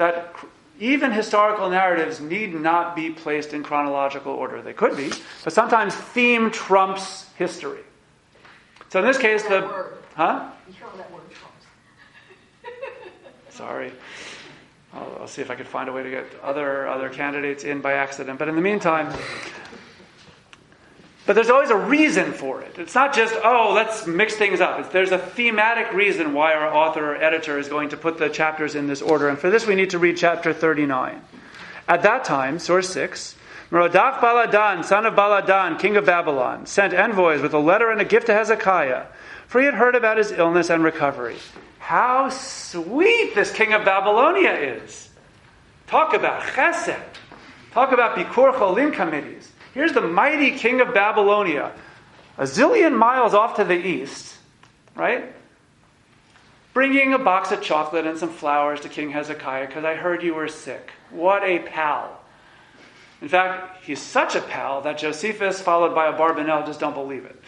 That 0.00 0.34
even 0.78 1.12
historical 1.12 1.68
narratives 1.68 2.20
need 2.20 2.54
not 2.54 2.96
be 2.96 3.10
placed 3.10 3.52
in 3.52 3.62
chronological 3.62 4.32
order. 4.32 4.62
They 4.62 4.72
could 4.72 4.96
be, 4.96 5.12
but 5.44 5.52
sometimes 5.52 5.94
theme 5.94 6.50
trumps 6.50 7.26
history. 7.36 7.80
So 8.88 9.00
in 9.00 9.04
this 9.04 9.18
case, 9.18 9.42
the. 9.42 9.60
Word. 9.60 9.98
Huh? 10.14 10.52
You 10.66 10.72
throw 10.72 10.88
that 10.96 11.12
word 11.12 11.20
trumps. 11.30 11.66
Sorry. 13.50 13.92
I'll, 14.94 15.18
I'll, 15.20 15.28
see 15.28 15.42
if 15.42 15.50
I 15.50 15.54
can 15.54 15.66
find 15.66 15.86
a 15.90 15.92
way 15.92 16.02
to 16.02 16.10
get 16.10 16.24
other 16.42 16.88
other 16.88 17.10
candidates 17.10 17.64
in 17.64 17.82
by 17.82 17.92
accident. 17.92 18.38
But 18.38 18.48
in 18.48 18.54
the 18.54 18.62
meantime, 18.62 19.14
but 21.30 21.34
there's 21.34 21.48
always 21.48 21.70
a 21.70 21.76
reason 21.76 22.32
for 22.32 22.60
it. 22.60 22.76
It's 22.76 22.96
not 22.96 23.14
just 23.14 23.32
oh, 23.44 23.70
let's 23.72 24.04
mix 24.04 24.34
things 24.34 24.60
up. 24.60 24.90
There's 24.90 25.12
a 25.12 25.18
thematic 25.18 25.92
reason 25.92 26.34
why 26.34 26.54
our 26.54 26.74
author 26.74 27.12
or 27.12 27.22
editor 27.22 27.56
is 27.56 27.68
going 27.68 27.90
to 27.90 27.96
put 27.96 28.18
the 28.18 28.28
chapters 28.28 28.74
in 28.74 28.88
this 28.88 29.00
order. 29.00 29.28
And 29.28 29.38
for 29.38 29.48
this, 29.48 29.64
we 29.64 29.76
need 29.76 29.90
to 29.90 30.00
read 30.00 30.16
chapter 30.16 30.52
39. 30.52 31.22
At 31.86 32.02
that 32.02 32.24
time, 32.24 32.58
source 32.58 32.88
six. 32.88 33.36
Merodach 33.70 34.18
Baladan, 34.18 34.84
son 34.84 35.06
of 35.06 35.14
Baladan, 35.14 35.78
king 35.78 35.96
of 35.96 36.04
Babylon, 36.04 36.66
sent 36.66 36.92
envoys 36.92 37.40
with 37.40 37.54
a 37.54 37.60
letter 37.60 37.92
and 37.92 38.00
a 38.00 38.04
gift 38.04 38.26
to 38.26 38.34
Hezekiah, 38.34 39.06
for 39.46 39.60
he 39.60 39.66
had 39.66 39.74
heard 39.74 39.94
about 39.94 40.18
his 40.18 40.32
illness 40.32 40.68
and 40.68 40.82
recovery. 40.82 41.36
How 41.78 42.30
sweet 42.30 43.36
this 43.36 43.52
king 43.52 43.72
of 43.72 43.84
Babylonia 43.84 44.54
is. 44.54 45.08
Talk 45.86 46.12
about 46.12 46.42
chesed. 46.42 46.98
Talk 47.70 47.92
about 47.92 48.16
Bikur 48.16 48.52
Cholim 48.52 48.92
committees. 48.92 49.39
Here's 49.74 49.92
the 49.92 50.00
mighty 50.00 50.52
king 50.52 50.80
of 50.80 50.92
Babylonia, 50.92 51.72
a 52.38 52.44
zillion 52.44 52.96
miles 52.96 53.34
off 53.34 53.56
to 53.56 53.64
the 53.64 53.74
east, 53.74 54.36
right? 54.96 55.32
Bringing 56.72 57.14
a 57.14 57.18
box 57.18 57.52
of 57.52 57.62
chocolate 57.62 58.06
and 58.06 58.18
some 58.18 58.30
flowers 58.30 58.80
to 58.80 58.88
King 58.88 59.10
Hezekiah 59.10 59.66
because 59.66 59.84
I 59.84 59.94
heard 59.94 60.22
you 60.22 60.34
were 60.34 60.48
sick. 60.48 60.90
What 61.10 61.42
a 61.42 61.60
pal. 61.60 62.20
In 63.20 63.28
fact, 63.28 63.84
he's 63.84 64.00
such 64.00 64.34
a 64.34 64.40
pal 64.40 64.80
that 64.82 64.98
Josephus, 64.98 65.60
followed 65.60 65.94
by 65.94 66.10
Abarbanel, 66.10 66.66
just 66.66 66.80
don't 66.80 66.94
believe 66.94 67.24
it. 67.24 67.40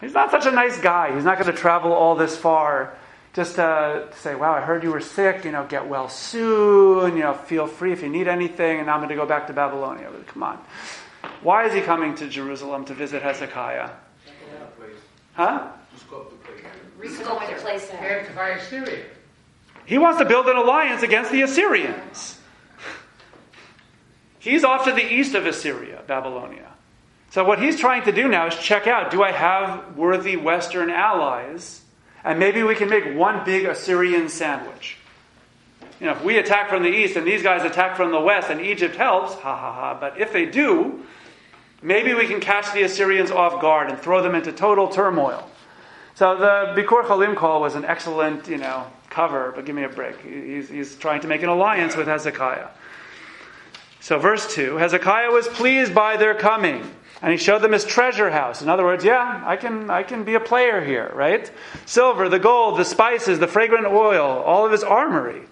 He's 0.00 0.14
not 0.14 0.30
such 0.30 0.46
a 0.46 0.50
nice 0.50 0.80
guy. 0.80 1.14
He's 1.14 1.24
not 1.24 1.38
going 1.38 1.54
to 1.54 1.58
travel 1.58 1.92
all 1.92 2.14
this 2.14 2.36
far 2.36 2.96
just 3.32 3.58
uh, 3.58 4.06
to 4.06 4.18
say, 4.18 4.34
wow, 4.34 4.54
I 4.54 4.60
heard 4.60 4.82
you 4.82 4.90
were 4.90 5.00
sick, 5.00 5.44
you 5.44 5.52
know, 5.52 5.64
get 5.66 5.86
well 5.86 6.08
soon, 6.08 7.16
you 7.16 7.22
know, 7.22 7.34
feel 7.34 7.66
free 7.66 7.92
if 7.92 8.02
you 8.02 8.08
need 8.08 8.26
anything, 8.26 8.80
and 8.80 8.90
I'm 8.90 8.98
going 8.98 9.10
to 9.10 9.14
go 9.14 9.26
back 9.26 9.46
to 9.46 9.52
Babylonia. 9.52 10.08
But 10.10 10.26
come 10.26 10.42
on. 10.42 10.58
Why 11.42 11.66
is 11.66 11.74
he 11.74 11.80
coming 11.80 12.14
to 12.16 12.28
Jerusalem 12.28 12.84
to 12.86 12.94
visit 12.94 13.22
Hezekiah? 13.22 13.90
Huh? 15.34 15.68
Rescope 15.94 16.30
the 16.30 16.36
place 17.60 17.90
out. 17.92 18.26
To 18.26 18.32
fight 18.32 18.60
Syria. 18.62 19.04
He 19.86 19.98
wants 19.98 20.18
to 20.18 20.24
build 20.24 20.46
an 20.46 20.56
alliance 20.56 21.02
against 21.02 21.30
the 21.30 21.42
Assyrians. 21.42 22.38
He's 24.38 24.64
off 24.64 24.84
to 24.84 24.92
the 24.92 25.04
east 25.04 25.34
of 25.34 25.46
Assyria, 25.46 26.02
Babylonia. 26.06 26.68
So 27.30 27.44
what 27.44 27.60
he's 27.60 27.78
trying 27.78 28.04
to 28.04 28.12
do 28.12 28.26
now 28.26 28.48
is 28.48 28.56
check 28.56 28.86
out 28.86 29.10
do 29.10 29.22
I 29.22 29.32
have 29.32 29.96
worthy 29.96 30.36
Western 30.36 30.90
allies? 30.90 31.82
And 32.24 32.38
maybe 32.38 32.62
we 32.62 32.74
can 32.74 32.88
make 32.88 33.14
one 33.14 33.44
big 33.44 33.64
Assyrian 33.66 34.28
sandwich. 34.28 34.98
You 36.00 36.06
know, 36.06 36.12
if 36.12 36.24
we 36.24 36.38
attack 36.38 36.68
from 36.68 36.82
the 36.82 36.88
east 36.88 37.16
and 37.16 37.26
these 37.26 37.42
guys 37.42 37.62
attack 37.62 37.96
from 37.96 38.10
the 38.10 38.20
west 38.20 38.50
and 38.50 38.60
Egypt 38.60 38.96
helps, 38.96 39.34
ha 39.34 39.56
ha 39.56 39.72
ha. 39.72 39.98
But 40.00 40.18
if 40.18 40.32
they 40.32 40.46
do, 40.46 41.04
maybe 41.82 42.14
we 42.14 42.26
can 42.26 42.40
catch 42.40 42.72
the 42.72 42.82
Assyrians 42.82 43.30
off 43.30 43.60
guard 43.60 43.90
and 43.90 43.98
throw 43.98 44.22
them 44.22 44.34
into 44.34 44.52
total 44.52 44.88
turmoil. 44.88 45.48
So 46.14 46.36
the 46.36 46.80
Bikur 46.80 47.04
Cholim 47.04 47.36
call 47.36 47.60
was 47.60 47.74
an 47.74 47.84
excellent, 47.84 48.48
you 48.48 48.58
know, 48.58 48.86
cover, 49.10 49.52
but 49.54 49.64
give 49.66 49.74
me 49.74 49.84
a 49.84 49.88
break. 49.88 50.20
He's, 50.20 50.68
he's 50.68 50.96
trying 50.96 51.20
to 51.20 51.28
make 51.28 51.42
an 51.42 51.48
alliance 51.48 51.96
with 51.96 52.06
Hezekiah. 52.06 52.68
So 54.00 54.18
verse 54.18 54.54
2, 54.54 54.76
Hezekiah 54.76 55.30
was 55.30 55.48
pleased 55.48 55.94
by 55.94 56.16
their 56.16 56.34
coming. 56.34 56.82
And 57.22 57.32
he 57.32 57.38
showed 57.38 57.60
them 57.60 57.72
his 57.72 57.84
treasure 57.84 58.30
house. 58.30 58.62
In 58.62 58.70
other 58.70 58.84
words, 58.84 59.04
yeah, 59.04 59.42
I 59.44 59.56
can, 59.56 59.90
I 59.90 60.02
can 60.02 60.24
be 60.24 60.34
a 60.34 60.40
player 60.40 60.82
here, 60.82 61.12
right? 61.14 61.50
Silver, 61.84 62.30
the 62.30 62.38
gold, 62.38 62.78
the 62.78 62.84
spices, 62.84 63.38
the 63.38 63.46
fragrant 63.46 63.86
oil, 63.86 64.24
all 64.24 64.64
of 64.64 64.72
his 64.72 64.82
armory, 64.82 65.42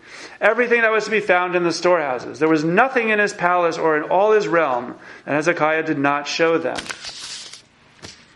everything 0.40 0.80
that 0.80 0.90
was 0.90 1.04
to 1.04 1.10
be 1.10 1.20
found 1.20 1.54
in 1.54 1.64
the 1.64 1.72
storehouses. 1.72 2.38
There 2.38 2.48
was 2.48 2.64
nothing 2.64 3.10
in 3.10 3.18
his 3.18 3.34
palace 3.34 3.76
or 3.76 3.98
in 3.98 4.04
all 4.04 4.32
his 4.32 4.48
realm 4.48 4.96
that 5.26 5.34
Hezekiah 5.34 5.82
did 5.82 5.98
not 5.98 6.26
show 6.26 6.56
them. 6.56 6.78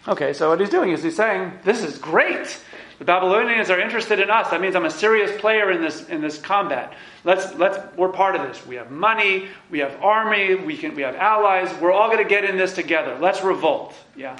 Okay, 0.07 0.33
so 0.33 0.51
what 0.51 0.61
he's 0.61 0.69
doing 0.69 0.91
is 0.91 1.03
he's 1.03 1.17
saying, 1.17 1.53
this 1.65 1.83
is 1.83 1.97
great. 1.97 2.61
The 3.03 3.07
Babylonians 3.07 3.69
are 3.69 3.81
interested 3.81 4.21
in 4.21 4.31
us. 4.31 4.49
That 4.51 4.61
means 4.61 4.77
I'm 4.77 4.85
a 4.85 4.91
serious 4.91 5.41
player 5.41 5.73
in 5.73 5.81
this, 5.81 6.09
in 6.09 6.21
this 6.21 6.39
combat. 6.39 6.95
Let's, 7.25 7.53
let's, 7.55 7.77
we're 7.97 8.13
part 8.13 8.37
of 8.37 8.43
this. 8.43 8.65
We 8.65 8.77
have 8.77 8.93
money, 8.93 9.49
we 9.71 9.81
have 9.81 10.01
army, 10.01 10.55
we, 10.55 10.77
can, 10.77 10.95
we 10.95 11.03
have 11.03 11.17
allies. 11.17 11.75
We're 11.81 11.91
all 11.91 12.09
going 12.09 12.23
to 12.23 12.29
get 12.31 12.45
in 12.45 12.57
this 12.57 12.77
together. 12.77 13.19
Let's 13.21 13.43
revolt. 13.43 13.97
Yeah. 14.15 14.39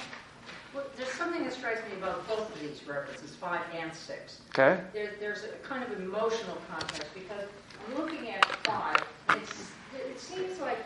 Well, 0.73 0.85
there's 0.95 1.09
something 1.09 1.43
that 1.43 1.51
strikes 1.51 1.81
me 1.91 1.97
about 1.97 2.25
both 2.25 2.55
of 2.55 2.61
these 2.61 2.87
references, 2.87 3.35
five 3.35 3.59
and 3.77 3.93
six. 3.93 4.39
Okay. 4.57 4.79
There, 4.93 5.11
there's 5.19 5.43
a 5.43 5.49
kind 5.67 5.83
of 5.83 5.99
emotional 5.99 6.57
context 6.71 7.13
because 7.13 7.43
I'm 7.85 7.97
looking 7.97 8.29
at 8.29 8.45
five. 8.63 9.03
It's, 9.31 9.71
it 9.93 10.17
seems 10.17 10.57
like, 10.61 10.77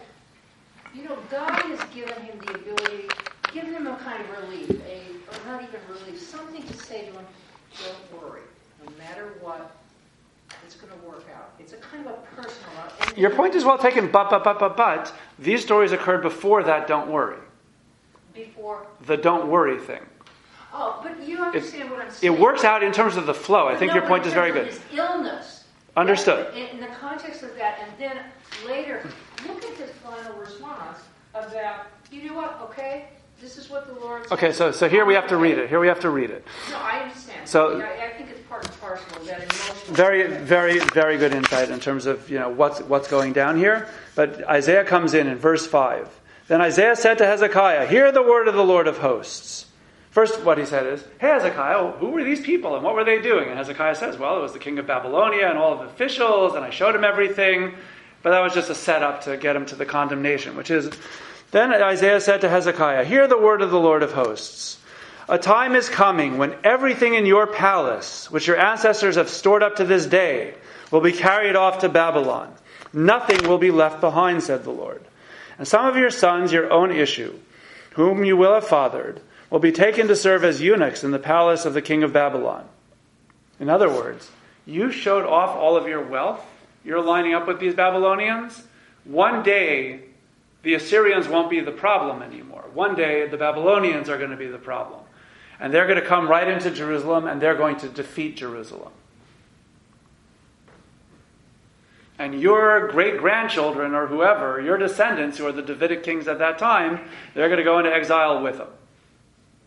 you 0.95 1.03
know, 1.03 1.15
God 1.29 1.51
has 1.51 1.79
given 1.93 2.19
him 2.23 2.39
the 2.39 2.55
ability, 2.55 3.07
given 3.53 3.75
him 3.75 3.85
a 3.85 3.97
kind 3.97 4.19
of 4.19 4.49
relief, 4.49 4.71
a, 4.71 5.01
or 5.29 5.45
not 5.45 5.61
even 5.61 5.79
relief, 5.91 6.19
something 6.19 6.63
to 6.63 6.73
say 6.73 7.05
to 7.05 7.11
him, 7.11 7.25
don't 7.83 8.21
worry. 8.21 8.41
No 8.83 8.91
matter 8.97 9.33
what, 9.41 9.75
it's 10.65 10.75
going 10.75 10.91
to 10.91 11.07
work 11.07 11.25
out. 11.35 11.51
It's 11.59 11.73
a 11.73 11.77
kind 11.77 12.05
of 12.05 12.13
a 12.13 12.17
personal. 12.35 12.69
Uh, 12.77 13.11
your 13.15 13.29
point 13.31 13.55
is 13.55 13.63
well 13.63 13.77
taken, 13.77 14.09
but, 14.11 14.29
but, 14.29 14.43
but, 14.43 14.59
but, 14.59 14.77
but, 14.77 15.13
these 15.39 15.61
stories 15.61 15.91
occurred 15.91 16.21
before 16.21 16.63
that 16.63 16.87
don't 16.87 17.09
worry. 17.09 17.37
Before. 18.33 18.85
The 19.05 19.17
don't 19.17 19.47
worry 19.49 19.79
thing. 19.79 20.01
Oh, 20.73 20.99
but 21.01 21.27
you 21.27 21.39
understand 21.39 21.89
what 21.89 22.01
I'm 22.01 22.11
saying. 22.11 22.33
It 22.33 22.39
works 22.39 22.63
out 22.63 22.83
in 22.83 22.91
terms 22.91 23.17
of 23.17 23.25
the 23.25 23.33
flow. 23.33 23.67
I 23.67 23.75
think 23.75 23.89
No, 23.89 23.99
your 23.99 24.07
point 24.07 24.23
in 24.23 24.27
is 24.29 24.33
very 24.33 24.51
good. 24.51 24.73
illness. 24.93 25.63
Understood. 25.95 26.53
In, 26.55 26.67
in 26.67 26.79
the 26.79 26.87
context 26.87 27.41
of 27.41 27.55
that, 27.55 27.79
and 27.81 27.91
then 27.97 28.17
later, 28.67 29.01
look 29.47 29.63
at 29.63 29.77
his 29.77 29.89
final 30.03 30.33
response 30.33 30.99
about, 31.33 31.87
you 32.11 32.29
know 32.29 32.35
what, 32.35 32.59
okay, 32.61 33.07
this 33.41 33.57
is 33.57 33.69
what 33.69 33.87
the 33.87 33.93
Lord. 33.99 34.31
Okay, 34.31 34.51
so, 34.51 34.71
so 34.71 34.89
here 34.89 35.05
we 35.05 35.13
have 35.13 35.27
to 35.27 35.37
read 35.37 35.57
it. 35.57 35.69
Here 35.69 35.79
we 35.79 35.87
have 35.87 35.99
to 36.01 36.09
read 36.09 36.29
it. 36.31 36.45
No, 36.71 36.77
I 36.77 36.99
understand. 36.99 37.47
So- 37.47 37.79
I, 37.81 38.05
I 38.05 38.09
think 38.17 38.29
it's 38.29 38.41
part 38.47 38.65
and 38.65 38.79
parcel 38.81 39.17
of 39.17 39.25
that 39.27 39.43
emotional. 39.43 39.95
Very, 39.95 40.27
very, 40.27 40.79
very 40.79 41.17
good 41.17 41.33
insight 41.33 41.69
in 41.69 41.79
terms 41.79 42.05
of 42.05 42.29
you 42.29 42.39
know 42.39 42.49
what's 42.49 42.81
what's 42.81 43.07
going 43.07 43.33
down 43.33 43.57
here. 43.57 43.87
But 44.15 44.43
Isaiah 44.47 44.83
comes 44.83 45.13
in 45.13 45.27
in 45.27 45.37
verse 45.37 45.65
five. 45.67 46.09
Then 46.47 46.61
Isaiah 46.61 46.95
said 46.95 47.17
to 47.19 47.25
Hezekiah, 47.25 47.87
"Hear 47.87 48.11
the 48.11 48.23
word 48.23 48.47
of 48.47 48.55
the 48.55 48.63
Lord 48.63 48.87
of 48.87 48.97
hosts." 48.97 49.65
First, 50.11 50.41
what 50.43 50.57
he 50.57 50.65
said 50.65 50.87
is, 50.87 51.03
"Hey 51.19 51.27
Hezekiah, 51.29 51.91
who 51.99 52.09
were 52.09 52.23
these 52.23 52.41
people 52.41 52.75
and 52.75 52.83
what 52.83 52.95
were 52.95 53.03
they 53.03 53.21
doing?" 53.21 53.49
And 53.49 53.57
Hezekiah 53.57 53.95
says, 53.95 54.17
"Well, 54.17 54.37
it 54.39 54.41
was 54.41 54.53
the 54.53 54.59
king 54.59 54.79
of 54.79 54.87
Babylonia 54.87 55.47
and 55.47 55.57
all 55.57 55.73
of 55.73 55.79
the 55.79 55.85
officials, 55.85 56.55
and 56.55 56.65
I 56.65 56.69
showed 56.71 56.95
him 56.95 57.03
everything." 57.03 57.75
But 58.23 58.31
that 58.31 58.39
was 58.39 58.53
just 58.53 58.69
a 58.69 58.75
setup 58.75 59.21
to 59.25 59.37
get 59.37 59.55
him 59.55 59.65
to 59.67 59.75
the 59.75 59.85
condemnation, 59.85 60.55
which 60.57 60.71
is. 60.71 60.89
Then 61.51 61.73
Isaiah 61.73 62.19
said 62.19 62.41
to 62.41 62.49
Hezekiah, 62.49 63.05
Hear 63.05 63.27
the 63.27 63.39
word 63.39 63.61
of 63.61 63.71
the 63.71 63.79
Lord 63.79 64.03
of 64.03 64.13
hosts. 64.13 64.77
A 65.29 65.37
time 65.37 65.75
is 65.75 65.89
coming 65.89 66.37
when 66.37 66.55
everything 66.63 67.13
in 67.13 67.25
your 67.25 67.47
palace, 67.47 68.31
which 68.31 68.47
your 68.47 68.57
ancestors 68.57 69.15
have 69.15 69.29
stored 69.29 69.63
up 69.63 69.77
to 69.77 69.85
this 69.85 70.05
day, 70.05 70.53
will 70.91 71.01
be 71.01 71.11
carried 71.11 71.55
off 71.55 71.79
to 71.79 71.89
Babylon. 71.89 72.53
Nothing 72.93 73.47
will 73.47 73.57
be 73.57 73.71
left 73.71 73.99
behind, 73.99 74.43
said 74.43 74.63
the 74.63 74.71
Lord. 74.71 75.03
And 75.57 75.67
some 75.67 75.85
of 75.85 75.97
your 75.97 76.11
sons, 76.11 76.51
your 76.51 76.71
own 76.71 76.91
issue, 76.91 77.37
whom 77.91 78.23
you 78.23 78.37
will 78.37 78.53
have 78.53 78.67
fathered, 78.67 79.21
will 79.49 79.59
be 79.59 79.71
taken 79.71 80.07
to 80.07 80.15
serve 80.15 80.43
as 80.43 80.61
eunuchs 80.61 81.03
in 81.03 81.11
the 81.11 81.19
palace 81.19 81.65
of 81.65 81.73
the 81.73 81.81
king 81.81 82.03
of 82.03 82.13
Babylon. 82.13 82.65
In 83.59 83.69
other 83.69 83.89
words, 83.89 84.29
you 84.65 84.91
showed 84.91 85.25
off 85.25 85.55
all 85.55 85.75
of 85.75 85.87
your 85.87 86.03
wealth. 86.03 86.45
You're 86.85 87.01
lining 87.01 87.33
up 87.33 87.47
with 87.47 87.59
these 87.59 87.73
Babylonians. 87.73 88.63
One 89.03 89.43
day, 89.43 90.01
the 90.63 90.73
Assyrians 90.73 91.27
won't 91.27 91.49
be 91.49 91.59
the 91.59 91.71
problem 91.71 92.21
anymore. 92.21 92.65
One 92.73 92.95
day, 92.95 93.27
the 93.27 93.37
Babylonians 93.37 94.09
are 94.09 94.17
going 94.17 94.31
to 94.31 94.37
be 94.37 94.47
the 94.47 94.57
problem. 94.57 95.01
And 95.59 95.73
they're 95.73 95.87
going 95.87 95.99
to 95.99 96.05
come 96.05 96.27
right 96.27 96.47
into 96.47 96.71
Jerusalem 96.71 97.27
and 97.27 97.41
they're 97.41 97.55
going 97.55 97.77
to 97.77 97.89
defeat 97.89 98.37
Jerusalem. 98.37 98.91
And 102.19 102.41
your 102.41 102.87
great 102.89 103.19
grandchildren 103.19 103.93
or 103.93 104.07
whoever, 104.07 104.59
your 104.59 104.77
descendants, 104.77 105.37
who 105.37 105.45
are 105.45 105.51
the 105.51 105.61
Davidic 105.61 106.03
kings 106.03 106.27
at 106.27 106.39
that 106.39 106.57
time, 106.57 107.07
they're 107.35 107.47
going 107.47 107.59
to 107.59 107.63
go 107.63 107.77
into 107.77 107.93
exile 107.93 108.41
with 108.41 108.57
them. 108.57 108.69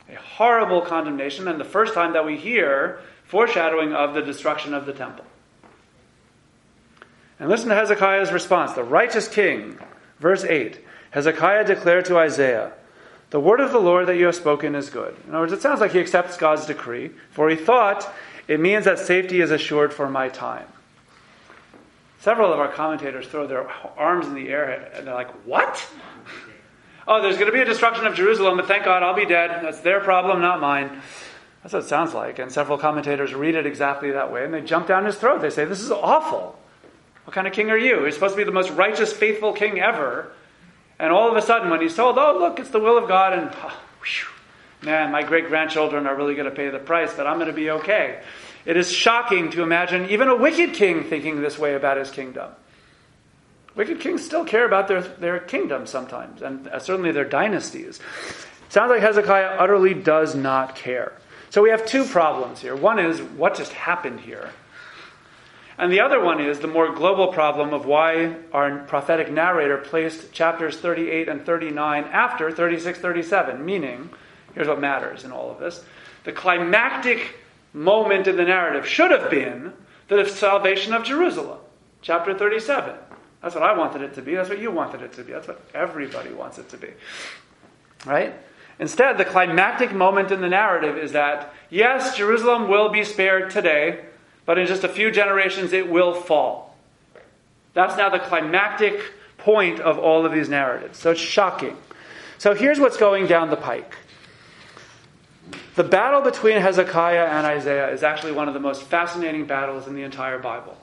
A 0.09 0.16
horrible 0.16 0.81
condemnation, 0.81 1.46
and 1.46 1.61
the 1.61 1.64
first 1.64 1.94
time 1.94 2.14
that 2.14 2.26
we 2.26 2.37
hear 2.37 2.98
foreshadowing 3.24 3.92
of 3.92 4.14
the 4.14 4.22
destruction 4.22 4.74
of 4.74 4.85
the 4.85 4.92
temple. 4.92 5.24
And 7.38 7.48
listen 7.48 7.68
to 7.68 7.76
Hezekiah's 7.76 8.33
response. 8.33 8.72
The 8.72 8.83
righteous 8.83 9.29
king, 9.29 9.79
verse 10.20 10.44
8 10.44 10.78
Hezekiah 11.11 11.64
declared 11.64 12.04
to 12.04 12.18
Isaiah, 12.18 12.72
The 13.30 13.40
word 13.40 13.61
of 13.61 13.72
the 13.72 13.80
Lord 13.80 14.06
that 14.06 14.16
you 14.16 14.26
have 14.26 14.37
spoken 14.37 14.74
is 14.74 14.90
good. 14.90 15.16
In 15.26 15.30
other 15.30 15.40
words, 15.40 15.52
it 15.52 15.61
sounds 15.62 15.80
like 15.80 15.92
he 15.92 15.98
accepts 15.98 16.37
God's 16.37 16.66
decree, 16.66 17.11
for 17.33 17.50
he 17.50 17.56
thought 17.56 18.09
it 18.46 18.61
means 18.61 18.85
that 18.85 18.98
safety 18.98 19.40
is 19.40 19.50
assured 19.50 19.92
for 19.92 20.09
my 20.09 20.28
time. 20.28 20.66
Several 22.20 22.52
of 22.52 22.59
our 22.61 22.68
commentators 22.68 23.26
throw 23.26 23.46
their 23.46 23.68
arms 23.96 24.26
in 24.26 24.35
the 24.35 24.48
air 24.50 24.90
and 24.94 25.06
they're 25.06 25.14
like, 25.14 25.30
What? 25.46 25.85
Oh, 27.09 27.20
there's 27.22 27.37
going 27.37 27.46
to 27.46 27.52
be 27.52 27.61
a 27.61 27.64
destruction 27.64 28.06
of 28.06 28.14
Jerusalem, 28.14 28.56
but 28.59 28.68
thank 28.68 28.85
God 28.85 29.02
I'll 29.02 29.16
be 29.16 29.26
dead. 29.26 29.64
That's 29.64 29.80
their 29.80 30.00
problem, 30.00 30.40
not 30.40 30.61
mine. 30.61 31.00
That's 31.62 31.72
what 31.72 31.83
it 31.83 31.88
sounds 31.88 32.14
like. 32.14 32.38
And 32.38 32.52
several 32.52 32.78
commentators 32.78 33.35
read 33.35 33.54
it 33.54 33.66
exactly 33.66 34.12
that 34.12 34.33
way 34.33 34.44
and 34.44 34.54
they 34.54 34.61
jump 34.61 34.87
down 34.87 35.06
his 35.06 35.16
throat. 35.16 35.40
They 35.40 35.50
say, 35.50 35.64
This 35.64 35.80
is 35.80 35.90
awful. 35.90 36.59
What 37.31 37.37
kind 37.37 37.47
of 37.47 37.53
king 37.53 37.71
are 37.71 37.79
you? 37.79 38.01
You're 38.01 38.11
supposed 38.11 38.35
to 38.35 38.38
be 38.38 38.43
the 38.43 38.51
most 38.51 38.71
righteous, 38.71 39.12
faithful 39.12 39.53
king 39.53 39.79
ever. 39.79 40.33
And 40.99 41.12
all 41.12 41.31
of 41.31 41.37
a 41.37 41.43
sudden, 41.43 41.71
when 41.71 41.81
he's 41.81 41.95
told, 41.95 42.19
Oh, 42.19 42.37
look, 42.37 42.59
it's 42.59 42.71
the 42.71 42.81
will 42.81 42.99
of 42.99 43.07
God, 43.07 43.38
and 43.38 43.53
oh, 43.55 43.81
man, 44.83 45.12
my 45.12 45.23
great 45.23 45.47
grandchildren 45.47 46.09
are 46.09 46.16
really 46.16 46.35
going 46.35 46.51
to 46.51 46.57
pay 46.57 46.71
the 46.71 46.81
price, 46.81 47.14
but 47.14 47.29
I'm 47.29 47.37
going 47.37 47.47
to 47.47 47.53
be 47.53 47.71
okay. 47.71 48.21
It 48.66 48.77
is 48.77 48.90
shocking 48.90 49.53
to 49.53 49.62
imagine 49.62 50.11
even 50.11 50.27
a 50.27 50.35
wicked 50.35 50.75
king 50.75 51.05
thinking 51.05 51.40
this 51.40 51.57
way 51.57 51.75
about 51.75 51.99
his 51.99 52.11
kingdom. 52.11 52.51
Wicked 53.77 54.01
kings 54.01 54.25
still 54.25 54.45
care 54.45 54.66
about 54.66 54.88
their, 54.88 55.01
their 55.01 55.38
kingdom 55.38 55.87
sometimes, 55.87 56.43
and 56.43 56.66
uh, 56.66 56.81
certainly 56.81 57.12
their 57.12 57.25
dynasties. 57.25 58.01
Sounds 58.71 58.90
like 58.90 59.03
Hezekiah 59.03 59.57
utterly 59.57 59.95
does 59.95 60.35
not 60.35 60.75
care. 60.75 61.12
So 61.51 61.62
we 61.62 61.71
have 61.71 61.87
two 61.87 62.03
problems 62.07 62.61
here. 62.61 62.75
One 62.75 62.99
is 62.99 63.23
what 63.23 63.55
just 63.55 63.73
happened 63.73 64.19
here. 64.19 64.51
And 65.81 65.90
the 65.90 66.01
other 66.01 66.23
one 66.23 66.43
is 66.43 66.61
the 66.61 66.66
more 66.66 66.93
global 66.93 67.29
problem 67.29 67.73
of 67.73 67.87
why 67.87 68.37
our 68.53 68.81
prophetic 68.81 69.33
narrator 69.33 69.79
placed 69.79 70.31
chapters 70.31 70.77
38 70.77 71.27
and 71.27 71.47
39 71.47 72.05
after 72.05 72.53
36, 72.53 72.99
37. 72.99 73.64
Meaning, 73.64 74.11
here's 74.55 74.69
what 74.69 74.79
matters 74.79 75.25
in 75.25 75.33
all 75.33 75.51
of 75.51 75.59
this 75.59 75.83
the 76.25 76.33
climactic 76.33 77.35
moment 77.73 78.27
in 78.27 78.37
the 78.37 78.45
narrative 78.45 78.87
should 78.87 79.11
have 79.11 79.31
been 79.31 79.73
the 80.09 80.27
salvation 80.27 80.93
of 80.93 81.03
Jerusalem, 81.03 81.61
chapter 82.03 82.37
37. 82.37 82.95
That's 83.40 83.55
what 83.55 83.64
I 83.64 83.75
wanted 83.75 84.03
it 84.03 84.12
to 84.16 84.23
be. 84.23 84.35
That's 84.35 84.51
what 84.51 84.61
you 84.61 84.71
wanted 84.71 85.01
it 85.01 85.14
to 85.14 85.25
be. 85.25 85.33
That's 85.33 85.49
what 85.49 85.64
everybody 85.73 86.31
wants 86.31 86.59
it 86.59 86.69
to 86.69 86.77
be. 86.77 86.90
Right? 88.05 88.35
Instead, 88.79 89.16
the 89.16 89.25
climactic 89.25 89.95
moment 89.95 90.31
in 90.31 90.43
the 90.43 90.49
narrative 90.51 90.99
is 90.99 91.12
that, 91.12 91.55
yes, 91.71 92.19
Jerusalem 92.19 92.69
will 92.69 92.90
be 92.90 93.03
spared 93.03 93.49
today, 93.51 94.05
but 94.46 94.59
in 94.59 94.66
just 94.66 94.85
a 94.85 94.88
few 94.88 95.11
generations 95.11 95.72
it 95.72 95.90
will 95.90 96.14
fall. 96.14 96.76
That's 97.74 97.96
now 97.96 98.09
the 98.09 98.18
climactic 98.18 99.00
point 99.38 99.81
of 99.81 99.98
all 99.98 100.26
of 100.26 100.33
these 100.33 100.48
narratives. 100.48 100.98
So 100.98 101.12
it's 101.12 101.20
shocking. 101.20 101.76
So 102.38 102.55
here's 102.55 102.81
what's 102.81 102.96
going 102.96 103.26
down 103.26 103.50
the 103.50 103.57
pike. 103.57 103.94
The 105.76 105.85
battle 105.85 106.20
between 106.20 106.61
Hezekiah 106.61 107.26
and 107.26 107.46
Isaiah 107.46 107.90
is 107.90 108.03
actually 108.03 108.33
one 108.33 108.48
of 108.48 108.55
the 108.55 108.61
most 108.61 108.83
fascinating 108.83 109.46
battles 109.46 109.87
in 109.87 109.94
the 109.94 110.03
entire 110.03 110.38
Bible. 110.38 110.76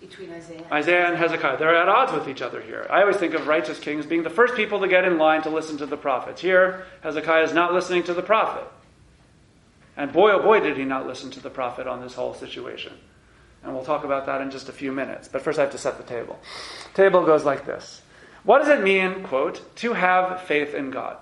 Between 0.00 0.30
Isaiah. 0.30 0.62
Isaiah 0.70 1.06
and 1.08 1.16
Hezekiah, 1.16 1.58
they're 1.58 1.74
at 1.74 1.88
odds 1.88 2.12
with 2.12 2.28
each 2.28 2.42
other 2.42 2.60
here. 2.60 2.86
I 2.90 3.00
always 3.00 3.16
think 3.16 3.34
of 3.34 3.46
righteous 3.46 3.80
kings 3.80 4.04
being 4.06 4.22
the 4.22 4.30
first 4.30 4.54
people 4.54 4.80
to 4.80 4.88
get 4.88 5.04
in 5.04 5.18
line 5.18 5.42
to 5.42 5.50
listen 5.50 5.78
to 5.78 5.86
the 5.86 5.96
prophets. 5.96 6.40
Here, 6.40 6.84
Hezekiah 7.02 7.44
is 7.44 7.54
not 7.54 7.72
listening 7.72 8.04
to 8.04 8.14
the 8.14 8.22
prophet. 8.22 8.64
And 9.96 10.12
boy, 10.12 10.32
oh 10.32 10.42
boy, 10.42 10.60
did 10.60 10.76
he 10.76 10.84
not 10.84 11.06
listen 11.06 11.30
to 11.32 11.40
the 11.40 11.50
prophet 11.50 11.86
on 11.86 12.00
this 12.00 12.14
whole 12.14 12.34
situation. 12.34 12.92
And 13.62 13.74
we'll 13.74 13.84
talk 13.84 14.04
about 14.04 14.26
that 14.26 14.40
in 14.40 14.50
just 14.50 14.68
a 14.68 14.72
few 14.72 14.92
minutes. 14.92 15.28
But 15.28 15.42
first, 15.42 15.58
I 15.58 15.62
have 15.62 15.72
to 15.72 15.78
set 15.78 15.96
the 15.96 16.04
table. 16.04 16.38
Table 16.94 17.24
goes 17.24 17.44
like 17.44 17.66
this 17.66 18.02
What 18.44 18.60
does 18.60 18.68
it 18.68 18.82
mean, 18.82 19.24
quote, 19.24 19.74
to 19.76 19.94
have 19.94 20.42
faith 20.42 20.74
in 20.74 20.90
God? 20.90 21.16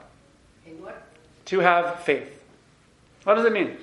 Hey, 0.65 0.73
what? 0.73 1.03
To 1.47 1.61
have 1.61 2.01
faith. 2.01 2.43
What 3.25 3.35
does 3.37 3.47
it 3.47 3.53
mean? 3.53 3.77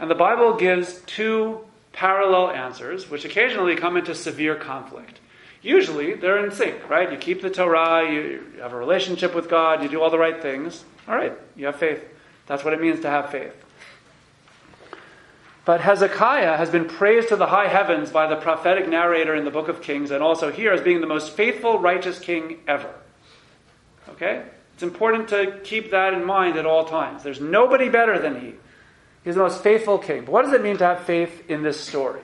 And 0.00 0.10
the 0.10 0.14
Bible 0.14 0.56
gives 0.56 1.00
two 1.02 1.60
parallel 1.92 2.50
answers, 2.50 3.10
which 3.10 3.24
occasionally 3.24 3.74
come 3.74 3.96
into 3.96 4.14
severe 4.14 4.54
conflict. 4.54 5.18
Usually, 5.60 6.14
they're 6.14 6.44
in 6.44 6.52
sync, 6.52 6.88
right? 6.88 7.10
You 7.10 7.18
keep 7.18 7.42
the 7.42 7.50
Torah, 7.50 8.10
you 8.10 8.44
have 8.60 8.72
a 8.72 8.76
relationship 8.76 9.34
with 9.34 9.50
God, 9.50 9.82
you 9.82 9.88
do 9.88 10.00
all 10.00 10.10
the 10.10 10.18
right 10.18 10.40
things. 10.40 10.84
All 11.08 11.16
right, 11.16 11.32
you 11.56 11.66
have 11.66 11.76
faith. 11.76 12.04
That's 12.46 12.64
what 12.64 12.72
it 12.72 12.80
means 12.80 13.00
to 13.00 13.10
have 13.10 13.30
faith. 13.30 13.54
But 15.68 15.82
Hezekiah 15.82 16.56
has 16.56 16.70
been 16.70 16.86
praised 16.86 17.28
to 17.28 17.36
the 17.36 17.44
high 17.44 17.68
heavens 17.68 18.10
by 18.10 18.26
the 18.26 18.36
prophetic 18.36 18.88
narrator 18.88 19.34
in 19.34 19.44
the 19.44 19.50
book 19.50 19.68
of 19.68 19.82
Kings 19.82 20.10
and 20.10 20.22
also 20.22 20.50
here 20.50 20.72
as 20.72 20.80
being 20.80 21.02
the 21.02 21.06
most 21.06 21.32
faithful, 21.32 21.78
righteous 21.78 22.18
king 22.18 22.60
ever. 22.66 22.90
Okay? 24.08 24.44
It's 24.72 24.82
important 24.82 25.28
to 25.28 25.60
keep 25.64 25.90
that 25.90 26.14
in 26.14 26.24
mind 26.24 26.56
at 26.56 26.64
all 26.64 26.86
times. 26.86 27.22
There's 27.22 27.42
nobody 27.42 27.90
better 27.90 28.18
than 28.18 28.40
he. 28.40 28.54
He's 29.24 29.34
the 29.34 29.42
most 29.42 29.62
faithful 29.62 29.98
king. 29.98 30.24
But 30.24 30.32
what 30.32 30.46
does 30.46 30.54
it 30.54 30.62
mean 30.62 30.78
to 30.78 30.86
have 30.86 31.00
faith 31.04 31.50
in 31.50 31.62
this 31.62 31.78
story? 31.78 32.22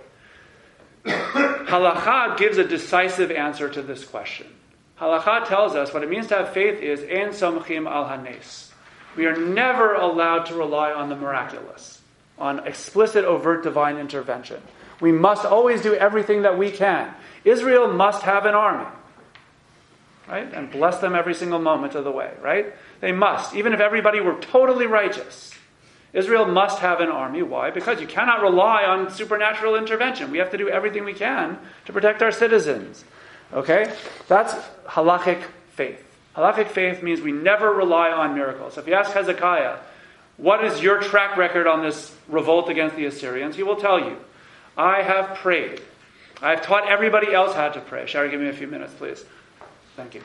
Halacha 1.04 2.38
gives 2.38 2.56
a 2.56 2.66
decisive 2.66 3.30
answer 3.30 3.68
to 3.68 3.82
this 3.82 4.06
question. 4.06 4.46
Halacha 4.98 5.46
tells 5.46 5.74
us 5.74 5.92
what 5.92 6.02
it 6.02 6.08
means 6.08 6.28
to 6.28 6.36
have 6.36 6.54
faith 6.54 6.80
is 6.80 7.00
en 7.00 7.32
somchim 7.32 7.86
al 7.86 8.08
hanes. 8.08 8.72
We 9.16 9.26
are 9.26 9.36
never 9.36 9.92
allowed 9.92 10.44
to 10.46 10.54
rely 10.54 10.92
on 10.92 11.10
the 11.10 11.16
miraculous, 11.16 12.00
on 12.38 12.66
explicit, 12.66 13.24
overt 13.24 13.62
divine 13.62 13.98
intervention. 13.98 14.60
We 15.00 15.12
must 15.12 15.44
always 15.44 15.82
do 15.82 15.94
everything 15.94 16.42
that 16.42 16.58
we 16.58 16.70
can. 16.70 17.14
Israel 17.44 17.92
must 17.92 18.22
have 18.22 18.46
an 18.46 18.54
army, 18.54 18.90
right? 20.28 20.52
And 20.52 20.70
bless 20.70 20.98
them 20.98 21.14
every 21.14 21.34
single 21.34 21.58
moment 21.58 21.94
of 21.94 22.04
the 22.04 22.10
way, 22.10 22.32
right? 22.40 22.72
They 23.00 23.12
must, 23.12 23.54
even 23.54 23.72
if 23.72 23.80
everybody 23.80 24.20
were 24.20 24.38
totally 24.40 24.86
righteous. 24.86 25.52
Israel 26.12 26.46
must 26.46 26.78
have 26.78 27.00
an 27.00 27.08
army. 27.08 27.42
Why? 27.42 27.70
Because 27.70 28.00
you 28.00 28.06
cannot 28.06 28.40
rely 28.40 28.84
on 28.84 29.10
supernatural 29.10 29.74
intervention. 29.74 30.30
We 30.30 30.38
have 30.38 30.52
to 30.52 30.56
do 30.56 30.68
everything 30.68 31.04
we 31.04 31.12
can 31.12 31.58
to 31.86 31.92
protect 31.92 32.22
our 32.22 32.30
citizens. 32.30 33.04
Okay? 33.52 33.92
That's 34.28 34.54
halachic 34.86 35.42
faith. 35.70 36.02
Halachic 36.36 36.68
faith 36.68 37.02
means 37.02 37.20
we 37.20 37.32
never 37.32 37.72
rely 37.72 38.10
on 38.10 38.34
miracles. 38.34 38.78
If 38.78 38.86
you 38.86 38.94
ask 38.94 39.12
Hezekiah, 39.12 39.78
what 40.36 40.64
is 40.64 40.82
your 40.82 41.00
track 41.00 41.36
record 41.36 41.66
on 41.66 41.82
this 41.82 42.14
revolt 42.28 42.68
against 42.68 42.96
the 42.96 43.06
Assyrians? 43.06 43.56
He 43.56 43.62
will 43.62 43.76
tell 43.76 44.00
you, 44.00 44.16
I 44.76 45.02
have 45.02 45.36
prayed. 45.36 45.80
I've 46.42 46.62
taught 46.62 46.88
everybody 46.88 47.32
else 47.32 47.54
how 47.54 47.68
to 47.68 47.80
pray. 47.80 48.06
Sherry, 48.06 48.30
give 48.30 48.40
me 48.40 48.48
a 48.48 48.52
few 48.52 48.66
minutes, 48.66 48.92
please. 48.94 49.24
Thank 49.96 50.14
you. 50.14 50.22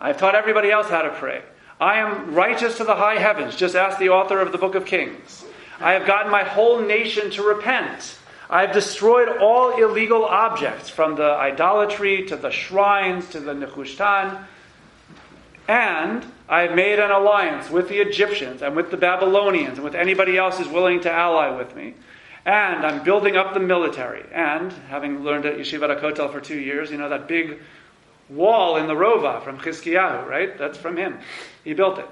I've 0.00 0.18
taught 0.18 0.34
everybody 0.34 0.70
else 0.70 0.88
how 0.88 1.02
to 1.02 1.10
pray. 1.10 1.42
I 1.80 1.98
am 1.98 2.34
righteous 2.34 2.76
to 2.76 2.84
the 2.84 2.94
high 2.94 3.18
heavens. 3.18 3.56
Just 3.56 3.74
ask 3.74 3.98
the 3.98 4.10
author 4.10 4.40
of 4.40 4.52
the 4.52 4.58
book 4.58 4.76
of 4.76 4.86
Kings. 4.86 5.44
I 5.80 5.94
have 5.94 6.06
gotten 6.06 6.30
my 6.30 6.44
whole 6.44 6.80
nation 6.80 7.30
to 7.32 7.42
repent. 7.42 8.16
I 8.48 8.60
have 8.60 8.72
destroyed 8.72 9.28
all 9.28 9.76
illegal 9.76 10.24
objects, 10.24 10.88
from 10.88 11.16
the 11.16 11.30
idolatry 11.30 12.26
to 12.26 12.36
the 12.36 12.50
shrines 12.50 13.28
to 13.30 13.40
the 13.40 13.52
Nehushtan. 13.52 14.44
And 15.66 16.24
I 16.48 16.62
have 16.62 16.74
made 16.74 16.98
an 16.98 17.10
alliance 17.10 17.70
with 17.70 17.88
the 17.88 17.98
Egyptians 18.00 18.62
and 18.62 18.76
with 18.76 18.90
the 18.90 18.96
Babylonians 18.96 19.78
and 19.78 19.84
with 19.84 19.94
anybody 19.94 20.36
else 20.36 20.58
who's 20.58 20.68
willing 20.68 21.00
to 21.02 21.10
ally 21.10 21.56
with 21.56 21.74
me. 21.74 21.94
And 22.44 22.84
I'm 22.84 23.02
building 23.02 23.36
up 23.36 23.54
the 23.54 23.60
military. 23.60 24.24
And 24.32 24.70
having 24.88 25.24
learned 25.24 25.46
at 25.46 25.56
Yeshivat 25.56 26.00
HaKotel 26.00 26.30
for 26.30 26.40
two 26.40 26.58
years, 26.58 26.90
you 26.90 26.98
know 26.98 27.08
that 27.08 27.26
big 27.26 27.60
wall 28.28 28.76
in 28.76 28.86
the 28.86 28.94
Rova 28.94 29.42
from 29.42 29.58
Chizkiyahu, 29.58 30.26
right? 30.26 30.56
That's 30.58 30.76
from 30.76 30.96
him. 30.96 31.18
He 31.62 31.72
built 31.72 31.98
it. 31.98 32.06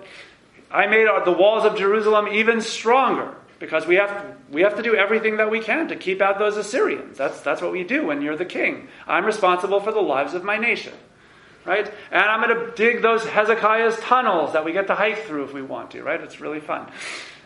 I 0.71 0.87
made 0.87 1.07
the 1.27 1.33
walls 1.33 1.65
of 1.65 1.77
Jerusalem 1.77 2.29
even 2.29 2.63
stronger 2.63 3.35
because 3.59 3.87
we 3.87 3.97
have, 3.97 4.37
we 4.51 4.63
have 4.63 4.77
to 4.77 4.83
do 4.83 4.97
everything 4.97 5.37
that 5.37 5.51
we 5.51 5.61
can 5.61 5.89
to 5.89 5.97
keep 5.97 6.23
out 6.23 6.39
those 6.39 6.57
Assyrians. 6.57 7.19
That's, 7.19 7.41
that's 7.41 7.61
what 7.61 7.73
we 7.73 7.85
do 7.85 8.07
when 8.07 8.23
you're 8.23 8.37
the 8.37 8.47
king. 8.47 8.89
I'm 9.07 9.27
responsible 9.27 9.81
for 9.81 9.93
the 9.93 10.01
lives 10.01 10.33
of 10.33 10.43
my 10.43 10.57
nation. 10.57 10.95
Right? 11.65 11.87
And 12.11 12.23
I'm 12.23 12.43
going 12.43 12.67
to 12.67 12.73
dig 12.75 13.03
those 13.03 13.25
Hezekiah's 13.25 13.97
tunnels 14.01 14.53
that 14.55 14.65
we 14.65 14.73
get 14.73 14.89
to 14.89 14.95
hike 14.95 15.25
through 15.25 15.45
if 15.45 15.53
we 15.53 15.63
want 15.63 15.93
to, 15.93 16.03
right? 16.03 16.21
It's 16.21 16.41
really 16.41 16.59
fun. 16.59 16.91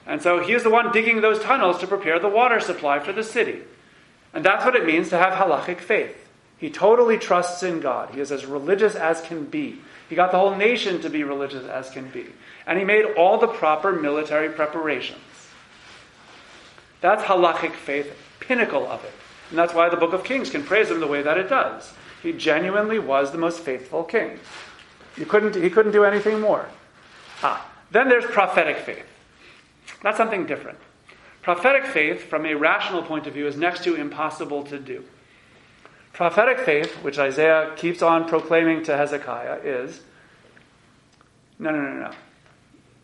And 0.06 0.22
so 0.22 0.40
he's 0.40 0.62
the 0.62 0.70
one 0.70 0.92
digging 0.92 1.20
those 1.20 1.42
tunnels 1.42 1.78
to 1.80 1.86
prepare 1.86 2.18
the 2.18 2.28
water 2.28 2.60
supply 2.60 2.98
for 3.00 3.12
the 3.12 3.22
city. 3.22 3.60
And 4.32 4.44
that's 4.44 4.64
what 4.64 4.76
it 4.76 4.86
means 4.86 5.10
to 5.10 5.18
have 5.18 5.34
halachic 5.34 5.80
faith. 5.80 6.16
He 6.58 6.70
totally 6.70 7.18
trusts 7.18 7.62
in 7.62 7.80
God. 7.80 8.14
He 8.14 8.20
is 8.20 8.32
as 8.32 8.46
religious 8.46 8.94
as 8.94 9.20
can 9.20 9.44
be. 9.44 9.80
He 10.08 10.14
got 10.14 10.30
the 10.30 10.38
whole 10.38 10.54
nation 10.54 11.00
to 11.02 11.10
be 11.10 11.24
religious 11.24 11.66
as 11.66 11.90
can 11.90 12.08
be. 12.08 12.26
And 12.66 12.78
he 12.78 12.84
made 12.84 13.04
all 13.16 13.38
the 13.38 13.48
proper 13.48 13.92
military 13.92 14.48
preparations. 14.48 15.20
That's 17.00 17.22
halachic 17.22 17.72
faith, 17.72 18.16
pinnacle 18.40 18.86
of 18.86 19.04
it. 19.04 19.12
And 19.50 19.58
that's 19.58 19.74
why 19.74 19.88
the 19.88 19.96
book 19.96 20.12
of 20.12 20.24
Kings 20.24 20.50
can 20.50 20.64
praise 20.64 20.90
him 20.90 21.00
the 21.00 21.06
way 21.06 21.22
that 21.22 21.38
it 21.38 21.48
does. 21.48 21.92
He 22.26 22.32
genuinely 22.32 22.98
was 22.98 23.30
the 23.30 23.38
most 23.38 23.60
faithful 23.60 24.02
king. 24.02 24.40
You 25.16 25.26
couldn't, 25.26 25.54
he 25.54 25.70
couldn't 25.70 25.92
do 25.92 26.02
anything 26.02 26.40
more. 26.40 26.68
Ah, 27.40 27.64
then 27.92 28.08
there's 28.08 28.24
prophetic 28.24 28.78
faith. 28.78 29.06
That's 30.02 30.16
something 30.16 30.44
different. 30.44 30.80
Prophetic 31.42 31.86
faith, 31.86 32.24
from 32.24 32.44
a 32.44 32.54
rational 32.54 33.04
point 33.04 33.28
of 33.28 33.34
view, 33.34 33.46
is 33.46 33.56
next 33.56 33.84
to 33.84 33.94
impossible 33.94 34.64
to 34.64 34.80
do. 34.80 35.04
Prophetic 36.12 36.58
faith, 36.58 36.96
which 37.04 37.16
Isaiah 37.16 37.72
keeps 37.76 38.02
on 38.02 38.28
proclaiming 38.28 38.82
to 38.86 38.96
Hezekiah, 38.96 39.60
is 39.62 40.00
no, 41.60 41.70
no, 41.70 41.80
no, 41.80 41.92
no. 42.08 42.10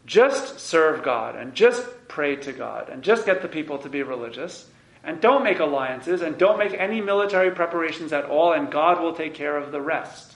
Just 0.05 0.59
serve 0.59 1.05
God 1.05 1.37
and 1.37 1.55
just 1.55 1.87
pray 2.09 2.35
to 2.35 2.53
God 2.53 2.89
and 2.89 3.05
just 3.05 3.25
get 3.25 3.41
the 3.41 3.47
people 3.47 3.79
to 3.79 3.89
be 3.89 4.03
religious 4.03 4.67
and 5.05 5.21
don't 5.21 5.43
make 5.43 5.59
alliances 5.59 6.23
and 6.23 6.39
don't 6.39 6.59
make 6.59 6.75
any 6.75 7.01
military 7.01 7.51
preparations 7.51 8.13
at 8.13 8.25
all, 8.25 8.53
and 8.53 8.71
God 8.71 9.01
will 9.01 9.15
take 9.15 9.35
care 9.35 9.57
of 9.57 9.73
the 9.73 9.81
rest. 9.81 10.35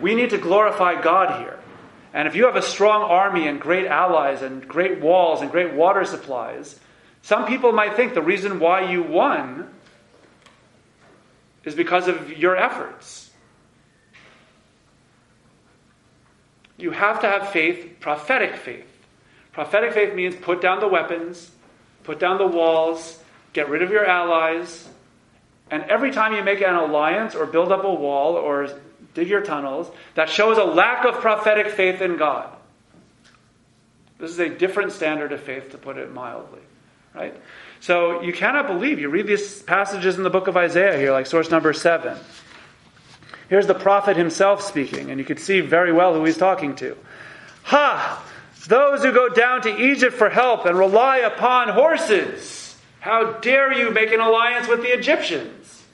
We 0.00 0.14
need 0.14 0.30
to 0.30 0.38
glorify 0.38 1.00
God 1.00 1.40
here. 1.40 1.58
And 2.14 2.28
if 2.28 2.34
you 2.34 2.46
have 2.46 2.56
a 2.56 2.62
strong 2.62 3.02
army 3.02 3.48
and 3.48 3.60
great 3.60 3.86
allies 3.86 4.42
and 4.42 4.66
great 4.66 5.00
walls 5.00 5.42
and 5.42 5.50
great 5.50 5.74
water 5.74 6.04
supplies, 6.04 6.78
some 7.22 7.46
people 7.46 7.72
might 7.72 7.94
think 7.94 8.14
the 8.14 8.22
reason 8.22 8.60
why 8.60 8.90
you 8.90 9.02
won 9.02 9.68
is 11.64 11.74
because 11.74 12.08
of 12.08 12.38
your 12.38 12.56
efforts. 12.56 13.30
You 16.78 16.92
have 16.92 17.20
to 17.20 17.26
have 17.26 17.50
faith, 17.50 17.96
prophetic 17.98 18.56
faith. 18.56 18.97
Prophetic 19.58 19.92
faith 19.92 20.14
means 20.14 20.36
put 20.36 20.60
down 20.60 20.78
the 20.78 20.86
weapons, 20.86 21.50
put 22.04 22.20
down 22.20 22.38
the 22.38 22.46
walls, 22.46 23.20
get 23.52 23.68
rid 23.68 23.82
of 23.82 23.90
your 23.90 24.06
allies, 24.06 24.88
and 25.68 25.82
every 25.82 26.12
time 26.12 26.32
you 26.32 26.44
make 26.44 26.60
an 26.60 26.76
alliance 26.76 27.34
or 27.34 27.44
build 27.44 27.72
up 27.72 27.82
a 27.82 27.92
wall 27.92 28.34
or 28.34 28.68
dig 29.14 29.26
your 29.26 29.40
tunnels, 29.40 29.90
that 30.14 30.28
shows 30.28 30.58
a 30.58 30.62
lack 30.62 31.04
of 31.04 31.14
prophetic 31.14 31.70
faith 31.70 32.00
in 32.00 32.16
God. 32.16 32.48
This 34.20 34.30
is 34.30 34.38
a 34.38 34.48
different 34.48 34.92
standard 34.92 35.32
of 35.32 35.40
faith, 35.40 35.72
to 35.72 35.76
put 35.76 35.98
it 35.98 36.14
mildly. 36.14 36.60
Right? 37.12 37.34
So 37.80 38.22
you 38.22 38.32
cannot 38.32 38.68
believe. 38.68 39.00
You 39.00 39.08
read 39.08 39.26
these 39.26 39.60
passages 39.60 40.14
in 40.14 40.22
the 40.22 40.30
book 40.30 40.46
of 40.46 40.56
Isaiah 40.56 40.96
here, 40.96 41.10
like 41.10 41.26
source 41.26 41.50
number 41.50 41.72
seven. 41.72 42.16
Here's 43.48 43.66
the 43.66 43.74
prophet 43.74 44.16
himself 44.16 44.62
speaking, 44.62 45.10
and 45.10 45.18
you 45.18 45.24
can 45.24 45.36
see 45.36 45.62
very 45.62 45.92
well 45.92 46.14
who 46.14 46.24
he's 46.24 46.38
talking 46.38 46.76
to. 46.76 46.96
Ha! 47.64 48.24
Those 48.66 49.02
who 49.02 49.12
go 49.12 49.28
down 49.28 49.62
to 49.62 49.92
Egypt 49.92 50.14
for 50.14 50.28
help 50.28 50.66
and 50.66 50.76
rely 50.76 51.18
upon 51.18 51.68
horses. 51.68 52.76
How 53.00 53.32
dare 53.32 53.72
you 53.72 53.90
make 53.90 54.12
an 54.12 54.20
alliance 54.20 54.68
with 54.68 54.82
the 54.82 54.92
Egyptians? 54.92 55.84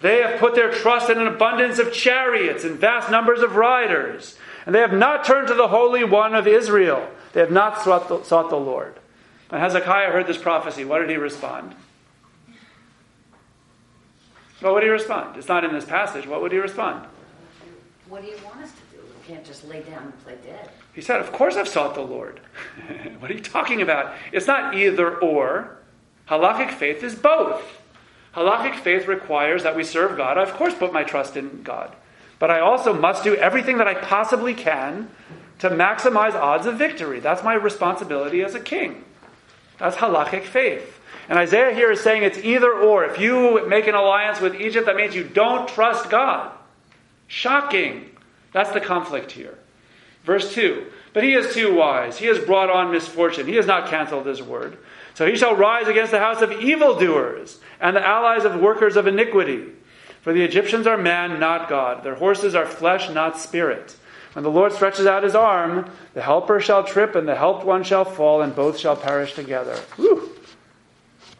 They 0.00 0.20
have 0.20 0.38
put 0.38 0.54
their 0.54 0.70
trust 0.70 1.08
in 1.08 1.18
an 1.18 1.26
abundance 1.26 1.78
of 1.78 1.92
chariots 1.92 2.64
and 2.64 2.78
vast 2.78 3.10
numbers 3.10 3.40
of 3.40 3.56
riders, 3.56 4.36
and 4.66 4.74
they 4.74 4.80
have 4.80 4.92
not 4.92 5.24
turned 5.24 5.48
to 5.48 5.54
the 5.54 5.68
Holy 5.68 6.04
One 6.04 6.34
of 6.34 6.46
Israel. 6.46 7.08
They 7.32 7.40
have 7.40 7.50
not 7.50 7.80
sought 7.82 8.08
the, 8.08 8.22
sought 8.22 8.50
the 8.50 8.56
Lord. 8.56 8.98
When 9.48 9.60
Hezekiah 9.60 10.10
heard 10.10 10.26
this 10.26 10.36
prophecy, 10.36 10.84
what 10.84 10.98
did 10.98 11.10
he 11.10 11.16
respond? 11.16 11.74
Well, 14.60 14.72
what 14.72 14.74
would 14.74 14.82
he 14.82 14.88
respond? 14.88 15.36
It's 15.36 15.48
not 15.48 15.64
in 15.64 15.72
this 15.72 15.84
passage. 15.84 16.26
What 16.26 16.42
would 16.42 16.52
he 16.52 16.58
respond? 16.58 17.06
What 18.08 18.22
do 18.22 18.28
you 18.28 18.36
want 18.44 18.60
us 18.60 18.72
to 18.72 18.96
do? 18.96 19.02
We 19.02 19.26
can't 19.26 19.44
just 19.44 19.66
lay 19.68 19.82
down 19.82 20.04
and 20.04 20.24
play 20.24 20.36
dead. 20.44 20.70
He 20.94 21.00
said, 21.00 21.20
Of 21.20 21.32
course 21.32 21.56
I've 21.56 21.68
sought 21.68 21.94
the 21.94 22.02
Lord. 22.02 22.40
what 23.18 23.30
are 23.30 23.34
you 23.34 23.40
talking 23.40 23.82
about? 23.82 24.14
It's 24.32 24.46
not 24.46 24.74
either 24.74 25.16
or. 25.18 25.76
Halachic 26.28 26.72
faith 26.72 27.02
is 27.02 27.14
both. 27.14 27.62
Halachic 28.34 28.76
faith 28.76 29.06
requires 29.06 29.62
that 29.62 29.76
we 29.76 29.84
serve 29.84 30.16
God. 30.16 30.38
I, 30.38 30.42
of 30.42 30.54
course, 30.54 30.74
put 30.74 30.92
my 30.92 31.04
trust 31.04 31.36
in 31.36 31.62
God. 31.62 31.94
But 32.38 32.50
I 32.50 32.60
also 32.60 32.92
must 32.92 33.24
do 33.24 33.34
everything 33.34 33.78
that 33.78 33.86
I 33.86 33.94
possibly 33.94 34.54
can 34.54 35.10
to 35.60 35.70
maximize 35.70 36.34
odds 36.34 36.66
of 36.66 36.76
victory. 36.76 37.20
That's 37.20 37.44
my 37.44 37.54
responsibility 37.54 38.42
as 38.42 38.54
a 38.54 38.60
king. 38.60 39.04
That's 39.78 39.96
halachic 39.96 40.44
faith. 40.44 41.00
And 41.28 41.38
Isaiah 41.38 41.74
here 41.74 41.90
is 41.90 42.00
saying 42.00 42.22
it's 42.22 42.38
either 42.38 42.72
or. 42.72 43.04
If 43.04 43.18
you 43.18 43.66
make 43.68 43.86
an 43.86 43.94
alliance 43.94 44.40
with 44.40 44.60
Egypt, 44.60 44.86
that 44.86 44.96
means 44.96 45.14
you 45.14 45.24
don't 45.24 45.68
trust 45.68 46.10
God. 46.10 46.52
Shocking. 47.26 48.10
That's 48.52 48.70
the 48.70 48.80
conflict 48.80 49.32
here. 49.32 49.58
Verse 50.24 50.52
2 50.54 50.86
But 51.12 51.22
he 51.22 51.34
is 51.34 51.54
too 51.54 51.74
wise. 51.74 52.18
He 52.18 52.26
has 52.26 52.38
brought 52.38 52.70
on 52.70 52.92
misfortune. 52.92 53.46
He 53.46 53.56
has 53.56 53.66
not 53.66 53.88
canceled 53.88 54.26
his 54.26 54.42
word. 54.42 54.78
So 55.14 55.26
he 55.26 55.36
shall 55.36 55.54
rise 55.54 55.86
against 55.86 56.10
the 56.10 56.18
house 56.18 56.42
of 56.42 56.50
evildoers 56.50 57.60
and 57.80 57.94
the 57.94 58.04
allies 58.04 58.44
of 58.44 58.60
workers 58.60 58.96
of 58.96 59.06
iniquity. 59.06 59.66
For 60.22 60.32
the 60.32 60.42
Egyptians 60.42 60.86
are 60.86 60.96
man, 60.96 61.38
not 61.38 61.68
God. 61.68 62.02
Their 62.02 62.14
horses 62.14 62.54
are 62.54 62.66
flesh, 62.66 63.10
not 63.10 63.38
spirit. 63.38 63.94
When 64.32 64.42
the 64.42 64.50
Lord 64.50 64.72
stretches 64.72 65.06
out 65.06 65.22
his 65.22 65.36
arm, 65.36 65.90
the 66.14 66.22
helper 66.22 66.60
shall 66.60 66.82
trip, 66.82 67.14
and 67.14 67.28
the 67.28 67.36
helped 67.36 67.64
one 67.64 67.84
shall 67.84 68.04
fall, 68.04 68.42
and 68.42 68.56
both 68.56 68.78
shall 68.78 68.96
perish 68.96 69.34
together. 69.34 69.76
Whew. 69.96 70.30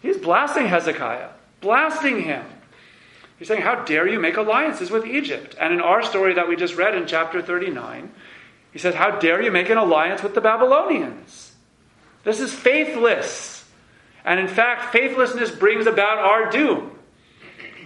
He's 0.01 0.18
blasting 0.18 0.66
Hezekiah, 0.66 1.30
blasting 1.61 2.22
him. 2.22 2.45
He's 3.39 3.49
saying, 3.49 3.62
How 3.62 3.85
dare 3.85 4.07
you 4.07 4.20
make 4.20 4.37
alliances 4.37 4.91
with 4.91 5.07
Egypt? 5.07 5.57
And 5.59 5.74
in 5.74 5.80
our 5.80 6.03
story 6.03 6.35
that 6.35 6.49
we 6.49 6.55
just 6.55 6.76
read 6.76 6.95
in 6.95 7.07
chapter 7.07 7.43
39, 7.43 8.12
he 8.75 8.81
says, 8.81 8.97
How 8.97 9.18
dare 9.18 9.41
you 9.41 9.53
make 9.53 9.70
an 9.70 9.79
alliance 9.79 10.22
with 10.22 10.35
the 10.35 10.41
Babylonians? 10.41 11.53
This 12.25 12.41
is 12.41 12.53
faithless. 12.53 13.64
And 14.25 14.41
in 14.41 14.49
fact, 14.49 14.93
faithlessness 14.93 15.53
brings 15.53 15.87
about 15.87 16.18
our 16.18 16.51
doom. 16.51 16.91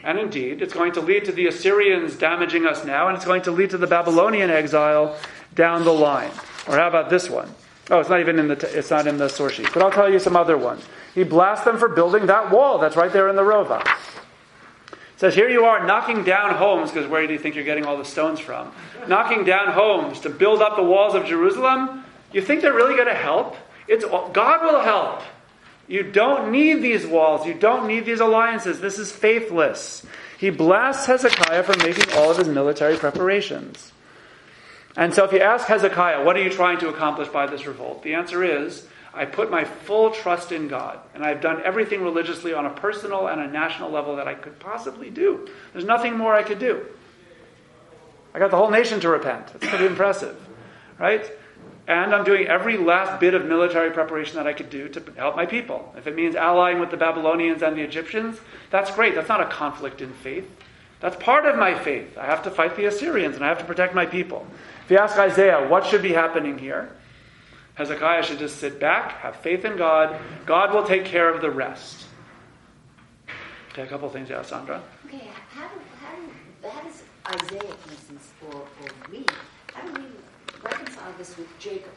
And 0.03 0.19
indeed, 0.19 0.63
it's 0.63 0.73
going 0.73 0.93
to 0.93 1.03
lead 1.03 1.27
to 1.27 1.33
the 1.33 1.47
Assyrians 1.47 2.17
damaging 2.17 2.65
us 2.65 2.85
now, 2.85 3.09
and 3.09 3.17
it's 3.17 3.27
going 3.27 3.43
to 3.43 3.51
lead 3.51 3.71
to 3.71 3.79
the 3.79 3.87
Babylonian 3.87 4.49
exile 4.49 5.19
down 5.55 5.85
the 5.85 5.93
line. 5.93 6.31
Or 6.67 6.77
how 6.77 6.89
about 6.89 7.11
this 7.11 7.29
one? 7.29 7.53
Oh, 7.91 8.01
it's 8.01 8.09
not 8.09 8.21
even 8.21 8.39
in 8.39 8.49
the 8.49 8.79
it's 8.79 8.91
not 8.91 9.07
in 9.07 9.19
the 9.19 9.29
source 9.29 9.55
sheet. 9.55 9.69
But 9.75 9.83
I'll 9.83 9.91
tell 9.91 10.11
you 10.11 10.19
some 10.19 10.37
other 10.37 10.57
ones. 10.57 10.85
He 11.15 11.25
blasts 11.25 11.67
them 11.67 11.79
for 11.79 11.89
building 11.89 12.27
that 12.27 12.51
wall 12.51 12.79
that's 12.79 12.97
right 12.97 13.13
there 13.13 13.29
in 13.29 13.37
the 13.37 13.43
Rova. 13.43 13.87
Says, 15.19 15.35
Here 15.35 15.49
you 15.49 15.65
are 15.65 15.87
knocking 15.87 16.25
down 16.25 16.55
homes, 16.55 16.91
because 16.91 17.09
where 17.09 17.27
do 17.27 17.33
you 17.33 17.39
think 17.39 17.55
you're 17.55 17.65
getting 17.65 17.85
all 17.85 17.99
the 17.99 18.05
stones 18.05 18.41
from? 18.41 18.73
knocking 19.09 19.45
down 19.45 19.73
homes 19.73 20.21
to 20.21 20.31
build 20.31 20.63
up 20.63 20.77
the 20.77 20.83
walls 20.83 21.15
of 21.15 21.25
Jerusalem. 21.25 22.05
You 22.33 22.43
think 22.43 22.63
they're 22.63 22.75
really 22.75 22.95
going 22.95 23.09
to 23.09 23.15
help? 23.15 23.57
It's, 23.87 24.05
God 24.05 24.63
will 24.63 24.81
help. 24.81 25.23
You 25.89 26.03
don't 26.03 26.53
need 26.53 26.83
these 26.83 27.07
walls. 27.07 27.47
You 27.47 27.55
don't 27.55 27.87
need 27.87 28.05
these 28.05 28.21
alliances. 28.21 28.81
This 28.81 28.99
is 28.99 29.11
faithless. 29.11 30.05
He 30.39 30.51
blasts 30.51 31.07
Hezekiah 31.07 31.63
for 31.63 31.77
making 31.79 32.13
all 32.15 32.31
of 32.31 32.37
his 32.37 32.49
military 32.49 32.97
preparations. 32.97 33.93
And 34.97 35.15
so, 35.15 35.25
if 35.25 35.33
you 35.33 35.41
ask 35.41 35.67
Hezekiah, 35.67 36.25
what 36.25 36.37
are 36.37 36.43
you 36.43 36.51
trying 36.51 36.79
to 36.81 36.89
accomplish 36.89 37.29
by 37.29 37.47
this 37.47 37.67
revolt? 37.67 38.03
The 38.03 38.15
answer 38.15 38.45
is, 38.45 38.87
I 39.19 39.25
put 39.25 39.51
my 39.51 39.65
full 39.65 40.13
trust 40.13 40.53
in 40.53 40.69
God, 40.69 41.01
and 41.13 41.25
I've 41.25 41.41
done 41.41 41.61
everything 41.65 42.03
religiously 42.03 42.55
on 42.55 42.67
a 42.67 42.71
personal 42.71 43.27
and 43.27 43.41
a 43.41 43.49
national 43.49 43.91
level 43.91 44.15
that 44.17 44.29
I 44.29 44.35
could 44.35 44.61
possibly 44.61 45.11
do. 45.11 45.49
There's 45.73 45.85
nothing 45.85 46.17
more 46.17 46.35
I 46.35 46.45
could 46.45 46.61
do. 46.61 46.87
I 48.33 48.39
got 48.39 48.53
the 48.53 48.57
whole 48.57 48.71
nation 48.71 49.01
to 49.01 49.09
repent. 49.09 49.49
That's 49.49 49.67
pretty 49.67 49.87
impressive, 49.87 50.37
right? 51.01 51.29
And 51.89 52.15
I'm 52.15 52.23
doing 52.23 52.47
every 52.47 52.77
last 52.77 53.19
bit 53.19 53.35
of 53.35 53.45
military 53.45 53.91
preparation 53.91 54.37
that 54.37 54.47
I 54.47 54.53
could 54.53 54.71
do 54.71 54.89
to 54.91 55.03
help 55.17 55.35
my 55.35 55.47
people. 55.47 55.93
If 55.97 56.07
it 56.07 56.15
means 56.15 56.37
allying 56.37 56.79
with 56.79 56.93
the 56.93 56.97
Babylonians 56.97 57.63
and 57.63 57.77
the 57.77 57.83
Egyptians, 57.83 58.39
that's 58.71 58.93
great. 58.93 59.17
That's 59.17 59.29
not 59.29 59.41
a 59.41 59.47
conflict 59.47 60.01
in 60.01 60.13
faith. 60.13 60.49
That's 61.01 61.17
part 61.17 61.45
of 61.45 61.57
my 61.57 61.77
faith. 61.77 62.17
I 62.17 62.27
have 62.27 62.45
to 62.45 62.53
fight 62.53 62.77
the 62.77 62.85
Assyrians 62.85 63.35
and 63.35 63.45
I 63.45 63.49
have 63.49 63.59
to 63.59 63.65
protect 63.65 63.97
my 63.97 64.07
people. 64.07 64.47
If 64.85 64.93
you 64.93 64.99
ask 64.99 65.19
Isaiah, 65.19 65.67
what 65.67 65.87
should 65.87 66.03
be 66.03 66.13
happening 66.13 66.59
here? 66.59 66.93
Hezekiah 67.79 68.25
should 68.25 68.41
just 68.41 68.57
sit 68.57 68.81
back, 68.81 69.13
have 69.21 69.37
faith 69.37 69.65
in 69.65 69.77
God. 69.77 70.21
God 70.47 70.75
will 70.75 70.83
take 70.83 71.05
care 71.05 71.33
of 71.33 71.41
the 71.41 71.49
rest. 71.49 72.07
Okay, 73.71 73.83
a 73.83 73.87
couple 73.87 74.09
things, 74.11 74.29
yeah, 74.29 74.43
Sandra. 74.43 74.83
Okay, 75.07 75.29
how, 75.51 75.69
how, 76.01 76.69
how 76.69 76.83
does 76.83 77.05
Isaiah, 77.25 77.61
for 77.61 77.91
instance, 77.93 78.33
or, 78.49 78.57
or 78.57 78.89
we, 79.13 79.25
how 79.73 79.87
do 79.87 79.93
we 79.93 80.09
reconcile 80.61 81.13
this 81.19 81.37
with 81.37 81.47
Jacob? 81.61 81.93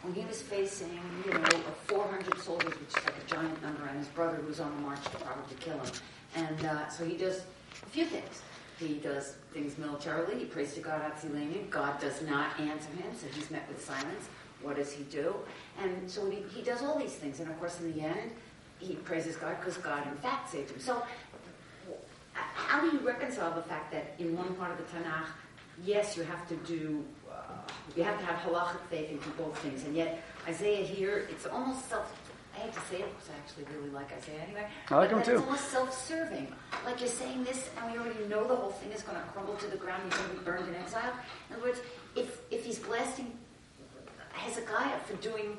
When 0.00 0.14
he 0.14 0.24
was 0.24 0.40
facing, 0.40 0.98
you 1.26 1.32
know, 1.34 1.44
400 1.84 2.38
soldiers, 2.38 2.72
which 2.72 2.96
is 2.96 3.04
like 3.04 3.16
a 3.22 3.30
giant 3.30 3.60
number, 3.62 3.84
and 3.84 3.98
his 3.98 4.08
brother 4.08 4.40
was 4.48 4.58
on 4.58 4.74
the 4.76 4.80
march 4.80 5.04
to 5.04 5.18
probably 5.18 5.56
kill 5.60 5.78
him. 5.78 5.92
And 6.34 6.64
uh, 6.64 6.88
so 6.88 7.04
he 7.04 7.18
does 7.18 7.42
a 7.82 7.90
few 7.90 8.06
things. 8.06 8.40
He 8.78 8.94
does 8.94 9.34
things 9.52 9.76
militarily. 9.76 10.38
He 10.38 10.44
prays 10.46 10.72
to 10.74 10.80
God 10.80 11.02
Hatzilenim. 11.02 11.68
God 11.68 12.00
does 12.00 12.22
not 12.22 12.58
answer 12.58 12.90
him, 12.92 13.12
so 13.14 13.26
he's 13.34 13.50
met 13.50 13.68
with 13.68 13.84
silence. 13.84 14.30
What 14.66 14.76
does 14.76 14.92
he 14.92 15.04
do? 15.04 15.34
And 15.80 16.10
so 16.10 16.28
he, 16.28 16.42
he 16.54 16.60
does 16.60 16.82
all 16.82 16.98
these 16.98 17.14
things. 17.14 17.38
And 17.40 17.48
of 17.48 17.58
course, 17.60 17.78
in 17.80 17.92
the 17.92 18.00
end, 18.00 18.32
he 18.80 18.94
praises 18.94 19.36
God 19.36 19.56
because 19.60 19.76
God, 19.78 20.06
in 20.08 20.16
fact, 20.16 20.50
saved 20.50 20.72
him. 20.72 20.80
So 20.80 21.02
how 22.32 22.80
do 22.80 22.88
you 22.94 22.98
reconcile 23.06 23.54
the 23.54 23.62
fact 23.62 23.92
that 23.92 24.14
in 24.18 24.36
one 24.36 24.54
part 24.56 24.72
of 24.72 24.78
the 24.78 24.84
Tanakh, 24.84 25.28
yes, 25.84 26.16
you 26.16 26.24
have 26.24 26.46
to 26.48 26.56
do, 26.56 27.04
uh, 27.30 27.34
you 27.96 28.02
have 28.02 28.18
to 28.18 28.24
have 28.24 28.38
halachic 28.40 28.80
faith 28.90 29.10
and 29.10 29.22
do 29.22 29.30
both 29.38 29.56
things, 29.58 29.84
and 29.84 29.94
yet 29.94 30.22
Isaiah 30.48 30.84
here, 30.84 31.26
it's 31.30 31.46
almost 31.46 31.88
self. 31.88 32.12
I 32.54 32.60
hate 32.60 32.72
to 32.72 32.80
say 32.80 32.96
it 33.00 33.10
because 33.12 33.28
I 33.28 33.36
actually 33.36 33.76
really 33.76 33.90
like 33.90 34.10
Isaiah 34.12 34.40
anyway. 34.42 34.66
I 34.88 34.96
like 34.96 35.10
him 35.10 35.22
too. 35.22 35.32
It's 35.32 35.42
almost 35.42 35.68
self-serving. 35.70 36.48
Like 36.86 37.00
you're 37.00 37.08
saying 37.08 37.44
this, 37.44 37.68
and 37.76 37.92
we 37.92 37.98
already 37.98 38.24
know 38.28 38.48
the 38.48 38.56
whole 38.56 38.70
thing 38.70 38.90
is 38.92 39.02
going 39.02 39.18
to 39.18 39.24
crumble 39.28 39.56
to 39.56 39.66
the 39.66 39.76
ground. 39.76 40.02
He's 40.04 40.16
going 40.16 40.30
to 40.30 40.36
be 40.36 40.44
burned 40.44 40.66
in 40.66 40.74
exile. 40.74 41.12
In 41.50 41.56
other 41.56 41.64
words, 41.64 41.80
if 42.14 42.40
if 42.50 42.64
he's 42.64 42.78
blasting 42.78 43.30
Hezekiah 44.36 44.98
for 45.06 45.14
doing 45.16 45.56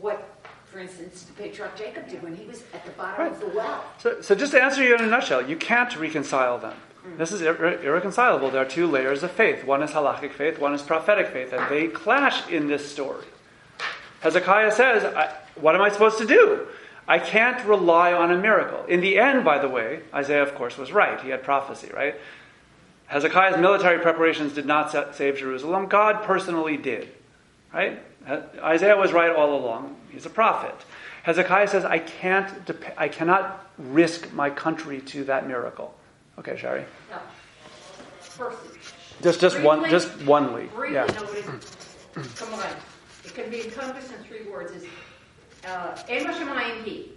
what 0.00 0.36
for 0.66 0.78
instance, 0.78 1.24
the 1.24 1.32
patriarch 1.32 1.76
Jacob 1.76 2.08
did 2.08 2.22
when 2.22 2.36
he 2.36 2.46
was 2.46 2.62
at 2.72 2.84
the 2.86 2.92
bottom 2.92 3.24
Right. 3.24 3.32
of 3.32 3.40
the 3.40 3.48
well. 3.48 3.84
So, 3.98 4.20
so 4.20 4.36
just 4.36 4.52
to 4.52 4.62
answer 4.62 4.84
you 4.84 4.94
in 4.94 5.00
a 5.00 5.06
nutshell, 5.06 5.48
you 5.48 5.56
can't 5.56 5.96
reconcile 5.96 6.58
them. 6.58 6.76
Mm. 7.04 7.18
This 7.18 7.32
is 7.32 7.40
irre- 7.42 7.82
irreconcilable. 7.82 8.50
There 8.50 8.62
are 8.62 8.68
two 8.68 8.86
layers 8.86 9.24
of 9.24 9.32
faith. 9.32 9.64
One 9.64 9.82
is 9.82 9.90
halachic 9.90 10.32
faith, 10.32 10.60
one 10.60 10.72
is 10.72 10.80
prophetic 10.82 11.28
faith, 11.28 11.52
and 11.52 11.68
they 11.68 11.88
clash 11.88 12.48
in 12.48 12.68
this 12.68 12.88
story. 12.88 13.24
Hezekiah 14.20 14.70
says, 14.70 15.04
I, 15.04 15.34
What 15.56 15.74
am 15.74 15.82
I 15.82 15.88
supposed 15.88 16.18
to 16.18 16.26
do? 16.26 16.68
I 17.08 17.18
can't 17.18 17.64
rely 17.66 18.12
on 18.12 18.30
a 18.30 18.38
miracle. 18.38 18.84
In 18.84 19.00
the 19.00 19.18
end, 19.18 19.44
by 19.44 19.58
the 19.58 19.68
way, 19.68 20.00
Isaiah, 20.14 20.44
of 20.44 20.54
course, 20.54 20.78
was 20.78 20.92
right. 20.92 21.20
He 21.20 21.30
had 21.30 21.42
prophecy, 21.42 21.90
right? 21.92 22.14
Hezekiah's 23.06 23.58
military 23.58 23.98
preparations 23.98 24.52
did 24.52 24.66
not 24.66 24.92
sa- 24.92 25.10
save 25.10 25.36
Jerusalem. 25.38 25.86
God 25.88 26.22
personally 26.22 26.76
did, 26.76 27.08
right? 27.72 28.00
Isaiah 28.62 28.96
was 28.96 29.12
right 29.12 29.30
all 29.34 29.54
along. 29.56 29.96
He's 30.10 30.26
a 30.26 30.30
prophet. 30.30 30.74
Hezekiah 31.22 31.68
says, 31.68 31.84
I 31.84 31.98
can't, 31.98 32.64
dep- 32.66 32.94
I 32.96 33.08
cannot 33.08 33.66
risk 33.78 34.32
my 34.32 34.50
country 34.50 35.00
to 35.02 35.24
that 35.24 35.46
miracle. 35.46 35.94
Okay, 36.38 36.56
Sherry. 36.56 36.84
No. 37.10 37.18
Firstly. 38.20 38.78
Just, 39.22 39.40
just 39.40 39.60
one, 39.60 39.80
Briefly- 39.80 39.98
just 39.98 40.28
onely. 40.28 40.66
Briefly, 40.66 40.94
Yeah. 40.94 41.04
no, 41.06 41.26
but 41.26 41.36
it's, 41.36 42.40
come 42.40 42.54
on. 42.54 42.66
It 43.24 43.34
can 43.34 43.50
be 43.50 43.64
encompassed 43.64 44.10
in 44.12 44.18
three 44.24 44.50
words. 44.50 44.72
Is 44.72 44.86
uh, 45.66 45.96
"En 46.08 46.24
Hashemayim 46.24 46.82
He," 46.84 47.12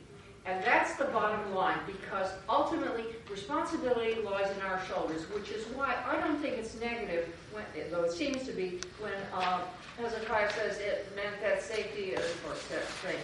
and 0.45 0.61
that's 0.63 0.95
the 0.95 1.05
bottom 1.05 1.55
line 1.55 1.77
because 1.87 2.29
ultimately 2.49 3.05
responsibility 3.31 4.21
lies 4.21 4.53
in 4.55 4.61
our 4.63 4.81
shoulders, 4.85 5.21
which 5.31 5.49
is 5.49 5.65
why 5.67 5.95
I 6.05 6.19
don't 6.19 6.37
think 6.41 6.57
it's 6.57 6.79
negative, 6.79 7.33
when, 7.53 7.63
though 7.91 8.03
it 8.03 8.11
seems 8.11 8.43
to 8.43 8.51
be, 8.51 8.79
when 8.99 9.13
uh, 9.33 9.61
Hezekiah 9.97 10.51
says 10.51 10.79
it 10.79 11.11
meant 11.15 11.39
that 11.41 11.61
safety 11.61 12.11
is, 12.11 12.25
or 12.45 12.55
that 12.71 12.83
thing, 13.03 13.15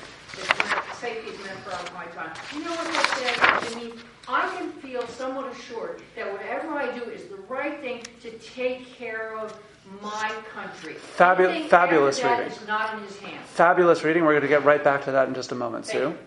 safety 0.95 1.31
is 1.31 1.45
meant 1.45 1.59
for 1.59 1.93
my 1.93 2.05
time. 2.05 2.31
You 2.53 2.63
know 2.63 2.71
what 2.71 2.85
that 2.85 3.67
says? 3.67 3.73
I 3.75 3.83
mean, 3.83 3.93
I 4.27 4.47
can 4.55 4.71
feel 4.73 5.05
somewhat 5.07 5.51
assured 5.51 6.01
that 6.15 6.31
whatever 6.31 6.69
I 6.69 6.97
do 6.97 7.03
is 7.05 7.25
the 7.25 7.37
right 7.49 7.81
thing 7.81 8.03
to 8.21 8.31
take 8.39 8.85
care 8.93 9.37
of 9.37 9.59
my 10.01 10.31
country. 10.53 10.93
Fabu- 11.17 11.67
fabulous 11.67 12.23
reading. 12.23 12.39
is 12.45 12.67
not 12.67 12.93
in 12.93 13.03
his 13.03 13.17
hands. 13.17 13.45
Fabulous 13.47 14.03
reading. 14.03 14.23
We're 14.23 14.33
going 14.33 14.43
to 14.43 14.47
get 14.47 14.63
right 14.63 14.83
back 14.83 15.03
to 15.05 15.11
that 15.11 15.27
in 15.27 15.33
just 15.33 15.51
a 15.51 15.55
moment, 15.55 15.85
Thank 15.85 15.99
Sue. 15.99 16.09
you. 16.09 16.17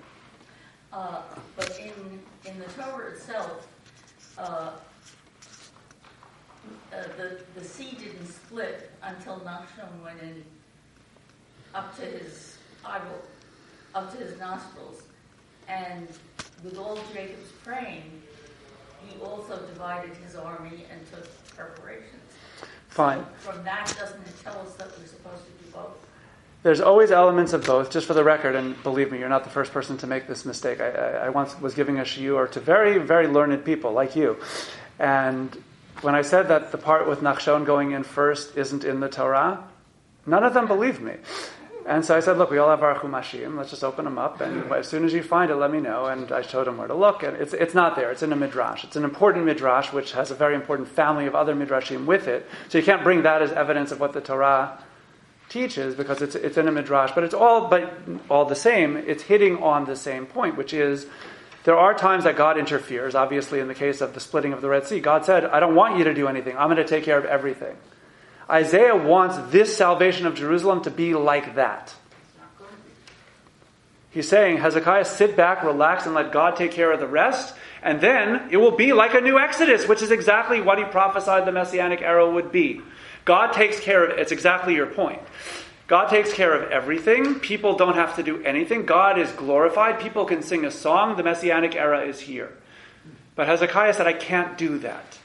Uh, 0.92 1.22
But 1.56 1.78
in, 1.78 2.20
in 2.44 2.58
the 2.58 2.66
Torah 2.66 3.10
itself, 3.12 3.66
uh, 4.36 4.42
uh, 6.92 7.02
the, 7.16 7.40
the 7.54 7.64
sea 7.64 7.96
didn't 7.98 8.26
split 8.26 8.90
until 9.02 9.40
Nachshon 9.40 9.88
went 10.04 10.20
in 10.22 10.44
up 11.74 11.96
to 11.96 12.02
his 12.02 12.58
eyeball, 12.84 13.22
up 13.94 14.12
to 14.12 14.18
his 14.18 14.38
nostrils. 14.38 15.02
And 15.68 16.08
with 16.62 16.76
all 16.78 16.98
Jacob's 17.14 17.50
praying, 17.64 18.22
he 19.06 19.20
also 19.20 19.56
divided 19.66 20.14
his 20.16 20.36
army 20.36 20.84
and 20.92 21.00
took 21.10 21.26
preparations. 21.56 22.20
Fine. 22.88 23.24
From 23.38 23.64
that, 23.64 23.86
doesn't 23.98 24.20
it 24.20 24.34
tell 24.44 24.58
us 24.60 24.74
that 24.74 24.88
we're 24.98 25.06
supposed 25.06 25.44
to 25.46 25.64
do 25.64 25.70
both? 25.72 25.96
There's 26.62 26.80
always 26.80 27.10
elements 27.10 27.52
of 27.54 27.66
both, 27.66 27.90
just 27.90 28.06
for 28.06 28.14
the 28.14 28.22
record, 28.22 28.54
and 28.54 28.80
believe 28.84 29.10
me, 29.10 29.18
you're 29.18 29.28
not 29.28 29.42
the 29.42 29.50
first 29.50 29.72
person 29.72 29.98
to 29.98 30.06
make 30.06 30.28
this 30.28 30.44
mistake. 30.44 30.80
I, 30.80 30.90
I, 30.90 31.10
I 31.26 31.28
once 31.30 31.60
was 31.60 31.74
giving 31.74 31.98
a 31.98 32.02
shiur 32.02 32.48
to 32.52 32.60
very, 32.60 32.98
very 32.98 33.26
learned 33.26 33.64
people 33.64 33.92
like 33.92 34.14
you. 34.14 34.36
And 35.00 35.60
when 36.02 36.14
I 36.14 36.22
said 36.22 36.46
that 36.48 36.70
the 36.70 36.78
part 36.78 37.08
with 37.08 37.20
Nachshon 37.20 37.66
going 37.66 37.90
in 37.90 38.04
first 38.04 38.56
isn't 38.56 38.84
in 38.84 39.00
the 39.00 39.08
Torah, 39.08 39.64
none 40.24 40.44
of 40.44 40.54
them 40.54 40.68
believed 40.68 41.00
me. 41.00 41.14
And 41.84 42.04
so 42.04 42.16
I 42.16 42.20
said, 42.20 42.38
look, 42.38 42.52
we 42.52 42.58
all 42.58 42.70
have 42.70 42.84
our 42.84 42.96
chumashim. 42.96 43.56
Let's 43.56 43.70
just 43.70 43.82
open 43.82 44.04
them 44.04 44.16
up, 44.16 44.40
and 44.40 44.70
as 44.72 44.86
soon 44.86 45.04
as 45.04 45.12
you 45.12 45.24
find 45.24 45.50
it, 45.50 45.56
let 45.56 45.72
me 45.72 45.80
know. 45.80 46.06
And 46.06 46.30
I 46.30 46.42
showed 46.42 46.68
him 46.68 46.78
where 46.78 46.86
to 46.86 46.94
look, 46.94 47.24
and 47.24 47.36
it's, 47.38 47.54
it's 47.54 47.74
not 47.74 47.96
there. 47.96 48.12
It's 48.12 48.22
in 48.22 48.32
a 48.32 48.36
midrash. 48.36 48.84
It's 48.84 48.94
an 48.94 49.02
important 49.02 49.46
midrash, 49.46 49.92
which 49.92 50.12
has 50.12 50.30
a 50.30 50.36
very 50.36 50.54
important 50.54 50.86
family 50.86 51.26
of 51.26 51.34
other 51.34 51.56
midrashim 51.56 52.06
with 52.06 52.28
it. 52.28 52.48
So 52.68 52.78
you 52.78 52.84
can't 52.84 53.02
bring 53.02 53.22
that 53.22 53.42
as 53.42 53.50
evidence 53.50 53.90
of 53.90 53.98
what 53.98 54.12
the 54.12 54.20
Torah 54.20 54.78
teaches 55.52 55.94
because 55.94 56.22
it's, 56.22 56.34
it's 56.34 56.56
in 56.56 56.66
a 56.66 56.72
midrash, 56.72 57.12
but 57.14 57.24
it's 57.24 57.34
all 57.34 57.68
but 57.68 57.92
all 58.30 58.44
the 58.44 58.56
same. 58.56 58.96
It's 58.96 59.22
hitting 59.22 59.62
on 59.62 59.84
the 59.84 59.96
same 59.96 60.26
point, 60.26 60.56
which 60.56 60.72
is 60.72 61.06
there 61.64 61.76
are 61.76 61.94
times 61.94 62.24
that 62.24 62.36
God 62.36 62.58
interferes. 62.58 63.14
Obviously, 63.14 63.60
in 63.60 63.68
the 63.68 63.74
case 63.74 64.00
of 64.00 64.14
the 64.14 64.20
splitting 64.20 64.52
of 64.52 64.62
the 64.62 64.68
Red 64.68 64.86
Sea, 64.86 65.00
God 65.00 65.24
said, 65.24 65.44
"I 65.44 65.60
don't 65.60 65.74
want 65.74 65.98
you 65.98 66.04
to 66.04 66.14
do 66.14 66.26
anything. 66.28 66.56
I'm 66.56 66.68
going 66.68 66.76
to 66.76 66.88
take 66.88 67.04
care 67.04 67.18
of 67.18 67.24
everything." 67.24 67.76
Isaiah 68.50 68.96
wants 68.96 69.38
this 69.52 69.76
salvation 69.76 70.26
of 70.26 70.34
Jerusalem 70.34 70.82
to 70.82 70.90
be 70.90 71.14
like 71.14 71.54
that. 71.54 71.94
He's 74.10 74.28
saying, 74.28 74.58
Hezekiah, 74.58 75.06
sit 75.06 75.36
back, 75.36 75.62
relax, 75.62 76.04
and 76.04 76.14
let 76.14 76.32
God 76.32 76.56
take 76.56 76.72
care 76.72 76.92
of 76.92 77.00
the 77.00 77.06
rest. 77.06 77.54
And 77.82 78.00
then 78.00 78.48
it 78.50 78.58
will 78.58 78.76
be 78.76 78.92
like 78.92 79.14
a 79.14 79.22
new 79.22 79.38
Exodus, 79.38 79.88
which 79.88 80.02
is 80.02 80.10
exactly 80.10 80.60
what 80.60 80.76
he 80.78 80.84
prophesied 80.84 81.46
the 81.46 81.52
Messianic 81.52 82.02
era 82.02 82.30
would 82.30 82.52
be. 82.52 82.82
God 83.24 83.52
takes 83.52 83.78
care 83.80 84.04
of 84.04 84.18
it's 84.18 84.32
exactly 84.32 84.74
your 84.74 84.86
point. 84.86 85.20
God 85.86 86.08
takes 86.08 86.32
care 86.32 86.54
of 86.54 86.70
everything. 86.70 87.38
People 87.40 87.76
don't 87.76 87.96
have 87.96 88.16
to 88.16 88.22
do 88.22 88.42
anything. 88.44 88.86
God 88.86 89.18
is 89.18 89.30
glorified. 89.32 90.00
People 90.00 90.24
can 90.24 90.42
sing 90.42 90.64
a 90.64 90.70
song. 90.70 91.16
The 91.16 91.22
Messianic 91.22 91.74
era 91.74 92.06
is 92.06 92.20
here. 92.20 92.52
But 93.34 93.46
Hezekiah 93.46 93.94
said, 93.94 94.06
I 94.06 94.12
can't 94.12 94.56
do 94.56 94.78
that. 94.78 95.18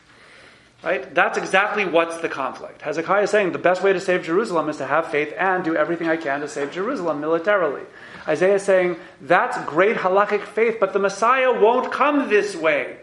Right? 0.83 1.13
That's 1.13 1.37
exactly 1.37 1.85
what's 1.85 2.17
the 2.17 2.29
conflict. 2.29 2.81
Hezekiah 2.81 3.23
is 3.23 3.29
saying 3.31 3.51
the 3.51 3.57
best 3.57 3.81
way 3.81 3.93
to 3.93 3.99
save 3.99 4.23
Jerusalem 4.23 4.69
is 4.69 4.77
to 4.77 4.85
have 4.85 5.09
faith 5.09 5.33
and 5.37 5.63
do 5.63 5.75
everything 5.75 6.07
I 6.07 6.17
can 6.17 6.41
to 6.41 6.47
save 6.47 6.71
Jerusalem 6.71 7.19
militarily. 7.19 7.83
Isaiah 8.27 8.55
is 8.55 8.63
saying 8.63 8.97
that's 9.21 9.57
great 9.69 9.97
halakhic 9.97 10.43
faith, 10.43 10.77
but 10.79 10.93
the 10.93 10.99
Messiah 10.99 11.59
won't 11.59 11.91
come 11.91 12.29
this 12.29 12.55
way. 12.55 12.97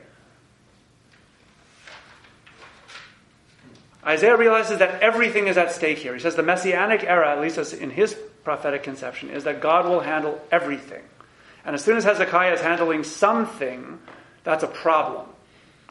Isaiah 4.07 4.37
realizes 4.37 4.79
that 4.81 5.01
everything 5.03 5.47
is 5.47 5.57
at 5.57 5.73
stake 5.73 5.99
here. 5.99 6.15
He 6.15 6.21
says 6.21 6.37
the 6.37 6.43
messianic 6.43 7.05
era, 7.05 7.31
at 7.31 7.41
least 7.41 7.73
in 7.73 7.91
his 7.91 8.15
prophetic 8.45 8.83
conception, 8.83 9.31
is 9.31 9.45
that 9.45 9.61
God 9.61 9.89
will 9.89 10.01
handle 10.01 10.41
everything. 10.53 11.03
And 11.65 11.75
as 11.75 11.83
soon 11.83 11.97
as 11.97 12.05
Hezekiah 12.05 12.53
is 12.53 12.61
handling 12.61 13.05
something, 13.05 13.99
that's 14.43 14.63
a 14.63 14.69
problem. 14.69 15.27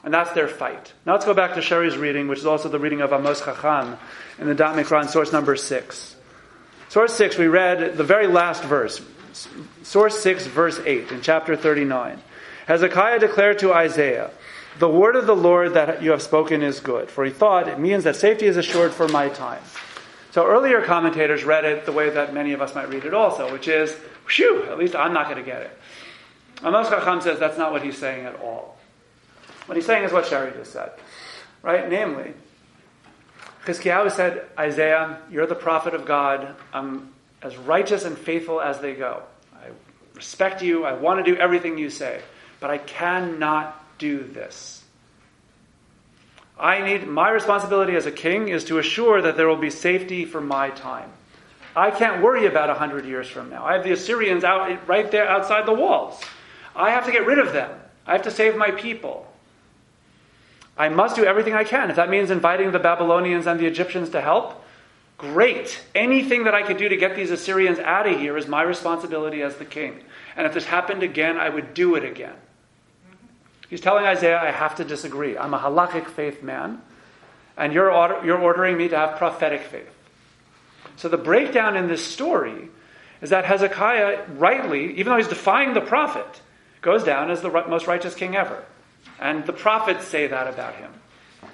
And 0.04 0.14
that's 0.14 0.32
their 0.34 0.48
fight. 0.48 0.94
Now 1.06 1.14
let's 1.14 1.26
go 1.26 1.34
back 1.34 1.56
to 1.56 1.62
Sherry's 1.62 1.98
reading, 1.98 2.28
which 2.28 2.40
is 2.40 2.46
also 2.46 2.70
the 2.70 2.78
reading 2.78 3.02
of 3.02 3.14
Amos 3.14 3.44
Chacham 3.44 3.98
in 4.38 4.48
the 4.48 4.56
Da'at 4.56 4.76
Mikra, 4.76 5.08
source 5.08 5.32
number 5.32 5.56
six. 5.56 6.16
Source 6.90 7.16
six, 7.16 7.38
we 7.38 7.48
read 7.48 7.98
the 7.98 8.04
very 8.04 8.28
last 8.28 8.64
verse. 8.64 9.02
Source 9.82 10.20
six, 10.20 10.46
verse 10.46 10.80
eight, 10.86 11.12
in 11.12 11.22
chapter 11.22 11.56
39. 11.56 12.22
Hezekiah 12.68 13.20
declared 13.20 13.60
to 13.60 13.74
Isaiah, 13.74 14.30
The 14.80 14.90
word 14.90 15.16
of 15.16 15.28
the 15.28 15.36
Lord 15.36 15.76
that 15.76 16.02
you 16.02 16.12
have 16.12 16.22
spoken 16.22 16.64
is 16.64 16.80
good. 16.80 17.10
For 17.10 17.24
he 17.26 17.32
thought 17.32 17.68
it 17.68 17.80
means 17.80 18.04
that 18.06 18.16
safety 18.16 18.48
is 18.48 18.58
assured 18.58 18.92
for 18.92 19.08
my 19.08 19.30
time. 19.30 19.62
So 20.32 20.48
earlier 20.48 20.82
commentators 20.82 21.44
read 21.44 21.64
it 21.64 21.86
the 21.86 21.92
way 21.92 22.10
that 22.10 22.34
many 22.34 22.54
of 22.54 22.62
us 22.62 22.74
might 22.74 22.90
read 22.90 23.06
it 23.06 23.14
also, 23.14 23.52
which 23.52 23.68
is, 23.68 23.96
Phew, 24.28 24.64
at 24.64 24.80
least 24.80 24.96
I'm 24.96 25.14
not 25.14 25.26
going 25.26 25.38
to 25.38 25.44
get 25.44 25.62
it. 25.62 25.78
Amos 26.64 26.90
Chacham 26.90 27.22
says 27.22 27.40
that's 27.40 27.58
not 27.58 27.72
what 27.72 27.84
he's 27.84 27.98
saying 27.98 28.26
at 28.26 28.40
all. 28.42 28.78
What 29.66 29.76
he's 29.76 29.86
saying 29.86 30.04
is 30.04 30.12
what 30.12 30.26
Sherry 30.26 30.52
just 30.58 30.72
said, 30.72 30.92
right? 31.62 31.90
Namely, 31.90 32.34
Chizkiyahu 33.66 34.12
said, 34.12 34.48
Isaiah, 34.58 35.20
you're 35.30 35.48
the 35.48 35.56
prophet 35.56 35.94
of 35.94 36.06
God. 36.06 36.56
I'm 36.74 37.14
as 37.42 37.56
righteous 37.58 38.06
and 38.06 38.18
faithful 38.18 38.60
as 38.60 38.80
they 38.80 38.94
go. 38.94 39.24
I 39.54 39.68
respect 40.16 40.62
you. 40.62 40.86
I 40.86 40.94
want 40.94 41.24
to 41.24 41.32
do 41.32 41.40
everything 41.40 41.78
you 41.78 41.90
say, 41.90 42.22
but 42.60 42.70
I 42.70 42.78
cannot 42.78 43.83
do 44.04 44.22
this. 44.22 44.84
I 46.60 46.82
need 46.82 47.08
my 47.08 47.30
responsibility 47.30 47.96
as 47.96 48.06
a 48.06 48.12
king 48.12 48.50
is 48.50 48.66
to 48.66 48.78
assure 48.78 49.22
that 49.22 49.38
there 49.38 49.48
will 49.48 49.56
be 49.56 49.70
safety 49.70 50.26
for 50.26 50.42
my 50.42 50.72
time. 50.72 51.10
I 51.74 51.90
can't 51.90 52.22
worry 52.22 52.46
about 52.46 52.70
a 52.70 52.74
hundred 52.74 53.06
years 53.06 53.30
from 53.30 53.50
now. 53.50 53.66
I 53.66 53.74
have 53.74 53.86
the 53.86 53.94
Assyrians 53.94 54.44
out 54.44 54.88
right 54.90 55.10
there 55.10 55.28
outside 55.28 55.66
the 55.66 55.74
walls. 55.74 56.22
I 56.76 56.92
have 56.92 57.06
to 57.06 57.14
get 57.14 57.26
rid 57.26 57.40
of 57.40 57.54
them. 57.54 57.72
I 58.06 58.12
have 58.12 58.24
to 58.24 58.32
save 58.32 58.58
my 58.58 58.72
people. 58.72 59.26
I 60.78 60.90
must 60.90 61.16
do 61.16 61.24
everything 61.24 61.54
I 61.54 61.64
can. 61.64 61.90
If 61.90 61.96
that 61.96 62.10
means 62.10 62.30
inviting 62.30 62.72
the 62.72 62.80
Babylonians 62.80 63.48
and 63.48 63.58
the 63.58 63.68
Egyptians 63.68 64.10
to 64.10 64.22
help, 64.22 64.62
great. 65.18 65.82
Anything 65.96 66.44
that 66.44 66.54
I 66.54 66.64
could 66.64 66.78
do 66.78 66.90
to 66.90 66.98
get 66.98 67.16
these 67.16 67.32
Assyrians 67.32 67.80
out 67.80 68.06
of 68.06 68.20
here 68.20 68.38
is 68.38 68.48
my 68.48 68.64
responsibility 68.64 69.42
as 69.42 69.56
the 69.56 69.66
king. 69.66 70.04
And 70.36 70.46
if 70.46 70.54
this 70.54 70.66
happened 70.66 71.04
again, 71.04 71.38
I 71.38 71.48
would 71.48 71.74
do 71.74 71.96
it 71.96 72.04
again. 72.04 72.36
He's 73.74 73.82
telling 73.82 74.06
Isaiah, 74.06 74.40
I 74.40 74.52
have 74.52 74.76
to 74.76 74.86
disagree. 74.86 75.36
I'm 75.36 75.56
a 75.56 75.58
halachic 75.58 76.06
faith 76.06 76.44
man, 76.44 76.80
and 77.58 77.74
you're, 77.74 77.92
order, 77.92 78.22
you're 78.24 78.38
ordering 78.38 78.78
me 78.78 78.88
to 78.90 78.96
have 78.96 79.18
prophetic 79.18 79.64
faith. 79.64 79.90
So 80.96 81.10
the 81.10 81.18
breakdown 81.18 81.76
in 81.76 81.88
this 81.88 82.06
story 82.06 82.70
is 83.24 83.32
that 83.32 83.46
Hezekiah, 83.46 84.26
rightly, 84.38 85.00
even 85.00 85.06
though 85.10 85.18
he's 85.18 85.28
defying 85.28 85.74
the 85.74 85.82
prophet, 85.82 86.40
goes 86.84 87.04
down 87.04 87.32
as 87.32 87.42
the 87.42 87.50
most 87.50 87.88
righteous 87.88 88.14
king 88.14 88.36
ever. 88.36 88.64
And 89.20 89.44
the 89.48 89.54
prophets 89.54 90.06
say 90.06 90.28
that 90.28 90.48
about 90.48 90.76
him 90.76 90.92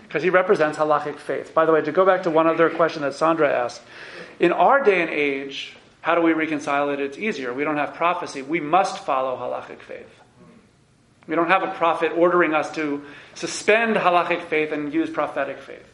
because 0.04 0.22
he 0.22 0.30
represents 0.30 0.78
halachic 0.78 1.20
faith. 1.20 1.54
By 1.54 1.66
the 1.66 1.72
way, 1.72 1.82
to 1.84 1.92
go 1.94 2.06
back 2.06 2.24
to 2.24 2.30
one 2.30 2.48
other 2.48 2.70
question 2.70 3.02
that 3.04 3.14
Sandra 3.14 3.50
asked, 3.50 3.82
in 4.42 4.52
our 4.52 4.84
day 4.84 5.02
and 5.02 5.10
age, 5.10 5.74
how 6.02 6.16
do 6.16 6.22
we 6.22 6.34
reconcile 6.34 6.90
it? 6.90 7.00
It's 7.00 7.18
easier. 7.18 7.54
We 7.54 7.64
don't 7.64 7.78
have 7.78 7.94
prophecy. 7.94 8.42
We 8.42 8.60
must 8.60 9.06
follow 9.06 9.38
halachic 9.38 9.80
faith. 9.80 10.19
We 11.30 11.36
don't 11.36 11.48
have 11.48 11.62
a 11.62 11.72
prophet 11.76 12.12
ordering 12.18 12.56
us 12.56 12.72
to 12.72 13.06
suspend 13.36 13.96
halachic 13.96 14.44
faith 14.46 14.72
and 14.72 14.92
use 14.92 15.12
prophetic 15.12 15.60
faith. 15.60 15.88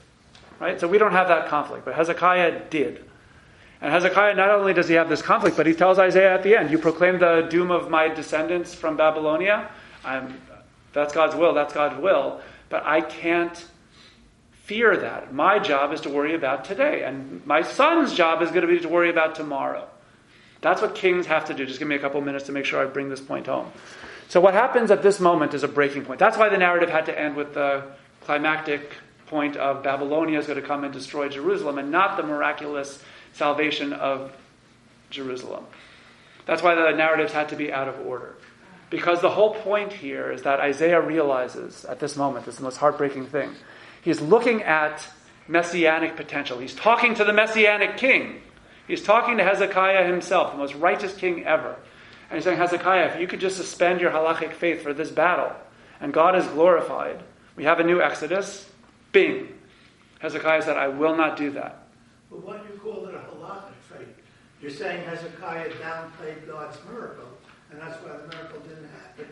Right? 0.61 0.79
So 0.79 0.87
we 0.87 0.97
don't 0.97 1.11
have 1.11 1.27
that 1.27 1.49
conflict. 1.49 1.83
But 1.83 1.95
Hezekiah 1.95 2.69
did. 2.69 3.03
And 3.81 3.91
Hezekiah, 3.91 4.35
not 4.35 4.49
only 4.49 4.73
does 4.73 4.87
he 4.87 4.95
have 4.95 5.09
this 5.09 5.21
conflict, 5.21 5.57
but 5.57 5.67
he 5.67 5.73
tells 5.73 5.99
Isaiah 5.99 6.33
at 6.33 6.43
the 6.43 6.55
end, 6.55 6.71
You 6.71 6.79
proclaim 6.79 7.19
the 7.19 7.47
doom 7.49 7.69
of 7.69 7.89
my 7.89 8.07
descendants 8.07 8.73
from 8.73 8.95
Babylonia. 8.95 9.69
I'm, 10.05 10.41
that's 10.93 11.13
God's 11.13 11.35
will, 11.35 11.53
that's 11.53 11.73
God's 11.73 12.01
will. 12.01 12.39
But 12.69 12.85
I 12.85 13.01
can't 13.01 13.67
fear 14.63 14.95
that. 14.95 15.33
My 15.33 15.59
job 15.59 15.91
is 15.91 15.99
to 16.01 16.09
worry 16.09 16.33
about 16.33 16.63
today. 16.63 17.03
And 17.03 17.45
my 17.45 17.61
son's 17.61 18.13
job 18.13 18.41
is 18.41 18.51
going 18.51 18.61
to 18.65 18.67
be 18.67 18.79
to 18.79 18.87
worry 18.87 19.09
about 19.09 19.35
tomorrow. 19.35 19.85
That's 20.61 20.81
what 20.81 20.95
kings 20.95 21.25
have 21.27 21.45
to 21.45 21.53
do. 21.53 21.65
Just 21.65 21.79
give 21.79 21.89
me 21.89 21.95
a 21.95 21.99
couple 21.99 22.21
minutes 22.21 22.45
to 22.45 22.53
make 22.53 22.63
sure 22.63 22.81
I 22.81 22.85
bring 22.85 23.09
this 23.09 23.19
point 23.19 23.47
home. 23.47 23.69
So, 24.27 24.41
what 24.41 24.53
happens 24.53 24.91
at 24.91 25.03
this 25.03 25.19
moment 25.19 25.53
is 25.53 25.63
a 25.63 25.67
breaking 25.67 26.05
point. 26.05 26.19
That's 26.19 26.37
why 26.37 26.49
the 26.49 26.57
narrative 26.57 26.89
had 26.89 27.05
to 27.05 27.19
end 27.19 27.35
with 27.35 27.53
the 27.53 27.83
climactic 28.21 28.91
point 29.27 29.55
of 29.55 29.83
Babylonia 29.83 30.39
is 30.39 30.47
going 30.47 30.61
to 30.61 30.67
come 30.67 30.83
and 30.83 30.93
destroy 30.93 31.29
Jerusalem 31.29 31.77
and 31.77 31.91
not 31.91 32.17
the 32.17 32.23
miraculous 32.23 33.01
salvation 33.33 33.93
of 33.93 34.31
Jerusalem. 35.09 35.65
That's 36.45 36.61
why 36.61 36.75
the 36.75 36.91
narratives 36.91 37.33
had 37.33 37.49
to 37.49 37.55
be 37.55 37.71
out 37.71 37.87
of 37.87 37.99
order. 38.05 38.35
Because 38.89 39.21
the 39.21 39.31
whole 39.31 39.55
point 39.55 39.91
here 39.91 40.31
is 40.31 40.43
that 40.43 40.59
Isaiah 40.59 41.01
realizes 41.01 41.85
at 41.85 41.99
this 41.99 42.15
moment, 42.15 42.45
this 42.45 42.55
is 42.55 42.59
the 42.59 42.65
most 42.65 42.77
heartbreaking 42.77 43.27
thing. 43.27 43.51
He's 44.03 44.21
looking 44.21 44.61
at 44.63 45.05
messianic 45.47 46.15
potential. 46.15 46.59
He's 46.59 46.75
talking 46.75 47.15
to 47.15 47.23
the 47.23 47.33
messianic 47.33 47.97
king. 47.97 48.41
He's 48.87 49.01
talking 49.01 49.37
to 49.37 49.43
Hezekiah 49.43 50.05
himself, 50.05 50.51
the 50.51 50.57
most 50.59 50.75
righteous 50.75 51.15
king 51.15 51.45
ever. 51.45 51.75
And 52.29 52.37
he's 52.37 52.43
saying, 52.43 52.57
Hezekiah, 52.57 53.13
if 53.13 53.19
you 53.19 53.27
could 53.27 53.39
just 53.39 53.55
suspend 53.57 54.01
your 54.01 54.11
halachic 54.11 54.53
faith 54.53 54.81
for 54.81 54.93
this 54.93 55.11
battle, 55.11 55.51
and 56.01 56.11
God 56.11 56.35
is 56.35 56.45
glorified, 56.47 57.21
we 57.55 57.63
have 57.63 57.79
a 57.79 57.83
new 57.83 58.01
Exodus, 58.01 58.69
bing. 59.11 59.49
Hezekiah 60.19 60.61
said, 60.63 60.77
I 60.77 60.87
will 60.87 61.15
not 61.15 61.37
do 61.37 61.51
that. 61.51 61.87
But 62.29 62.43
why 62.43 62.57
do 62.57 62.63
you 62.73 62.79
call 62.79 63.05
it 63.07 63.15
a 63.15 63.19
halachic 63.19 63.73
faith? 63.89 64.07
You're 64.61 64.71
saying 64.71 65.07
Hezekiah 65.07 65.69
downplayed 65.73 66.47
God's 66.47 66.77
miracle, 66.89 67.27
and 67.71 67.79
that's 67.79 68.01
why 68.03 68.17
the 68.17 68.27
miracle 68.35 68.59
didn't 68.61 68.89
happen. 68.89 69.27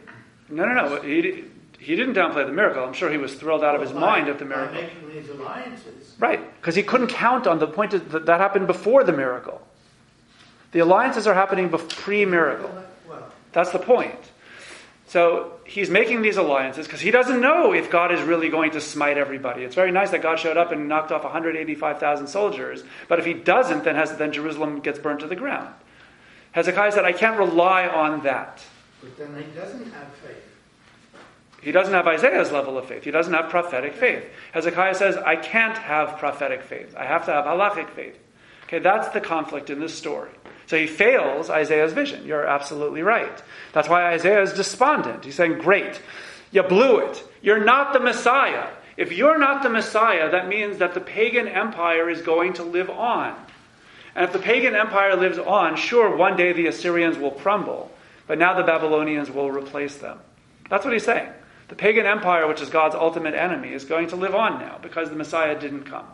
No, 0.50 0.66
no, 0.66 0.74
no. 0.74 1.02
He, 1.02 1.46
he 1.80 1.96
didn't 1.96 2.14
downplay 2.14 2.46
the 2.46 2.52
miracle. 2.54 2.84
I'm 2.84 2.94
sure 2.94 3.12
he 3.12 3.18
was 3.18 3.34
thrilled 3.34 3.64
out 3.64 3.76
of 3.76 3.82
his 3.82 3.92
By- 3.92 4.00
mind 4.00 4.28
at 4.30 4.40
the 4.40 4.46
miracle. 4.46 4.76
By 4.76 4.82
making 4.82 5.10
these 5.10 5.30
alliances. 5.30 6.16
Right, 6.20 6.54
because 6.62 6.76
he 6.76 6.84
couldn't 6.84 7.08
count 7.08 7.48
on 7.48 7.60
the 7.60 7.68
point 7.68 7.92
that 7.92 8.26
that 8.26 8.40
happened 8.40 8.68
before 8.68 9.04
the 9.04 9.14
miracle. 9.14 9.62
The 10.74 10.80
alliances 10.80 11.28
are 11.28 11.34
happening 11.34 11.70
pre 11.70 12.26
miracle. 12.26 12.70
That's 13.54 13.72
the 13.72 13.80
point. 13.80 14.20
So 15.08 15.60
he's 15.64 15.92
making 15.92 16.24
these 16.24 16.38
alliances 16.38 16.88
because 16.88 17.00
he 17.00 17.12
doesn't 17.12 17.40
know 17.40 17.72
if 17.72 17.92
God 17.92 18.12
is 18.12 18.20
really 18.22 18.50
going 18.50 18.72
to 18.72 18.82
smite 18.82 19.16
everybody. 19.16 19.64
It's 19.64 19.76
very 19.76 19.92
nice 19.92 20.10
that 20.10 20.24
God 20.24 20.40
showed 20.40 20.58
up 20.58 20.72
and 20.72 20.90
knocked 20.90 21.12
off 21.12 21.24
185,000 21.24 22.26
soldiers, 22.26 22.84
but 23.08 23.20
if 23.20 23.26
he 23.26 23.34
doesn't, 23.34 23.84
then, 23.84 23.96
has, 23.96 24.18
then 24.18 24.34
Jerusalem 24.34 24.80
gets 24.80 24.98
burned 24.98 25.20
to 25.20 25.28
the 25.28 25.36
ground. 25.36 25.72
Hezekiah 26.54 26.92
said, 26.94 27.06
I 27.06 27.14
can't 27.14 27.38
rely 27.38 27.88
on 27.88 28.24
that. 28.24 28.64
but 29.02 29.16
then 29.18 29.36
he 29.36 29.52
doesn't 29.56 29.92
have 29.92 30.08
faith. 30.16 30.50
He 31.62 31.72
doesn't 31.72 31.94
have 31.94 32.08
Isaiah's 32.08 32.52
level 32.52 32.78
of 32.78 32.88
faith. 32.88 33.04
He 33.04 33.12
doesn't 33.12 33.34
have 33.34 33.50
prophetic 33.50 33.94
faith. 33.94 34.26
Hezekiah 34.52 34.96
says, 34.96 35.16
I 35.18 35.36
can't 35.36 35.78
have 35.78 36.18
prophetic 36.18 36.64
faith. 36.64 36.96
I 36.98 37.06
have 37.06 37.26
to 37.26 37.32
have 37.32 37.46
halachic 37.46 37.90
faith. 37.92 38.18
Okay, 38.64 38.80
that's 38.80 39.10
the 39.10 39.22
conflict 39.22 39.70
in 39.70 39.80
this 39.80 39.94
story. 39.94 40.32
So 40.68 40.78
he 40.78 40.88
fails 40.88 41.50
Isaiah's 41.50 41.94
vision. 41.94 42.26
You're 42.26 42.46
absolutely 42.46 43.02
right. 43.02 43.42
That's 43.74 43.90
why 43.90 44.14
Isaiah 44.14 44.42
is 44.42 44.54
despondent. 44.54 45.26
He's 45.26 45.36
saying, 45.36 45.60
Great, 45.60 46.02
you 46.52 46.64
blew 46.64 47.00
it. 47.00 47.24
You're 47.42 47.64
not 47.64 47.94
the 47.94 48.00
Messiah. 48.00 48.70
If 48.96 49.12
you're 49.12 49.40
not 49.40 49.64
the 49.64 49.70
Messiah, 49.70 50.32
that 50.32 50.48
means 50.48 50.78
that 50.78 50.94
the 50.94 51.02
pagan 51.02 51.48
empire 51.48 52.10
is 52.10 52.22
going 52.22 52.54
to 52.54 52.64
live 52.64 52.90
on. 52.90 53.36
And 54.16 54.24
if 54.26 54.32
the 54.32 54.40
pagan 54.40 54.76
empire 54.76 55.16
lives 55.16 55.40
on, 55.40 55.76
sure, 55.76 56.16
one 56.16 56.38
day 56.38 56.54
the 56.54 56.68
Assyrians 56.68 57.18
will 57.18 57.32
crumble, 57.32 57.92
but 58.28 58.38
now 58.38 58.54
the 58.54 58.64
Babylonians 58.64 59.32
will 59.32 59.50
replace 59.50 59.96
them. 59.98 60.20
That's 60.70 60.86
what 60.86 60.94
he's 60.94 61.06
saying. 61.06 61.30
The 61.70 61.76
pagan 61.76 62.06
empire, 62.06 62.48
which 62.48 62.62
is 62.62 62.70
God's 62.70 62.94
ultimate 62.94 63.34
enemy, 63.34 63.74
is 63.74 63.86
going 63.86 64.10
to 64.10 64.16
live 64.16 64.36
on 64.36 64.60
now 64.60 64.78
because 64.82 65.10
the 65.10 65.16
Messiah 65.16 65.60
didn't 65.60 65.86
come. 65.86 66.06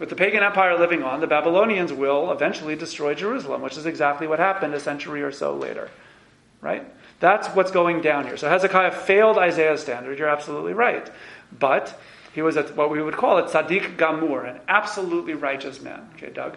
With 0.00 0.08
the 0.08 0.16
pagan 0.16 0.42
empire 0.42 0.76
living 0.76 1.04
on, 1.04 1.20
the 1.20 1.28
Babylonians 1.28 1.92
will 1.92 2.32
eventually 2.32 2.74
destroy 2.74 3.14
Jerusalem, 3.14 3.62
which 3.62 3.76
is 3.76 3.86
exactly 3.86 4.26
what 4.26 4.40
happened 4.40 4.74
a 4.74 4.80
century 4.80 5.22
or 5.22 5.30
so 5.30 5.54
later. 5.54 5.90
Right? 6.60 6.84
That's 7.20 7.46
what's 7.48 7.70
going 7.70 8.00
down 8.00 8.24
here. 8.24 8.36
So 8.36 8.48
Hezekiah 8.48 8.92
failed 8.92 9.38
Isaiah's 9.38 9.82
standard. 9.82 10.18
You're 10.18 10.28
absolutely 10.28 10.72
right. 10.72 11.08
But 11.56 11.96
he 12.34 12.42
was 12.42 12.56
a, 12.56 12.62
what 12.62 12.90
we 12.90 13.02
would 13.02 13.16
call 13.16 13.38
a 13.38 13.42
tzaddik 13.42 13.96
gamur, 13.96 14.48
an 14.48 14.60
absolutely 14.68 15.34
righteous 15.34 15.80
man. 15.80 16.08
Okay, 16.14 16.30
Doug? 16.30 16.56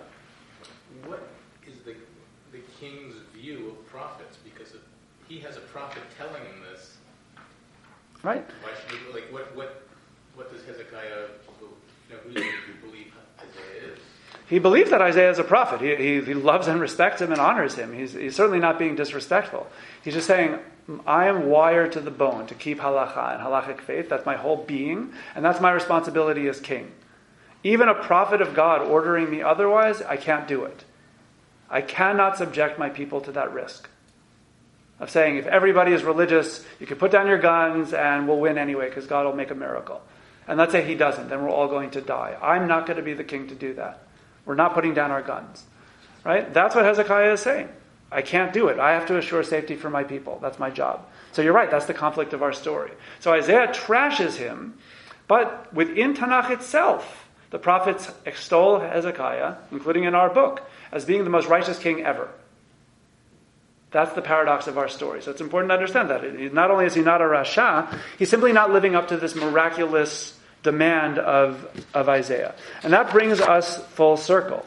What 1.06 1.28
is 1.68 1.80
the, 1.86 1.96
the 2.52 2.60
king's 2.80 3.16
view 3.36 3.70
of 3.70 3.88
prophets? 3.88 4.38
Because 4.44 4.74
if 4.74 4.82
he 5.28 5.40
has 5.40 5.58
a 5.58 5.62
prophet 5.62 6.04
telling 6.18 6.42
him 6.42 6.62
this, 6.72 6.98
Right? 8.24 8.46
why 8.62 8.70
should 8.80 8.98
he, 9.00 9.14
like, 9.14 9.28
what, 9.34 9.54
what, 9.54 9.84
what 10.36 10.50
does 10.50 10.64
Hezekiah, 10.66 11.28
you 11.60 12.16
know, 12.16 12.22
who 12.24 12.34
do 12.34 12.42
you 12.42 12.52
believe 12.82 13.12
Isaiah 13.38 13.94
is? 13.94 14.00
He 14.54 14.60
believes 14.60 14.92
that 14.92 15.02
Isaiah 15.02 15.32
is 15.32 15.40
a 15.40 15.44
prophet. 15.44 15.82
He, 15.82 15.96
he, 15.96 16.22
he 16.22 16.36
loves 16.36 16.68
and 16.68 16.80
respects 16.80 17.20
him 17.20 17.32
and 17.32 17.42
honors 17.42 17.74
him. 17.74 17.92
He's, 17.92 18.14
he's 18.14 18.36
certainly 18.36 18.60
not 18.60 18.78
being 18.78 18.96
disrespectful. 18.96 19.66
He's 20.04 20.14
just 20.14 20.28
saying, 20.28 20.60
I 21.08 21.26
am 21.26 21.48
wired 21.48 21.94
to 21.94 22.00
the 22.00 22.12
bone 22.12 22.46
to 22.46 22.54
keep 22.54 22.78
halacha 22.78 23.34
and 23.34 23.42
halachic 23.42 23.82
faith. 23.82 24.10
That's 24.10 24.28
my 24.28 24.36
whole 24.36 24.58
being, 24.58 25.12
and 25.34 25.44
that's 25.44 25.60
my 25.60 25.72
responsibility 25.72 26.48
as 26.48 26.60
king. 26.60 26.92
Even 27.64 27.90
a 27.90 27.96
prophet 27.96 28.42
of 28.42 28.54
God 28.54 28.84
ordering 28.84 29.32
me 29.32 29.42
otherwise, 29.42 30.04
I 30.04 30.18
can't 30.18 30.48
do 30.48 30.66
it. 30.66 30.84
I 31.68 31.82
cannot 31.82 32.38
subject 32.38 32.78
my 32.78 32.90
people 32.90 33.22
to 33.22 33.32
that 33.32 33.54
risk 33.54 33.90
of 35.00 35.10
saying, 35.10 35.38
if 35.38 35.48
everybody 35.48 35.94
is 35.94 36.04
religious, 36.04 36.64
you 36.80 36.86
can 36.86 36.98
put 36.98 37.10
down 37.10 37.26
your 37.26 37.40
guns 37.40 37.92
and 37.92 38.28
we'll 38.28 38.40
win 38.40 38.60
anyway 38.60 38.88
because 38.88 39.08
God 39.08 39.26
will 39.26 39.36
make 39.36 39.50
a 39.50 39.56
miracle. 39.56 40.04
And 40.48 40.60
let's 40.60 40.72
say 40.72 40.86
he 40.86 40.94
doesn't, 40.94 41.30
then 41.30 41.42
we're 41.42 41.50
all 41.50 41.68
going 41.68 41.90
to 41.90 42.02
die. 42.02 42.38
I'm 42.40 42.68
not 42.68 42.86
going 42.86 42.98
to 42.98 43.04
be 43.04 43.16
the 43.16 43.24
king 43.24 43.48
to 43.48 43.56
do 43.56 43.74
that. 43.74 44.04
We're 44.46 44.56
not 44.56 44.74
putting 44.74 44.94
down 44.94 45.12
our 45.12 45.22
guns. 45.22 45.64
Right? 46.24 46.54
That's 46.54 46.76
what 46.76 46.86
Hezekiah 46.86 47.34
is 47.34 47.42
saying. 47.42 47.70
I 48.12 48.22
can't 48.22 48.54
do 48.54 48.68
it. 48.68 48.80
I 48.80 48.94
have 48.94 49.08
to 49.08 49.18
assure 49.18 49.44
safety 49.44 49.76
for 49.76 49.90
my 49.90 50.04
people. 50.04 50.40
That's 50.42 50.60
my 50.60 50.70
job. 50.70 51.08
So 51.32 51.42
you're 51.42 51.54
right, 51.54 51.70
that's 51.70 51.86
the 51.86 51.96
conflict 51.96 52.34
of 52.34 52.44
our 52.44 52.54
story. 52.54 52.92
So 53.20 53.34
Isaiah 53.34 53.68
trashes 53.70 54.36
him, 54.36 54.76
but 55.28 55.74
within 55.74 56.14
Tanakh 56.14 56.52
itself, 56.52 57.28
the 57.50 57.58
prophets 57.58 58.12
extol 58.26 58.80
Hezekiah, 58.80 59.56
including 59.72 60.04
in 60.04 60.14
our 60.14 60.30
book, 60.30 60.62
as 60.92 61.06
being 61.06 61.24
the 61.24 61.30
most 61.30 61.48
righteous 61.48 61.80
king 61.80 62.02
ever. 62.02 62.30
That's 63.90 64.14
the 64.14 64.22
paradox 64.22 64.68
of 64.68 64.78
our 64.78 64.90
story. 64.90 65.22
So 65.22 65.32
it's 65.32 65.42
important 65.42 65.70
to 65.70 65.76
understand 65.76 66.10
that. 66.10 66.54
Not 66.54 66.72
only 66.72 66.86
is 66.86 66.96
he 66.96 67.02
not 67.02 67.22
a 67.22 67.26
Rasha, 67.26 68.00
he's 68.18 68.30
simply 68.30 68.54
not 68.54 68.72
living 68.72 68.96
up 68.96 69.10
to 69.10 69.18
this 69.18 69.36
miraculous 69.36 70.38
demand 70.64 71.20
of, 71.20 71.70
of 71.94 72.10
Isaiah. 72.10 72.56
And 72.82 72.94
that 72.94 73.12
brings 73.12 73.40
us 73.40 73.78
full 73.90 74.18
circle. 74.18 74.66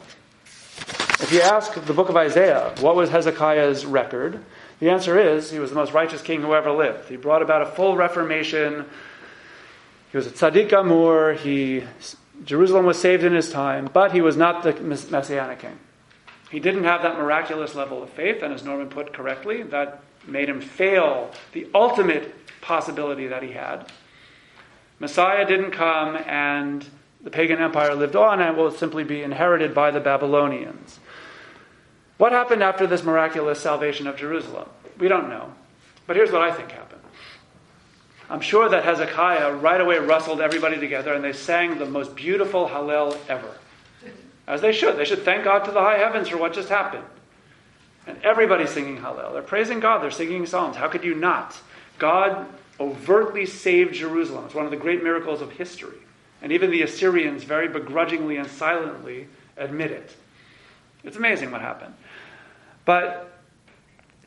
If 1.19 1.31
you 1.33 1.41
ask 1.41 1.73
the 1.73 1.93
book 1.93 2.09
of 2.09 2.15
Isaiah, 2.15 2.73
what 2.79 2.95
was 2.95 3.09
Hezekiah's 3.09 3.85
record? 3.85 4.43
The 4.79 4.91
answer 4.91 5.19
is 5.19 5.49
he 5.49 5.59
was 5.59 5.71
the 5.71 5.75
most 5.75 5.91
righteous 5.91 6.21
king 6.21 6.41
who 6.41 6.53
ever 6.53 6.71
lived. 6.71 7.09
He 7.09 7.17
brought 7.17 7.41
about 7.41 7.63
a 7.63 7.65
full 7.65 7.97
reformation. 7.97 8.85
He 10.11 10.17
was 10.17 10.27
a 10.27 10.29
tzaddik 10.29 10.69
gamur. 10.69 11.35
He, 11.35 11.83
Jerusalem 12.45 12.85
was 12.85 12.99
saved 12.99 13.23
in 13.23 13.33
his 13.33 13.51
time, 13.51 13.89
but 13.91 14.11
he 14.11 14.21
was 14.21 14.37
not 14.37 14.61
the 14.61 14.73
messianic 14.73 15.59
king. 15.59 15.79
He 16.51 16.59
didn't 16.59 16.83
have 16.83 17.01
that 17.01 17.17
miraculous 17.17 17.73
level 17.73 18.03
of 18.03 18.11
faith, 18.11 18.43
and 18.43 18.53
as 18.53 18.63
Norman 18.63 18.87
put 18.87 19.11
correctly, 19.11 19.63
that 19.63 20.01
made 20.27 20.47
him 20.47 20.61
fail 20.61 21.31
the 21.53 21.67
ultimate 21.73 22.33
possibility 22.61 23.27
that 23.27 23.41
he 23.41 23.51
had. 23.51 23.91
Messiah 24.99 25.45
didn't 25.45 25.71
come, 25.71 26.15
and 26.15 26.85
the 27.21 27.29
pagan 27.29 27.59
empire 27.59 27.93
lived 27.93 28.15
on 28.15 28.41
and 28.41 28.57
will 28.57 28.71
simply 28.71 29.03
be 29.03 29.21
inherited 29.21 29.73
by 29.73 29.91
the 29.91 29.99
Babylonians. 29.99 30.99
What 32.17 32.31
happened 32.31 32.63
after 32.63 32.87
this 32.87 33.03
miraculous 33.03 33.59
salvation 33.59 34.07
of 34.07 34.17
Jerusalem? 34.17 34.69
We 34.97 35.07
don't 35.07 35.29
know. 35.29 35.53
But 36.07 36.15
here's 36.15 36.31
what 36.31 36.41
I 36.41 36.51
think 36.51 36.71
happened. 36.71 37.01
I'm 38.29 38.41
sure 38.41 38.67
that 38.67 38.83
Hezekiah 38.83 39.55
right 39.55 39.79
away 39.79 39.99
rustled 39.99 40.41
everybody 40.41 40.79
together 40.79 41.13
and 41.13 41.23
they 41.23 41.33
sang 41.33 41.77
the 41.77 41.85
most 41.85 42.15
beautiful 42.15 42.67
Hallel 42.67 43.17
ever. 43.29 43.49
As 44.47 44.61
they 44.61 44.71
should. 44.71 44.97
They 44.97 45.05
should 45.05 45.23
thank 45.23 45.43
God 45.43 45.65
to 45.65 45.71
the 45.71 45.81
high 45.81 45.97
heavens 45.97 46.29
for 46.29 46.37
what 46.37 46.53
just 46.53 46.69
happened. 46.69 47.03
And 48.05 48.17
everybody's 48.23 48.69
singing 48.69 48.97
Hallel. 48.97 49.33
They're 49.33 49.41
praising 49.41 49.79
God. 49.79 50.01
They're 50.01 50.11
singing 50.11 50.45
psalms. 50.45 50.75
How 50.75 50.87
could 50.87 51.03
you 51.03 51.13
not? 51.13 51.57
God 51.99 52.47
overtly 52.79 53.45
saved 53.45 53.95
Jerusalem. 53.95 54.45
It's 54.45 54.55
one 54.55 54.65
of 54.65 54.71
the 54.71 54.77
great 54.77 55.03
miracles 55.03 55.41
of 55.41 55.51
history. 55.51 55.97
And 56.41 56.51
even 56.51 56.69
the 56.69 56.83
Assyrians 56.83 57.43
very 57.43 57.67
begrudgingly 57.67 58.37
and 58.37 58.47
silently 58.47 59.27
admit 59.55 59.91
it. 59.91 60.15
It's 61.03 61.17
amazing 61.17 61.51
what 61.51 61.61
happened. 61.61 61.95
But 62.85 63.39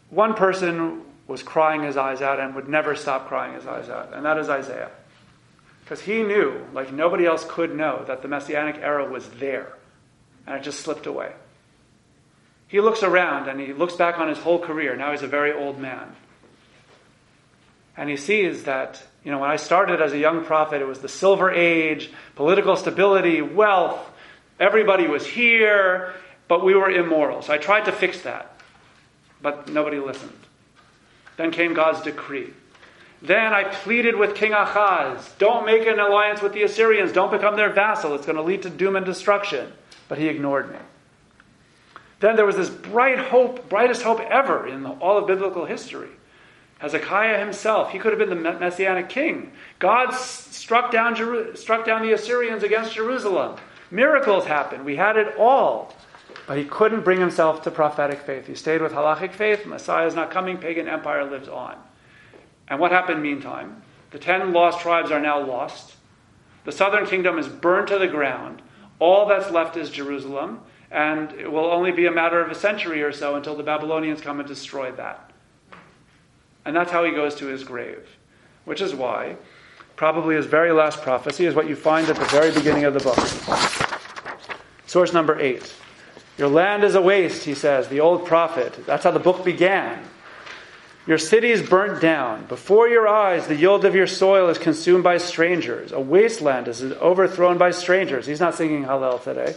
one 0.09 0.35
person 0.35 1.03
was 1.27 1.43
crying 1.43 1.83
his 1.83 1.97
eyes 1.97 2.21
out 2.21 2.41
and 2.41 2.55
would 2.55 2.69
never 2.69 2.97
stop 2.97 3.29
crying 3.29 3.55
his 3.55 3.67
eyes 3.67 3.89
out, 3.89 4.13
and 4.13 4.25
that 4.25 4.39
is 4.39 4.49
Isaiah. 4.49 4.91
Because 5.85 6.01
he 6.01 6.23
knew, 6.23 6.67
like 6.73 6.93
nobody 6.93 7.27
else 7.27 7.45
could 7.49 7.75
know, 7.77 8.05
that 8.07 8.23
the 8.23 8.29
Messianic 8.29 8.77
era 8.77 9.09
was 9.09 9.29
there 9.29 9.75
and 10.47 10.57
it 10.57 10.63
just 10.63 10.81
slipped 10.81 11.07
away. 11.07 11.33
He 12.69 12.81
looks 12.81 13.03
around 13.03 13.49
and 13.49 13.61
he 13.61 13.73
looks 13.73 13.95
back 13.95 14.19
on 14.19 14.29
his 14.29 14.39
whole 14.39 14.59
career. 14.59 14.97
Now 14.97 15.13
he's 15.13 15.23
a 15.23 15.29
very 15.29 15.53
old 15.53 15.79
man. 15.79 16.15
And 18.01 18.09
he 18.09 18.17
sees 18.17 18.65
that, 18.65 19.01
you 19.23 19.31
know, 19.31 19.39
when 19.39 19.51
I 19.51 19.57
started 19.57 20.01
as 20.01 20.15
a 20.15 20.19
young 20.19 20.45
prophet, 20.45 20.81
it 20.81 20.87
was 20.87 21.01
the 21.01 21.09
silver 21.09 21.53
age, 21.53 22.11
political 22.35 22.75
stability, 22.75 23.43
wealth. 23.43 24.01
Everybody 24.59 25.07
was 25.07 25.27
here, 25.27 26.15
but 26.49 26.65
we 26.65 26.75
were 26.75 26.91
immoral. 26.91 27.43
So 27.43 27.53
I 27.53 27.59
tried 27.59 27.85
to 27.85 27.93
fix 27.93 28.23
that, 28.23 28.59
but 29.43 29.69
nobody 29.69 29.99
listened. 29.99 30.33
Then 31.37 31.51
came 31.51 31.75
God's 31.75 32.01
decree. 32.01 32.55
Then 33.23 33.53
I 33.53 33.65
pleaded 33.65 34.17
with 34.17 34.35
King 34.35 34.55
Ahaz 34.55 35.31
don't 35.39 35.67
make 35.67 35.87
an 35.87 36.01
alliance 36.01 36.41
with 36.41 36.55
the 36.55 36.63
Assyrians, 36.63 37.13
don't 37.13 37.31
become 37.31 37.57
their 37.57 37.71
vassal. 37.71 38.15
It's 38.15 38.25
going 38.25 38.37
to 38.37 38.43
lead 38.43 38.63
to 38.63 38.71
doom 38.71 38.97
and 38.97 39.05
destruction 39.05 39.71
but 40.11 40.19
he 40.19 40.27
ignored 40.27 40.71
me. 40.73 40.79
Then 42.19 42.35
there 42.35 42.45
was 42.45 42.57
this 42.57 42.69
bright 42.69 43.19
hope, 43.19 43.69
brightest 43.71 44.03
hope 44.03 44.19
ever 44.21 44.67
in 44.67 44.85
all 44.85 45.17
of 45.17 45.29
biblical 45.29 45.65
history. 45.65 46.11
Hezekiah 46.81 47.39
himself, 47.39 47.93
he 47.93 47.99
could 47.99 48.11
have 48.11 48.19
been 48.19 48.31
the 48.31 48.55
messianic 48.55 49.11
king. 49.11 49.53
God 49.79 50.13
struck 50.13 50.91
down, 50.91 51.15
Jeru- 51.15 51.55
struck 51.55 51.85
down 51.85 52.01
the 52.01 52.13
Assyrians 52.13 52.63
against 52.63 52.95
Jerusalem. 52.95 53.57
Miracles 53.91 54.47
happened. 54.47 54.87
We 54.87 54.97
had 54.97 55.19
it 55.19 55.37
all. 55.39 55.95
But 56.47 56.57
he 56.57 56.65
couldn't 56.65 57.03
bring 57.03 57.21
himself 57.21 57.63
to 57.63 57.71
prophetic 57.71 58.21
faith. 58.21 58.47
He 58.47 58.55
stayed 58.55 58.81
with 58.81 58.93
halachic 58.93 59.33
faith. 59.33 59.67
Messiah 59.67 60.07
is 60.07 60.15
not 60.15 60.31
coming. 60.31 60.57
Pagan 60.57 60.89
empire 60.89 61.25
lives 61.25 61.49
on. 61.49 61.77
And 62.69 62.81
what 62.81 62.93
happened 62.93 63.23
meantime? 63.23 63.83
The 64.11 64.19
ten 64.19 64.53
lost 64.53 64.81
tribes 64.81 65.11
are 65.11 65.21
now 65.21 65.39
lost. 65.39 65.97
The 66.65 66.73
southern 66.73 67.07
kingdom 67.07 67.39
is 67.39 67.47
burned 67.47 67.89
to 67.89 67.99
the 67.99 68.09
ground. 68.09 68.63
All 68.99 69.27
that's 69.27 69.51
left 69.51 69.77
is 69.77 69.91
Jerusalem, 69.91 70.61
and 70.91 71.31
it 71.33 71.51
will 71.51 71.67
only 71.67 71.93
be 71.93 72.07
a 72.07 72.11
matter 72.11 72.41
of 72.41 72.51
a 72.51 72.55
century 72.55 73.03
or 73.03 73.13
so 73.13 73.37
until 73.37 73.55
the 73.55 73.63
Babylonians 73.63 74.23
come 74.23 74.41
and 74.41 74.49
destroy 74.49 74.93
that. 74.93 75.30
And 76.65 76.77
that's 76.77 76.91
how 76.91 77.05
he 77.05 77.13
goes 77.13 77.35
to 77.37 77.47
his 77.47 77.65
grave. 77.65 78.07
Which 78.65 78.81
is 78.81 78.95
why, 78.95 79.37
probably 79.97 80.37
his 80.37 80.47
very 80.47 80.73
last 80.73 81.03
prophecy 81.03 81.47
is 81.47 81.55
what 81.55 81.69
you 81.69 81.77
find 81.77 82.09
at 82.09 82.17
the 82.17 82.25
very 82.27 82.53
beginning 82.53 82.85
of 82.85 82.95
the 82.95 83.01
book. 83.01 83.19
Source 84.87 85.13
number 85.13 85.39
eight. 85.41 85.75
Your 86.37 86.49
land 86.49 86.85
is 86.85 86.95
a 86.95 87.03
waste, 87.03 87.45
he 87.45 87.55
says, 87.55 87.89
the 87.89 88.01
old 88.01 88.27
prophet. 88.27 88.87
That's 88.87 89.05
how 89.05 89.11
the 89.11 89.19
book 89.19 89.45
began. 89.45 90.03
Your 91.07 91.19
city 91.19 91.51
is 91.51 91.63
burnt 91.63 92.01
down. 92.01 92.45
Before 92.47 92.89
your 92.89 93.09
eyes, 93.09 93.47
the 93.47 93.57
yield 93.57 93.85
of 93.85 93.95
your 93.95 94.07
soil 94.07 94.49
is 94.49 94.59
consumed 94.59 95.03
by 95.03 95.19
strangers. 95.19 95.93
A 95.93 96.01
wasteland 96.01 96.69
is 96.69 96.83
overthrown 96.83 97.59
by 97.59 97.71
strangers. 97.73 98.27
He's 98.27 98.41
not 98.41 98.55
singing 98.55 98.85
Hallel 98.85 99.23
today. 99.23 99.55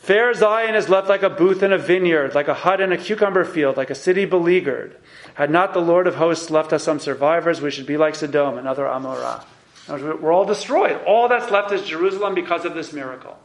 Fair 0.00 0.32
Zion 0.32 0.74
is 0.74 0.88
left 0.88 1.08
like 1.08 1.22
a 1.22 1.28
booth 1.28 1.62
in 1.62 1.74
a 1.74 1.78
vineyard, 1.78 2.34
like 2.34 2.48
a 2.48 2.54
hut 2.54 2.80
in 2.80 2.90
a 2.90 2.96
cucumber 2.96 3.44
field, 3.44 3.76
like 3.76 3.90
a 3.90 3.94
city 3.94 4.24
beleaguered. 4.24 4.96
Had 5.34 5.50
not 5.50 5.74
the 5.74 5.80
Lord 5.80 6.06
of 6.06 6.14
hosts 6.14 6.50
left 6.50 6.72
us 6.72 6.82
some 6.84 6.98
survivors, 6.98 7.60
we 7.60 7.70
should 7.70 7.86
be 7.86 7.98
like 7.98 8.14
Sodom 8.14 8.56
and 8.56 8.66
other 8.66 8.84
Amorah. 8.84 9.44
We're 9.88 10.32
all 10.32 10.46
destroyed. 10.46 10.98
All 11.06 11.28
that's 11.28 11.50
left 11.50 11.70
is 11.72 11.82
Jerusalem 11.82 12.34
because 12.34 12.64
of 12.64 12.74
this 12.74 12.94
miracle. 12.94 13.38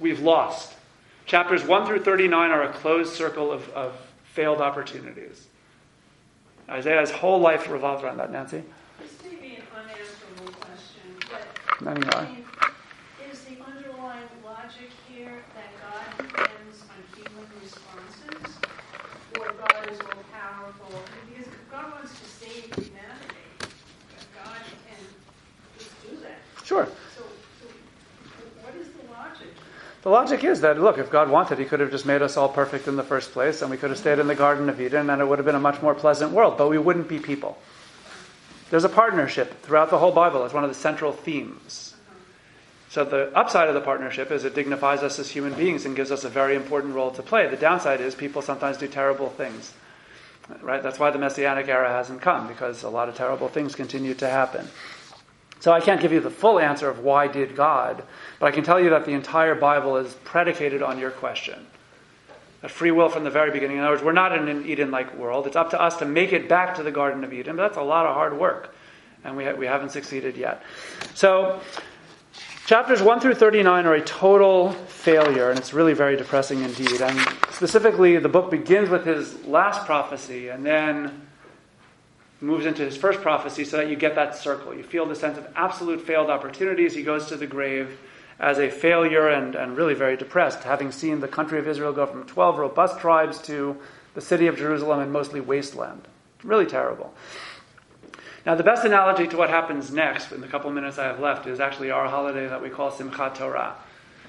We've 0.00 0.20
lost. 0.20 0.74
Chapters 1.24 1.62
1 1.64 1.86
through 1.86 2.02
39 2.02 2.50
are 2.50 2.62
a 2.64 2.72
closed 2.72 3.14
circle 3.14 3.52
of, 3.52 3.68
of 3.70 3.94
failed 4.24 4.60
opportunities. 4.60 5.46
Isaiah's 6.68 7.10
whole 7.12 7.38
life 7.40 7.70
revolves 7.70 8.02
around 8.02 8.16
that, 8.18 8.32
Nancy. 8.32 8.64
This 9.00 9.12
may 9.24 9.36
be 9.36 9.54
an 9.56 9.62
unanswerable 9.76 10.52
question, 10.60 11.14
but 11.30 11.80
Many 11.80 12.06
are. 12.08 12.28
is 13.30 13.40
the 13.44 13.56
underlying 13.64 14.28
logic 14.44 14.90
here 15.12 15.42
that 15.54 15.68
God 15.82 16.26
depends 16.26 16.84
on 16.88 17.16
human 17.16 17.46
responses, 17.60 18.56
or 19.38 19.52
God 19.52 19.88
is 19.90 19.98
all 20.00 20.22
powerful? 20.32 21.02
Because 21.28 21.46
if 21.48 21.70
God 21.70 21.92
wants 21.92 22.18
to 22.18 22.24
save 22.24 22.64
humanity, 22.74 23.44
God 24.34 24.62
can 24.86 25.04
just 25.78 25.90
do 26.08 26.16
that. 26.22 26.38
Sure. 26.70 26.86
So, 26.86 27.24
so 27.60 27.66
what 28.62 28.76
is 28.76 28.86
the 28.90 29.12
logic? 29.12 29.48
The 30.02 30.08
logic 30.08 30.44
is 30.44 30.60
that, 30.60 30.80
look, 30.80 30.98
if 30.98 31.10
God 31.10 31.28
wanted, 31.28 31.58
He 31.58 31.64
could 31.64 31.80
have 31.80 31.90
just 31.90 32.06
made 32.06 32.22
us 32.22 32.36
all 32.36 32.48
perfect 32.48 32.86
in 32.86 32.94
the 32.94 33.02
first 33.02 33.32
place, 33.32 33.60
and 33.60 33.72
we 33.72 33.76
could 33.76 33.90
have 33.90 33.98
stayed 33.98 34.20
in 34.20 34.28
the 34.28 34.36
Garden 34.36 34.68
of 34.68 34.80
Eden, 34.80 35.10
and 35.10 35.20
it 35.20 35.24
would 35.24 35.40
have 35.40 35.46
been 35.46 35.56
a 35.56 35.58
much 35.58 35.82
more 35.82 35.96
pleasant 35.96 36.30
world, 36.30 36.56
but 36.56 36.70
we 36.70 36.78
wouldn't 36.78 37.08
be 37.08 37.18
people. 37.18 37.58
There's 38.70 38.84
a 38.84 38.88
partnership 38.88 39.62
throughout 39.62 39.90
the 39.90 39.98
whole 39.98 40.12
Bible. 40.12 40.44
It's 40.44 40.54
one 40.54 40.62
of 40.62 40.70
the 40.70 40.76
central 40.76 41.10
themes. 41.10 41.96
So 42.88 43.04
the 43.04 43.36
upside 43.36 43.66
of 43.66 43.74
the 43.74 43.80
partnership 43.80 44.30
is 44.30 44.44
it 44.44 44.54
dignifies 44.54 45.02
us 45.02 45.18
as 45.18 45.28
human 45.28 45.54
beings 45.54 45.86
and 45.86 45.96
gives 45.96 46.12
us 46.12 46.22
a 46.22 46.28
very 46.28 46.54
important 46.54 46.94
role 46.94 47.10
to 47.10 47.22
play. 47.24 47.48
The 47.48 47.56
downside 47.56 48.00
is 48.00 48.14
people 48.14 48.42
sometimes 48.42 48.76
do 48.76 48.86
terrible 48.86 49.30
things. 49.30 49.74
Right? 50.62 50.84
That's 50.84 51.00
why 51.00 51.10
the 51.10 51.18
messianic 51.18 51.66
era 51.66 51.88
hasn't 51.88 52.20
come 52.20 52.46
because 52.46 52.84
a 52.84 52.88
lot 52.88 53.08
of 53.08 53.16
terrible 53.16 53.48
things 53.48 53.74
continue 53.74 54.14
to 54.14 54.28
happen. 54.28 54.68
So 55.60 55.72
I 55.72 55.80
can't 55.80 56.00
give 56.00 56.12
you 56.12 56.20
the 56.20 56.30
full 56.30 56.58
answer 56.58 56.88
of 56.88 57.00
why 57.00 57.26
did 57.28 57.54
God, 57.54 58.02
but 58.38 58.46
I 58.46 58.50
can 58.50 58.64
tell 58.64 58.80
you 58.80 58.90
that 58.90 59.04
the 59.04 59.12
entire 59.12 59.54
Bible 59.54 59.96
is 59.98 60.14
predicated 60.24 60.82
on 60.82 60.98
your 60.98 61.10
question. 61.10 61.66
That 62.62 62.70
free 62.70 62.90
will 62.90 63.08
from 63.08 63.24
the 63.24 63.30
very 63.30 63.50
beginning. 63.50 63.76
In 63.76 63.82
other 63.82 63.92
words, 63.92 64.02
we're 64.02 64.12
not 64.12 64.36
in 64.36 64.48
an 64.48 64.66
Eden 64.66 64.90
like 64.90 65.14
world. 65.16 65.46
It's 65.46 65.56
up 65.56 65.70
to 65.70 65.80
us 65.80 65.96
to 65.98 66.06
make 66.06 66.32
it 66.32 66.48
back 66.48 66.74
to 66.76 66.82
the 66.82 66.90
Garden 66.90 67.24
of 67.24 67.32
Eden, 67.32 67.56
but 67.56 67.62
that's 67.62 67.76
a 67.76 67.82
lot 67.82 68.06
of 68.06 68.14
hard 68.14 68.38
work, 68.38 68.74
and 69.22 69.36
we, 69.36 69.44
ha- 69.44 69.52
we 69.52 69.66
haven't 69.66 69.90
succeeded 69.90 70.36
yet. 70.36 70.62
So, 71.14 71.60
Chapters 72.70 73.02
1 73.02 73.18
through 73.18 73.34
39 73.34 73.84
are 73.84 73.94
a 73.94 74.00
total 74.00 74.70
failure, 74.70 75.50
and 75.50 75.58
it's 75.58 75.74
really 75.74 75.92
very 75.92 76.16
depressing 76.16 76.62
indeed. 76.62 77.02
And 77.02 77.18
specifically, 77.50 78.16
the 78.18 78.28
book 78.28 78.48
begins 78.48 78.88
with 78.88 79.04
his 79.04 79.44
last 79.44 79.86
prophecy 79.86 80.50
and 80.50 80.64
then 80.64 81.26
moves 82.40 82.66
into 82.66 82.84
his 82.84 82.96
first 82.96 83.20
prophecy 83.20 83.64
so 83.64 83.76
that 83.76 83.88
you 83.88 83.96
get 83.96 84.14
that 84.14 84.36
circle. 84.36 84.74
You 84.74 84.82
feel 84.82 85.06
the 85.06 85.14
sense 85.14 85.36
of 85.36 85.46
absolute 85.56 86.00
failed 86.00 86.30
opportunities. 86.30 86.94
He 86.94 87.02
goes 87.02 87.26
to 87.26 87.36
the 87.36 87.46
grave 87.46 87.98
as 88.38 88.58
a 88.58 88.70
failure 88.70 89.28
and, 89.28 89.54
and 89.54 89.76
really 89.76 89.94
very 89.94 90.16
depressed, 90.16 90.62
having 90.62 90.90
seen 90.90 91.20
the 91.20 91.28
country 91.28 91.58
of 91.58 91.68
Israel 91.68 91.92
go 91.92 92.06
from 92.06 92.24
12 92.24 92.58
robust 92.58 92.98
tribes 92.98 93.38
to 93.42 93.76
the 94.14 94.20
city 94.20 94.46
of 94.46 94.56
Jerusalem 94.56 95.00
and 95.00 95.12
mostly 95.12 95.40
wasteland. 95.40 96.08
Really 96.42 96.66
terrible. 96.66 97.12
Now, 98.46 98.54
the 98.54 98.62
best 98.62 98.86
analogy 98.86 99.26
to 99.28 99.36
what 99.36 99.50
happens 99.50 99.92
next, 99.92 100.32
in 100.32 100.40
the 100.40 100.48
couple 100.48 100.70
minutes 100.70 100.98
I 100.98 101.04
have 101.04 101.20
left, 101.20 101.46
is 101.46 101.60
actually 101.60 101.90
our 101.90 102.08
holiday 102.08 102.46
that 102.48 102.62
we 102.62 102.70
call 102.70 102.90
Simchat 102.90 103.34
Torah. 103.34 103.76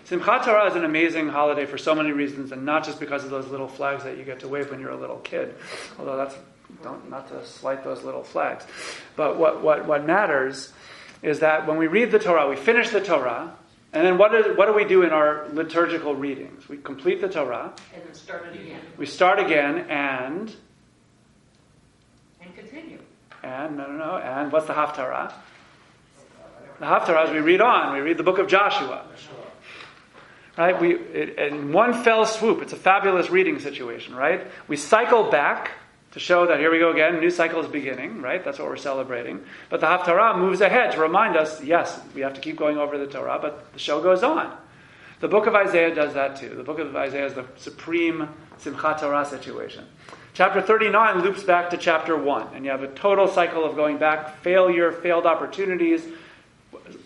Simchat 0.05 0.43
Torah 0.43 0.69
is 0.69 0.75
an 0.75 0.83
amazing 0.83 1.29
holiday 1.29 1.65
for 1.65 1.77
so 1.77 1.95
many 1.95 2.11
reasons, 2.11 2.51
and 2.51 2.65
not 2.65 2.83
just 2.83 2.99
because 2.99 3.23
of 3.23 3.29
those 3.29 3.47
little 3.47 3.69
flags 3.69 4.03
that 4.03 4.17
you 4.17 4.25
get 4.25 4.41
to 4.41 4.49
wave 4.49 4.69
when 4.69 4.81
you're 4.81 4.91
a 4.91 4.97
little 4.97 5.19
kid, 5.19 5.55
although 5.97 6.17
that's 6.17 6.35
don't, 6.83 7.09
not 7.09 7.27
to 7.29 7.45
slight 7.45 7.83
those 7.83 8.03
little 8.03 8.23
flags. 8.23 8.65
But 9.15 9.37
what, 9.37 9.61
what, 9.61 9.85
what 9.85 10.05
matters 10.05 10.73
is 11.21 11.39
that 11.39 11.67
when 11.67 11.77
we 11.77 11.87
read 11.87 12.11
the 12.11 12.19
Torah, 12.19 12.49
we 12.49 12.55
finish 12.55 12.89
the 12.89 13.01
Torah, 13.01 13.55
and 13.93 14.05
then 14.05 14.17
what, 14.17 14.33
is, 14.33 14.57
what 14.57 14.67
do 14.67 14.73
we 14.73 14.85
do 14.85 15.03
in 15.03 15.11
our 15.11 15.47
liturgical 15.51 16.15
readings? 16.15 16.69
We 16.69 16.77
complete 16.77 17.19
the 17.19 17.27
Torah. 17.27 17.73
And 17.93 18.03
then 18.03 18.13
start 18.13 18.47
it 18.47 18.59
again. 18.59 18.81
We 18.97 19.05
start 19.05 19.39
again 19.39 19.79
and. 19.89 20.55
And 22.41 22.55
continue. 22.55 22.99
And, 23.43 23.77
no, 23.77 23.87
no, 23.87 23.97
no. 23.97 24.17
And 24.17 24.51
what's 24.51 24.67
the 24.67 24.73
Haftarah? 24.73 25.33
The 26.79 26.85
Haftarah 26.85 27.25
is 27.25 27.31
we 27.31 27.39
read 27.39 27.61
on. 27.61 27.93
We 27.93 27.99
read 27.99 28.17
the 28.17 28.23
book 28.23 28.39
of 28.39 28.47
Joshua. 28.47 29.05
Right? 30.57 30.79
We, 30.79 30.95
it, 30.95 31.37
in 31.37 31.71
one 31.71 32.03
fell 32.03 32.25
swoop, 32.25 32.61
it's 32.61 32.73
a 32.73 32.77
fabulous 32.77 33.29
reading 33.29 33.59
situation, 33.59 34.15
right? 34.15 34.47
We 34.67 34.77
cycle 34.77 35.29
back 35.29 35.71
to 36.11 36.19
show 36.19 36.45
that 36.47 36.59
here 36.59 36.71
we 36.71 36.79
go 36.79 36.91
again, 36.91 37.19
new 37.19 37.29
cycle 37.29 37.61
is 37.61 37.67
beginning, 37.67 38.21
right? 38.21 38.43
That's 38.43 38.59
what 38.59 38.67
we're 38.67 38.77
celebrating. 38.77 39.43
But 39.69 39.79
the 39.79 39.87
Haftarah 39.87 40.37
moves 40.37 40.61
ahead 40.61 40.91
to 40.93 40.99
remind 40.99 41.37
us, 41.37 41.63
yes, 41.63 41.99
we 42.13 42.21
have 42.21 42.33
to 42.33 42.41
keep 42.41 42.57
going 42.57 42.77
over 42.77 42.97
the 42.97 43.07
Torah, 43.07 43.39
but 43.41 43.71
the 43.73 43.79
show 43.79 44.01
goes 44.01 44.21
on. 44.21 44.55
The 45.21 45.27
book 45.27 45.47
of 45.47 45.55
Isaiah 45.55 45.93
does 45.93 46.13
that 46.15 46.37
too. 46.37 46.49
The 46.49 46.63
book 46.63 46.79
of 46.79 46.95
Isaiah 46.95 47.27
is 47.27 47.33
the 47.33 47.45
supreme 47.55 48.27
Simchat 48.59 48.99
Torah 48.99 49.25
situation. 49.25 49.85
Chapter 50.33 50.61
39 50.61 51.21
loops 51.21 51.43
back 51.43 51.69
to 51.69 51.77
chapter 51.77 52.17
1, 52.17 52.55
and 52.55 52.65
you 52.65 52.71
have 52.71 52.83
a 52.83 52.87
total 52.87 53.27
cycle 53.27 53.63
of 53.63 53.75
going 53.75 53.97
back, 53.97 54.41
failure, 54.41 54.91
failed 54.91 55.25
opportunities. 55.25 56.05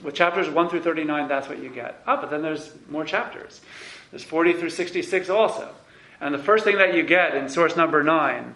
With 0.04 0.16
chapters 0.16 0.50
1 0.50 0.70
through 0.70 0.82
39, 0.82 1.28
that's 1.28 1.50
what 1.50 1.62
you 1.62 1.70
get. 1.70 2.02
Ah, 2.08 2.20
but 2.20 2.32
then 2.32 2.42
there's 2.42 2.72
more 2.90 3.04
chapters. 3.04 3.62
There's 4.12 4.24
40 4.24 4.54
through 4.54 4.70
66 4.70 5.30
also. 5.30 5.70
And 6.22 6.34
the 6.34 6.40
first 6.40 6.64
thing 6.64 6.78
that 6.78 6.94
you 6.96 7.04
get 7.04 7.36
in 7.36 7.50
source 7.50 7.76
number 7.76 8.02
9 8.02 8.56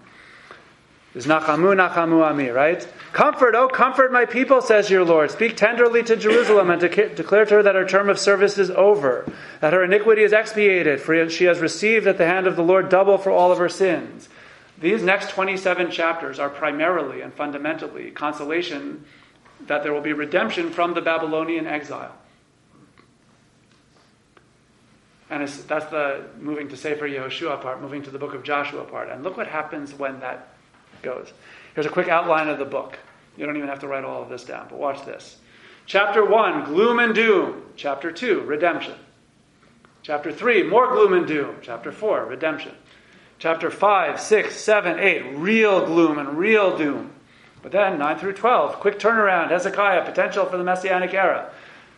is 1.16 1.26
Nachamu, 1.26 1.76
Nachamu 1.76 2.24
Ami, 2.24 2.50
right? 2.50 2.88
Comfort, 3.14 3.56
oh, 3.56 3.68
comfort 3.68 4.12
my 4.12 4.26
people, 4.26 4.62
says 4.62 4.90
your 4.90 5.04
Lord. 5.04 5.32
Speak 5.32 5.58
tenderly 5.58 6.04
to 6.04 6.16
Jerusalem 6.16 6.70
and 6.70 6.80
declare 6.80 7.46
to 7.46 7.56
her 7.56 7.64
that 7.64 7.76
her 7.76 7.88
term 7.88 8.10
of 8.10 8.20
service 8.20 8.60
is 8.60 8.70
over, 8.70 9.32
that 9.60 9.74
her 9.74 9.84
iniquity 9.84 10.22
is 10.22 10.34
expiated, 10.34 11.02
for 11.02 11.28
she 11.30 11.46
has 11.46 11.60
received 11.60 12.06
at 12.06 12.20
the 12.20 12.28
hand 12.28 12.46
of 12.46 12.56
the 12.56 12.64
Lord 12.64 12.90
double 12.90 13.18
for 13.18 13.32
all 13.32 13.52
of 13.52 13.58
her 13.58 13.70
sins. 13.70 14.30
These 14.80 15.02
next 15.02 15.32
27 15.32 15.92
chapters 15.92 16.40
are 16.40 16.50
primarily 16.50 17.22
and 17.22 17.34
fundamentally 17.34 18.12
consolation 18.12 19.04
that 19.68 19.84
there 19.84 19.94
will 19.94 20.02
be 20.02 20.14
redemption 20.14 20.70
from 20.70 20.94
the 20.94 21.02
Babylonian 21.02 21.68
exile. 21.68 22.16
And 25.30 25.48
that's 25.48 25.86
the 25.88 26.26
moving 26.40 26.70
to 26.70 26.78
Sefer 26.78 27.08
Yehoshua 27.08 27.62
part, 27.62 27.82
moving 27.82 28.04
to 28.04 28.10
the 28.10 28.18
book 28.18 28.34
of 28.34 28.44
Joshua 28.44 28.84
part. 28.84 29.10
And 29.10 29.24
look 29.24 29.38
what 29.38 29.48
happens 29.48 29.94
when 29.94 30.20
that 30.22 30.54
goes. 31.02 31.32
Here's 31.76 31.86
a 31.86 31.90
quick 31.92 32.08
outline 32.08 32.50
of 32.50 32.60
the 32.60 32.66
book. 32.66 32.98
You 33.38 33.46
don't 33.46 33.58
even 33.58 33.70
have 33.70 33.80
to 33.80 33.88
write 33.88 34.04
all 34.04 34.22
of 34.22 34.30
this 34.30 34.44
down, 34.44 34.68
but 34.70 34.80
watch 34.80 35.06
this. 35.06 35.38
Chapter 35.86 36.24
1, 36.24 36.66
gloom 36.66 37.00
and 37.00 37.16
doom. 37.16 37.64
Chapter 37.76 38.12
2, 38.12 38.42
redemption. 38.42 38.96
Chapter 40.04 40.32
3, 40.32 40.64
more 40.64 40.92
gloom 40.92 41.14
and 41.14 41.28
doom. 41.28 41.56
Chapter 41.62 41.92
4, 41.92 42.26
redemption. 42.26 42.74
Chapter 43.40 43.72
5, 43.72 44.20
6, 44.20 44.56
7, 44.56 45.00
8, 45.00 45.38
real 45.38 45.86
gloom 45.86 46.20
and 46.20 46.38
real 46.38 46.78
doom. 46.78 47.12
But 47.62 47.72
then 47.72 47.98
9 47.98 48.18
through 48.20 48.34
12, 48.34 48.76
quick 48.76 49.00
turnaround, 49.00 49.50
Hezekiah, 49.50 50.06
potential 50.06 50.46
for 50.46 50.58
the 50.58 50.64
Messianic 50.64 51.14
era. 51.14 51.52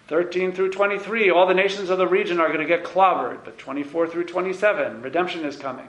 13 0.07 0.51
through 0.51 0.71
23, 0.71 1.29
all 1.29 1.47
the 1.47 1.53
nations 1.53 1.89
of 1.89 1.97
the 1.97 2.07
region 2.07 2.39
are 2.39 2.47
going 2.47 2.59
to 2.59 2.65
get 2.65 2.83
clobbered. 2.83 3.43
But 3.43 3.57
24 3.57 4.07
through 4.07 4.25
27, 4.25 5.01
redemption 5.01 5.45
is 5.45 5.55
coming. 5.55 5.87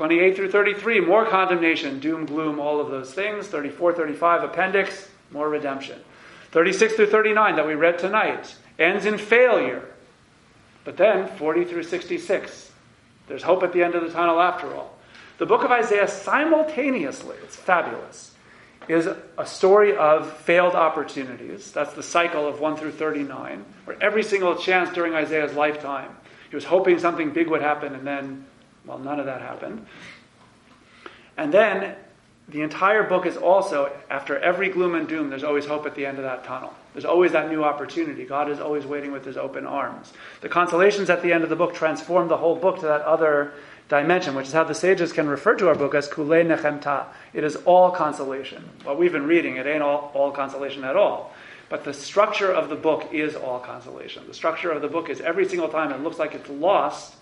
28 0.00 0.34
through 0.34 0.50
33, 0.50 1.00
more 1.00 1.26
condemnation, 1.26 2.00
doom, 2.00 2.24
gloom, 2.24 2.58
all 2.58 2.80
of 2.80 2.90
those 2.90 3.12
things. 3.12 3.48
34, 3.48 3.92
35, 3.92 4.44
appendix, 4.44 5.10
more 5.30 5.46
redemption. 5.46 6.00
36 6.52 6.94
through 6.94 7.10
39 7.10 7.56
that 7.56 7.66
we 7.66 7.74
read 7.74 7.98
tonight 7.98 8.56
ends 8.78 9.04
in 9.04 9.18
failure. 9.18 9.86
But 10.84 10.96
then 10.96 11.28
40 11.36 11.66
through 11.66 11.82
66, 11.82 12.72
there's 13.28 13.42
hope 13.42 13.62
at 13.62 13.74
the 13.74 13.82
end 13.82 13.94
of 13.94 14.02
the 14.02 14.10
tunnel 14.10 14.40
after 14.40 14.74
all. 14.74 14.96
The 15.36 15.44
book 15.44 15.64
of 15.64 15.70
Isaiah 15.70 16.08
simultaneously, 16.08 17.36
it's 17.42 17.56
fabulous, 17.56 18.32
is 18.88 19.06
a 19.36 19.44
story 19.44 19.94
of 19.94 20.32
failed 20.32 20.74
opportunities. 20.74 21.72
That's 21.72 21.92
the 21.92 22.02
cycle 22.02 22.48
of 22.48 22.58
1 22.58 22.78
through 22.78 22.92
39, 22.92 23.66
where 23.84 24.02
every 24.02 24.22
single 24.22 24.56
chance 24.56 24.88
during 24.94 25.12
Isaiah's 25.12 25.52
lifetime, 25.52 26.16
he 26.48 26.56
was 26.56 26.64
hoping 26.64 26.98
something 26.98 27.34
big 27.34 27.48
would 27.48 27.60
happen 27.60 27.94
and 27.94 28.06
then 28.06 28.46
well, 28.86 28.98
none 28.98 29.20
of 29.20 29.26
that 29.26 29.40
happened. 29.40 29.86
And 31.36 31.52
then 31.52 31.96
the 32.48 32.62
entire 32.62 33.04
book 33.04 33.26
is 33.26 33.36
also, 33.36 33.92
after 34.10 34.38
every 34.38 34.68
gloom 34.68 34.94
and 34.94 35.08
doom, 35.08 35.30
there's 35.30 35.44
always 35.44 35.66
hope 35.66 35.86
at 35.86 35.94
the 35.94 36.04
end 36.04 36.18
of 36.18 36.24
that 36.24 36.44
tunnel. 36.44 36.74
There's 36.92 37.04
always 37.04 37.32
that 37.32 37.48
new 37.48 37.62
opportunity. 37.62 38.24
God 38.24 38.50
is 38.50 38.58
always 38.58 38.84
waiting 38.84 39.12
with 39.12 39.24
his 39.24 39.36
open 39.36 39.66
arms. 39.66 40.12
The 40.40 40.48
consolations 40.48 41.08
at 41.10 41.22
the 41.22 41.32
end 41.32 41.44
of 41.44 41.50
the 41.50 41.56
book 41.56 41.74
transform 41.74 42.28
the 42.28 42.36
whole 42.36 42.56
book 42.56 42.80
to 42.80 42.86
that 42.86 43.02
other 43.02 43.52
dimension, 43.88 44.34
which 44.34 44.46
is 44.46 44.52
how 44.52 44.64
the 44.64 44.74
sages 44.74 45.12
can 45.12 45.28
refer 45.28 45.54
to 45.56 45.68
our 45.68 45.74
book 45.74 45.94
as 45.94 46.08
Kule 46.08 46.26
Nechemta. 46.26 47.06
It 47.32 47.44
is 47.44 47.56
all 47.56 47.90
consolation. 47.90 48.68
What 48.82 48.98
we've 48.98 49.12
been 49.12 49.26
reading, 49.26 49.56
it 49.56 49.66
ain't 49.66 49.82
all, 49.82 50.10
all 50.14 50.32
consolation 50.32 50.84
at 50.84 50.96
all. 50.96 51.32
But 51.68 51.84
the 51.84 51.94
structure 51.94 52.52
of 52.52 52.68
the 52.68 52.74
book 52.74 53.12
is 53.12 53.36
all 53.36 53.60
consolation. 53.60 54.26
The 54.26 54.34
structure 54.34 54.72
of 54.72 54.82
the 54.82 54.88
book 54.88 55.08
is 55.08 55.20
every 55.20 55.48
single 55.48 55.68
time 55.68 55.92
it 55.92 56.00
looks 56.00 56.18
like 56.18 56.34
it's 56.34 56.48
lost, 56.48 57.14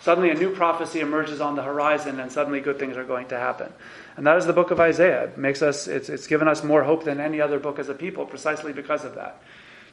Suddenly, 0.00 0.30
a 0.30 0.34
new 0.34 0.54
prophecy 0.54 1.00
emerges 1.00 1.40
on 1.40 1.56
the 1.56 1.62
horizon, 1.62 2.20
and 2.20 2.30
suddenly 2.30 2.60
good 2.60 2.78
things 2.78 2.96
are 2.96 3.04
going 3.04 3.28
to 3.28 3.38
happen. 3.38 3.72
And 4.16 4.26
that 4.26 4.36
is 4.36 4.46
the 4.46 4.52
book 4.52 4.70
of 4.70 4.78
Isaiah. 4.78 5.24
It 5.24 5.38
makes 5.38 5.62
us, 5.62 5.88
it's, 5.88 6.08
it's 6.08 6.26
given 6.26 6.48
us 6.48 6.62
more 6.62 6.84
hope 6.84 7.04
than 7.04 7.20
any 7.20 7.40
other 7.40 7.58
book 7.58 7.78
as 7.78 7.88
a 7.88 7.94
people, 7.94 8.24
precisely 8.26 8.72
because 8.72 9.04
of 9.04 9.14
that. 9.14 9.42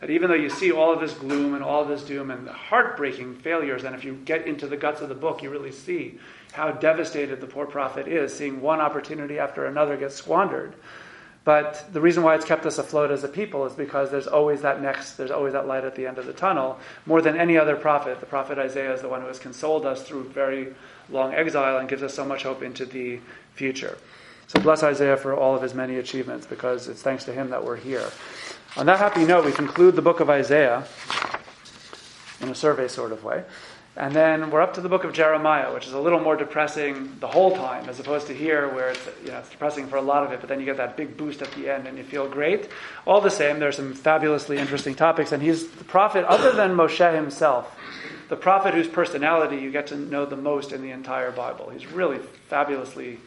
That 0.01 0.09
even 0.09 0.29
though 0.29 0.35
you 0.35 0.49
see 0.49 0.71
all 0.71 0.93
of 0.93 0.99
this 0.99 1.13
gloom 1.13 1.53
and 1.53 1.63
all 1.63 1.83
of 1.83 1.87
this 1.87 2.03
doom 2.03 2.29
and 2.29 2.45
the 2.45 2.51
heartbreaking 2.51 3.35
failures, 3.35 3.85
and 3.85 3.95
if 3.95 4.03
you 4.03 4.15
get 4.25 4.45
into 4.45 4.67
the 4.67 4.77
guts 4.77 5.01
of 5.01 5.09
the 5.09 5.15
book, 5.15 5.41
you 5.41 5.49
really 5.49 5.71
see 5.71 6.19
how 6.51 6.71
devastated 6.71 7.39
the 7.39 7.47
poor 7.47 7.65
prophet 7.65 8.07
is, 8.07 8.35
seeing 8.35 8.61
one 8.61 8.81
opportunity 8.81 9.39
after 9.39 9.65
another 9.65 9.95
get 9.97 10.11
squandered. 10.11 10.75
But 11.45 11.91
the 11.91 11.99
reason 11.99 12.23
why 12.23 12.35
it's 12.35 12.45
kept 12.45 12.65
us 12.65 12.77
afloat 12.77 13.11
as 13.11 13.23
a 13.25 13.27
people 13.27 13.65
is 13.65 13.73
because 13.73 14.09
there's 14.09 14.27
always 14.27 14.61
that 14.61 14.81
next, 14.81 15.13
there's 15.13 15.31
always 15.31 15.53
that 15.53 15.67
light 15.67 15.83
at 15.83 15.95
the 15.95 16.07
end 16.07 16.17
of 16.17 16.25
the 16.25 16.31
tunnel. 16.31 16.79
More 17.05 17.21
than 17.21 17.35
any 17.35 17.57
other 17.57 17.75
prophet, 17.75 18.21
the 18.21 18.25
prophet 18.25 18.57
Isaiah 18.57 18.93
is 18.93 19.01
the 19.01 19.09
one 19.09 19.21
who 19.21 19.27
has 19.27 19.39
consoled 19.39 19.85
us 19.85 20.03
through 20.03 20.29
very 20.29 20.73
long 21.09 21.33
exile 21.33 21.79
and 21.79 21.89
gives 21.89 22.01
us 22.01 22.13
so 22.13 22.23
much 22.23 22.43
hope 22.43 22.63
into 22.63 22.85
the 22.85 23.19
future. 23.55 23.97
So 24.47 24.61
bless 24.61 24.83
Isaiah 24.83 25.17
for 25.17 25.35
all 25.35 25.55
of 25.55 25.61
his 25.61 25.73
many 25.73 25.97
achievements 25.97 26.45
because 26.45 26.87
it's 26.87 27.01
thanks 27.01 27.25
to 27.25 27.33
him 27.33 27.49
that 27.49 27.63
we're 27.63 27.75
here. 27.75 28.09
On 28.77 28.85
that 28.85 28.99
happy 28.99 29.25
note, 29.25 29.45
we 29.45 29.51
conclude 29.51 29.95
the 29.95 30.01
book 30.01 30.21
of 30.21 30.29
Isaiah 30.29 30.85
in 32.39 32.49
a 32.49 32.55
survey 32.55 32.87
sort 32.87 33.11
of 33.11 33.23
way. 33.23 33.43
And 33.95 34.11
then 34.11 34.49
we're 34.49 34.61
up 34.61 34.73
to 34.73 34.81
the 34.81 34.89
book 34.89 35.03
of 35.03 35.13
Jeremiah, 35.13 35.71
which 35.71 35.85
is 35.85 35.93
a 35.93 35.99
little 35.99 36.19
more 36.19 36.35
depressing 36.35 37.15
the 37.19 37.27
whole 37.27 37.55
time, 37.55 37.87
as 37.87 37.99
opposed 37.99 38.25
to 38.25 38.33
here, 38.33 38.67
where 38.73 38.89
it's, 38.89 39.07
you 39.23 39.29
know, 39.29 39.37
it's 39.37 39.49
depressing 39.49 39.85
for 39.85 39.97
a 39.97 40.01
lot 40.01 40.23
of 40.23 40.31
it, 40.31 40.39
but 40.39 40.49
then 40.49 40.59
you 40.59 40.65
get 40.65 40.77
that 40.77 40.97
big 40.97 41.15
boost 41.15 41.43
at 41.43 41.51
the 41.51 41.69
end 41.69 41.85
and 41.85 41.95
you 41.95 42.03
feel 42.03 42.27
great. 42.27 42.69
All 43.05 43.21
the 43.21 43.29
same, 43.29 43.59
there's 43.59 43.75
some 43.75 43.93
fabulously 43.93 44.57
interesting 44.57 44.95
topics, 44.95 45.31
and 45.31 45.43
he's 45.43 45.67
the 45.67 45.83
prophet, 45.83 46.25
other 46.25 46.51
than 46.51 46.75
Moshe 46.75 47.13
himself, 47.13 47.77
the 48.29 48.35
prophet 48.35 48.73
whose 48.73 48.87
personality 48.87 49.57
you 49.57 49.69
get 49.69 49.85
to 49.87 49.95
know 49.95 50.25
the 50.25 50.37
most 50.37 50.71
in 50.71 50.81
the 50.81 50.89
entire 50.89 51.29
Bible. 51.29 51.69
He's 51.69 51.85
really 51.85 52.17
fabulously, 52.49 53.19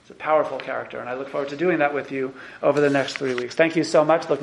it's 0.00 0.10
a 0.10 0.14
powerful 0.14 0.58
character, 0.58 0.98
and 0.98 1.08
I 1.08 1.14
look 1.14 1.28
forward 1.28 1.50
to 1.50 1.56
doing 1.56 1.78
that 1.78 1.94
with 1.94 2.10
you 2.10 2.34
over 2.60 2.80
the 2.80 2.90
next 2.90 3.18
three 3.18 3.34
weeks. 3.34 3.54
Thank 3.54 3.76
you 3.76 3.84
so 3.84 4.04
much. 4.04 4.22
Looking 4.22 4.36